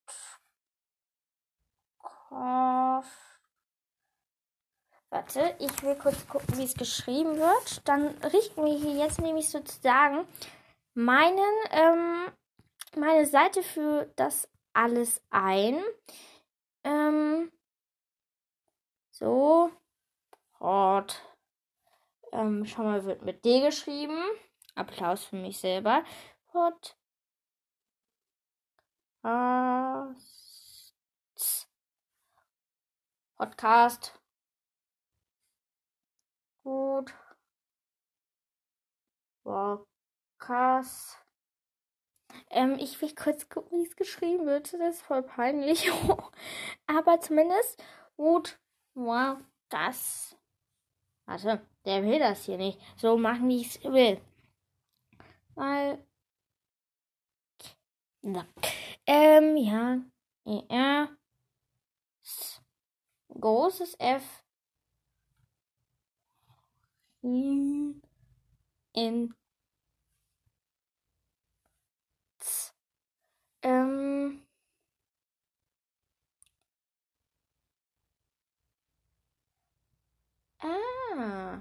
Warte, 5.10 5.56
ich 5.58 5.82
will 5.82 5.94
kurz 5.96 6.28
gucken, 6.28 6.58
wie 6.58 6.64
es 6.64 6.74
geschrieben 6.74 7.38
wird. 7.38 7.88
Dann 7.88 8.08
richten 8.18 8.64
wir 8.64 8.76
hier 8.76 9.04
jetzt 9.04 9.20
nämlich 9.20 9.48
sozusagen 9.48 10.26
meinen, 10.94 11.54
ähm, 11.70 12.30
meine 12.96 13.24
Seite 13.24 13.62
für 13.62 14.12
das 14.16 14.50
alles 14.74 15.22
ein. 15.30 15.82
Ähm, 16.84 17.50
so. 19.10 19.70
Hot. 20.60 21.22
Ähm, 22.32 22.66
schon 22.66 22.84
mal 22.84 23.04
wird 23.04 23.22
mit 23.22 23.44
D 23.44 23.60
geschrieben. 23.60 24.22
Applaus 24.74 25.24
für 25.24 25.36
mich 25.36 25.58
selber. 25.58 26.04
Pod. 26.52 26.96
Podcast. 33.36 34.18
Gut. 36.64 37.14
Podcast. 39.44 41.18
Ähm, 42.50 42.76
ich 42.78 43.00
will 43.00 43.14
kurz 43.14 43.48
gucken, 43.48 43.78
wie 43.78 43.86
es 43.86 43.96
geschrieben 43.96 44.46
wird. 44.46 44.72
Das 44.72 44.96
ist 44.96 45.02
voll 45.02 45.22
peinlich. 45.22 45.90
Aber 46.86 47.20
zumindest 47.20 47.82
gut 48.16 48.58
war 48.94 49.40
das. 49.68 50.36
Warte, 51.26 51.60
der 51.84 52.02
will 52.04 52.18
das 52.18 52.44
hier 52.44 52.56
nicht. 52.56 52.80
So 52.96 53.16
machen, 53.18 53.48
wie 53.48 53.60
ich 53.60 53.76
es 53.76 53.84
will. 53.84 54.20
Weil. 55.54 56.07
Na. 58.24 58.46
Ähm, 59.06 59.56
ja. 59.56 60.00
ER. 60.46 61.08
Großes 63.40 63.94
F. 63.98 64.42
In. 68.94 69.34
Z. 72.40 72.72
Ähm. 73.62 74.42
Ah. 80.60 81.60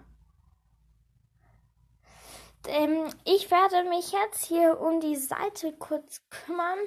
Ähm, 2.68 3.09
ich 3.26 3.49
werde 3.49 3.88
mich 3.89 4.11
jetzt 4.11 4.45
hier 4.45 4.80
um 4.80 4.99
die 4.99 5.15
Seite 5.15 5.74
kurz 5.74 6.22
kümmern. 6.30 6.78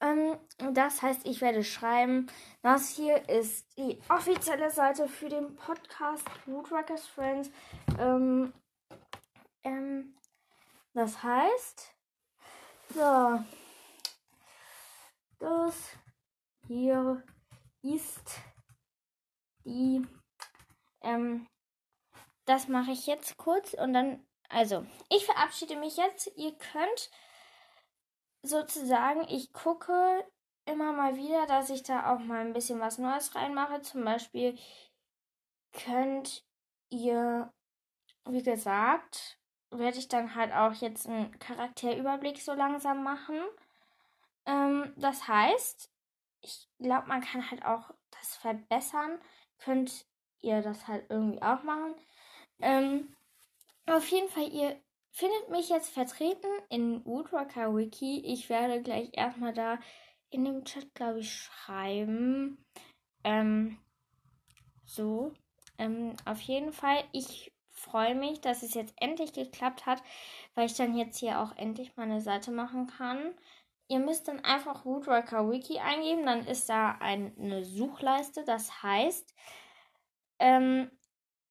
Ähm, 0.00 0.36
das 0.72 1.02
heißt, 1.02 1.26
ich 1.26 1.40
werde 1.40 1.64
schreiben, 1.64 2.26
das 2.62 2.90
hier 2.90 3.28
ist 3.28 3.66
die 3.76 3.98
offizielle 4.08 4.70
Seite 4.70 5.08
für 5.08 5.28
den 5.28 5.54
Podcast 5.56 6.26
Woodruckers 6.46 7.06
Friends. 7.06 7.50
Ähm, 7.98 8.52
ähm, 9.64 10.14
das 10.94 11.22
heißt, 11.22 11.94
so, 12.94 13.40
das 15.38 15.74
hier 16.66 17.22
ist 17.82 18.40
die 19.64 20.06
ähm, 21.02 21.46
das 22.46 22.68
mache 22.68 22.92
ich 22.92 23.06
jetzt 23.06 23.36
kurz 23.36 23.74
und 23.74 23.92
dann, 23.92 24.24
also, 24.48 24.86
ich 25.08 25.24
verabschiede 25.24 25.76
mich 25.76 25.96
jetzt. 25.96 26.30
Ihr 26.36 26.56
könnt 26.56 27.10
sozusagen, 28.42 29.26
ich 29.28 29.52
gucke 29.52 30.24
immer 30.66 30.92
mal 30.92 31.16
wieder, 31.16 31.46
dass 31.46 31.70
ich 31.70 31.82
da 31.82 32.12
auch 32.12 32.18
mal 32.20 32.40
ein 32.40 32.52
bisschen 32.52 32.80
was 32.80 32.98
Neues 32.98 33.34
reinmache. 33.34 33.82
Zum 33.82 34.04
Beispiel 34.04 34.58
könnt 35.72 36.44
ihr, 36.90 37.52
wie 38.28 38.42
gesagt, 38.42 39.38
werde 39.70 39.98
ich 39.98 40.08
dann 40.08 40.34
halt 40.34 40.52
auch 40.52 40.72
jetzt 40.74 41.06
einen 41.06 41.36
Charakterüberblick 41.38 42.38
so 42.40 42.52
langsam 42.52 43.02
machen. 43.02 43.40
Ähm, 44.46 44.92
das 44.96 45.26
heißt, 45.26 45.90
ich 46.40 46.68
glaube, 46.78 47.08
man 47.08 47.20
kann 47.20 47.50
halt 47.50 47.64
auch 47.64 47.90
das 48.10 48.36
verbessern. 48.36 49.20
Könnt 49.58 50.06
ihr 50.40 50.62
das 50.62 50.86
halt 50.86 51.06
irgendwie 51.10 51.42
auch 51.42 51.62
machen. 51.62 51.94
Ähm, 52.60 53.15
auf 53.86 54.08
jeden 54.08 54.28
Fall, 54.28 54.52
ihr 54.52 54.80
findet 55.10 55.48
mich 55.48 55.68
jetzt 55.68 55.88
vertreten 55.88 56.48
in 56.68 57.04
Woodwalker 57.04 57.74
Wiki. 57.74 58.20
Ich 58.24 58.48
werde 58.48 58.82
gleich 58.82 59.10
erstmal 59.12 59.54
da 59.54 59.78
in 60.30 60.44
dem 60.44 60.64
Chat, 60.64 60.94
glaube 60.94 61.20
ich, 61.20 61.32
schreiben. 61.32 62.64
Ähm, 63.24 63.78
so. 64.84 65.32
Ähm, 65.78 66.14
auf 66.24 66.40
jeden 66.40 66.72
Fall, 66.72 67.04
ich 67.12 67.52
freue 67.70 68.14
mich, 68.14 68.40
dass 68.40 68.62
es 68.62 68.74
jetzt 68.74 68.94
endlich 68.96 69.32
geklappt 69.32 69.86
hat, 69.86 70.02
weil 70.54 70.66
ich 70.66 70.74
dann 70.74 70.96
jetzt 70.96 71.18
hier 71.18 71.40
auch 71.40 71.54
endlich 71.56 71.96
meine 71.96 72.20
Seite 72.20 72.50
machen 72.50 72.86
kann. 72.86 73.34
Ihr 73.88 74.00
müsst 74.00 74.26
dann 74.26 74.40
einfach 74.40 74.84
Woodworker 74.84 75.50
Wiki 75.50 75.78
eingeben, 75.78 76.26
dann 76.26 76.46
ist 76.46 76.68
da 76.68 76.92
eine 76.92 77.64
Suchleiste. 77.64 78.44
Das 78.44 78.82
heißt, 78.82 79.34
ähm, 80.40 80.90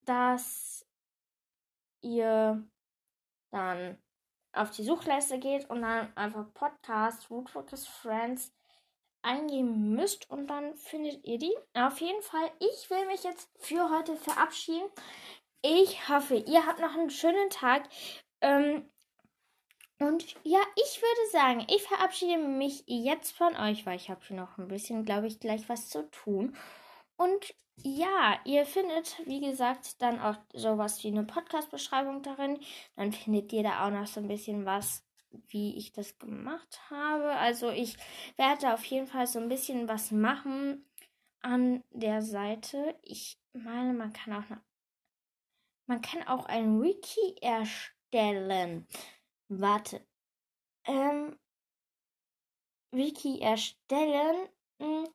dass 0.04 0.75
ihr 2.06 2.64
dann 3.50 3.98
auf 4.52 4.70
die 4.70 4.84
Suchleiste 4.84 5.38
geht 5.38 5.68
und 5.68 5.82
dann 5.82 6.16
einfach 6.16 6.52
Podcast 6.54 7.30
Woodworkers 7.30 7.86
Friends 7.86 8.52
eingeben 9.22 9.94
müsst 9.94 10.30
und 10.30 10.46
dann 10.46 10.76
findet 10.76 11.24
ihr 11.24 11.38
die. 11.38 11.54
Auf 11.74 12.00
jeden 12.00 12.22
Fall, 12.22 12.50
ich 12.60 12.88
will 12.90 13.06
mich 13.06 13.24
jetzt 13.24 13.50
für 13.58 13.90
heute 13.90 14.16
verabschieden. 14.16 14.88
Ich 15.62 16.08
hoffe, 16.08 16.36
ihr 16.36 16.64
habt 16.64 16.80
noch 16.80 16.94
einen 16.94 17.10
schönen 17.10 17.50
Tag. 17.50 17.88
Ähm, 18.40 18.88
und 19.98 20.36
ja, 20.44 20.60
ich 20.76 21.00
würde 21.00 21.30
sagen, 21.32 21.66
ich 21.68 21.82
verabschiede 21.82 22.38
mich 22.38 22.84
jetzt 22.86 23.32
von 23.32 23.56
euch, 23.56 23.84
weil 23.86 23.96
ich 23.96 24.10
habe 24.10 24.34
noch 24.34 24.58
ein 24.58 24.68
bisschen, 24.68 25.04
glaube 25.04 25.26
ich, 25.26 25.40
gleich 25.40 25.68
was 25.68 25.88
zu 25.88 26.08
tun. 26.10 26.56
Und 27.16 27.54
ja, 27.82 28.38
ihr 28.44 28.64
findet, 28.64 29.20
wie 29.26 29.40
gesagt, 29.40 30.00
dann 30.00 30.18
auch 30.20 30.36
sowas 30.52 31.02
wie 31.04 31.08
eine 31.08 31.24
Podcast-Beschreibung 31.24 32.22
darin. 32.22 32.58
Dann 32.96 33.12
findet 33.12 33.52
ihr 33.52 33.62
da 33.62 33.86
auch 33.86 33.90
noch 33.90 34.06
so 34.06 34.20
ein 34.20 34.28
bisschen 34.28 34.64
was, 34.64 35.04
wie 35.48 35.76
ich 35.76 35.92
das 35.92 36.18
gemacht 36.18 36.80
habe. 36.90 37.32
Also 37.32 37.70
ich 37.70 37.96
werde 38.36 38.72
auf 38.72 38.84
jeden 38.84 39.06
Fall 39.06 39.26
so 39.26 39.38
ein 39.38 39.48
bisschen 39.48 39.88
was 39.88 40.10
machen 40.10 40.84
an 41.42 41.84
der 41.90 42.22
Seite. 42.22 42.98
Ich 43.02 43.38
meine, 43.52 43.92
man 43.92 44.12
kann 44.12 44.32
auch 44.32 44.50
eine, 44.50 44.62
man 45.86 46.00
kann 46.02 46.22
auch 46.26 46.46
ein 46.46 46.82
Wiki 46.82 47.36
erstellen. 47.40 48.86
Warte. 49.48 50.04
Ähm, 50.84 51.38
Wiki 52.90 53.40
erstellen. 53.40 54.48
Hm, 54.80 55.08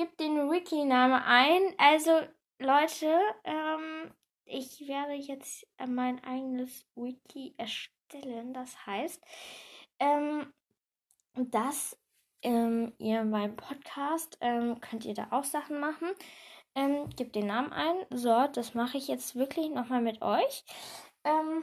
gib 0.00 0.16
den 0.16 0.50
Wiki-Name 0.50 1.22
ein. 1.26 1.74
Also, 1.76 2.22
Leute, 2.58 3.20
ähm, 3.44 4.14
ich 4.46 4.88
werde 4.88 5.12
jetzt 5.12 5.66
mein 5.86 6.24
eigenes 6.24 6.86
Wiki 6.94 7.54
erstellen. 7.58 8.54
Das 8.54 8.86
heißt, 8.86 9.22
ähm, 9.98 10.54
dass 11.34 11.98
ähm, 12.40 12.94
ihr 12.96 13.22
beim 13.24 13.56
Podcast 13.56 14.38
ähm, 14.40 14.80
könnt 14.80 15.04
ihr 15.04 15.12
da 15.12 15.28
auch 15.32 15.44
Sachen 15.44 15.80
machen. 15.80 16.08
Ähm, 16.74 17.10
gebt 17.10 17.34
den 17.34 17.48
Namen 17.48 17.70
ein. 17.74 17.96
So, 18.08 18.46
das 18.54 18.72
mache 18.72 18.96
ich 18.96 19.06
jetzt 19.06 19.36
wirklich 19.36 19.68
nochmal 19.68 20.00
mit 20.00 20.22
euch. 20.22 20.64
Ähm, 21.24 21.62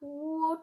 gut. 0.00 0.60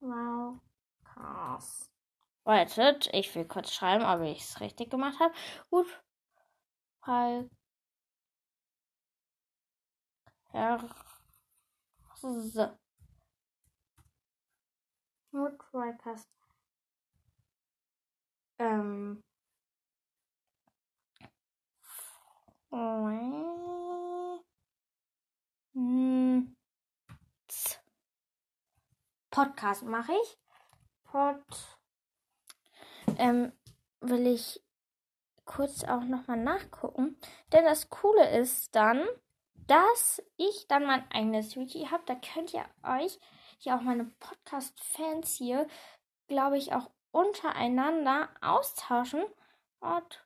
Wow. 0.00 0.58
Cast. 1.04 1.87
Wartet, 2.48 3.10
ich 3.12 3.34
will 3.34 3.44
kurz 3.46 3.74
schreiben, 3.74 4.06
ob 4.06 4.22
ich 4.22 4.40
es 4.40 4.60
richtig 4.62 4.90
gemacht 4.90 5.20
habe. 5.20 5.34
Gut. 5.68 5.86
Herr. 10.52 10.80
Woodwalkers. 15.30 16.24
Ähm. 18.58 19.22
Hm. 25.74 26.56
Podcast 29.30 29.82
mache 29.82 30.12
ich. 30.14 30.38
Pod. 31.04 31.77
Ähm, 33.18 33.52
will 34.00 34.26
ich 34.26 34.62
kurz 35.44 35.84
auch 35.84 36.04
nochmal 36.04 36.36
nachgucken. 36.36 37.16
Denn 37.52 37.64
das 37.64 37.90
Coole 37.90 38.38
ist 38.38 38.74
dann, 38.74 39.04
dass 39.66 40.22
ich 40.36 40.66
dann 40.68 40.86
mein 40.86 41.10
eigenes 41.10 41.56
Wiki 41.56 41.86
habe. 41.90 42.02
Da 42.06 42.14
könnt 42.14 42.54
ihr 42.54 42.64
euch 42.82 43.18
hier 43.58 43.74
auch 43.74 43.82
meine 43.82 44.04
Podcast-Fans 44.04 45.34
hier, 45.36 45.66
glaube 46.28 46.58
ich, 46.58 46.72
auch 46.72 46.90
untereinander 47.10 48.28
austauschen. 48.40 49.24
Und 49.80 50.24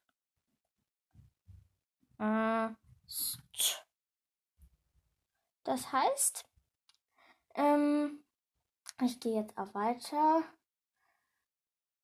äh, 2.19 2.69
das 5.65 5.93
heißt, 5.93 6.45
ähm, 7.55 8.25
ich 9.01 9.21
gehe 9.21 9.41
jetzt 9.41 9.57
auch 9.57 9.73
weiter. 9.75 10.43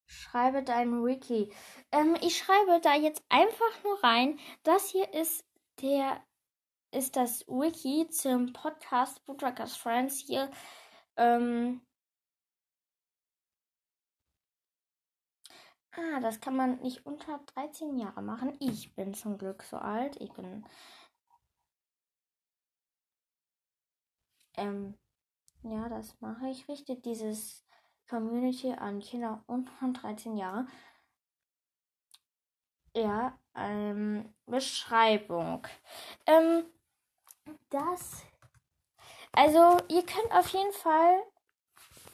Schreibe 0.08 0.62
dein 0.62 1.04
Wiki. 1.04 1.52
Ähm, 1.92 2.16
ich 2.22 2.38
schreibe 2.38 2.80
da 2.80 2.94
jetzt 2.94 3.22
einfach 3.28 3.84
nur 3.84 4.02
rein. 4.02 4.38
Das 4.62 4.88
hier 4.88 5.12
ist 5.12 5.44
der 5.82 6.24
ist 6.92 7.16
das 7.16 7.46
Wiki 7.46 8.08
zum 8.08 8.52
Podcast 8.54 9.24
Bootruckers 9.26 9.76
Friends 9.76 10.18
hier. 10.18 10.50
Ähm, 11.16 11.82
ah, 15.92 16.20
das 16.20 16.40
kann 16.40 16.56
man 16.56 16.80
nicht 16.80 17.04
unter 17.04 17.40
13 17.54 17.98
Jahre 17.98 18.22
machen. 18.22 18.56
Ich 18.60 18.94
bin 18.94 19.12
zum 19.14 19.36
Glück 19.38 19.62
so 19.62 19.76
alt. 19.76 20.16
Ich 20.20 20.32
bin 20.32 20.64
ähm, 24.56 24.94
ja, 25.62 25.88
das 25.90 26.18
mache 26.20 26.48
ich. 26.48 26.66
Richtet 26.68 27.04
dieses 27.04 27.67
Community 28.08 28.72
an 28.72 29.00
Kinder 29.00 29.42
unter 29.46 30.00
13 30.00 30.36
Jahre. 30.36 30.66
Ja, 32.94 33.38
ähm, 33.54 34.34
Beschreibung. 34.46 35.66
Ähm, 36.26 36.64
das. 37.70 38.24
Also, 39.32 39.76
ihr 39.88 40.04
könnt 40.04 40.32
auf 40.32 40.48
jeden 40.48 40.72
Fall. 40.72 41.22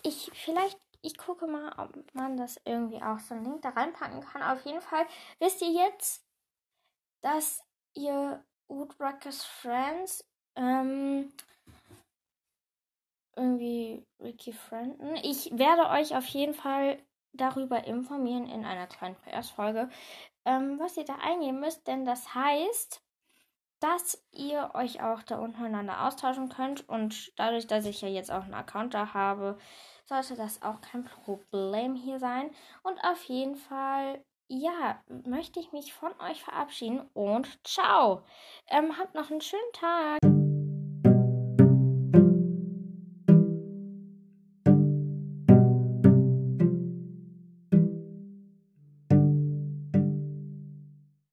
Ich, 0.03 0.31
vielleicht, 0.35 0.79
ich 1.01 1.17
gucke 1.17 1.47
mal, 1.47 1.73
ob 1.79 2.15
man 2.15 2.37
das 2.37 2.61
irgendwie 2.65 3.01
auch 3.03 3.19
so 3.21 3.35
einen 3.35 3.45
Link 3.45 3.63
da 3.63 3.71
reinpacken 3.71 4.21
kann. 4.21 4.43
Auf 4.43 4.65
jeden 4.67 4.83
Fall 4.83 5.07
wisst 5.39 5.63
ihr 5.63 5.71
jetzt, 5.71 6.27
dass 7.23 7.63
ihr 7.95 8.45
Woodruckers 8.69 9.45
Friends 9.45 10.25
ähm, 10.57 11.33
irgendwie 13.37 14.07
Ricky 14.21 14.53
Frienden. 14.53 15.17
Ich 15.23 15.51
werde 15.57 15.91
euch 15.91 16.17
auf 16.17 16.27
jeden 16.27 16.55
Fall 16.55 16.99
darüber 17.33 17.85
informieren 17.85 18.47
in 18.49 18.65
einer 18.65 18.87
kleinen 18.87 19.17
PS-Folge, 19.17 19.89
ähm, 20.45 20.79
was 20.79 20.97
ihr 20.97 21.05
da 21.05 21.17
eingeben 21.17 21.61
müsst, 21.61 21.87
denn 21.87 22.05
das 22.05 22.35
heißt, 22.35 23.03
dass 23.81 24.25
ihr 24.33 24.71
euch 24.75 25.03
auch 25.03 25.23
da 25.23 25.39
untereinander 25.39 26.07
austauschen 26.07 26.49
könnt 26.49 26.89
und 26.89 27.39
dadurch, 27.39 27.67
dass 27.67 27.85
ich 27.85 28.01
ja 28.01 28.09
jetzt 28.09 28.31
auch 28.31 28.45
einen 28.45 28.55
Account 28.55 28.95
da 28.95 29.13
habe, 29.13 29.59
sollte 30.07 30.37
das 30.37 30.63
auch 30.63 30.81
kein 30.81 31.05
Problem 31.05 31.95
hier 31.95 32.19
sein. 32.19 32.51
Und 32.83 32.99
auf 33.05 33.23
jeden 33.25 33.57
Fall, 33.57 34.25
ja, 34.49 35.03
möchte 35.27 35.61
ich 35.61 35.73
mich 35.73 35.93
von 35.93 36.13
euch 36.21 36.43
verabschieden 36.43 37.09
und 37.13 37.59
ciao. 37.67 38.25
Ähm, 38.69 38.97
habt 38.99 39.15
noch 39.15 39.31
einen 39.31 39.41
schönen 39.41 39.73
Tag. 39.73 40.34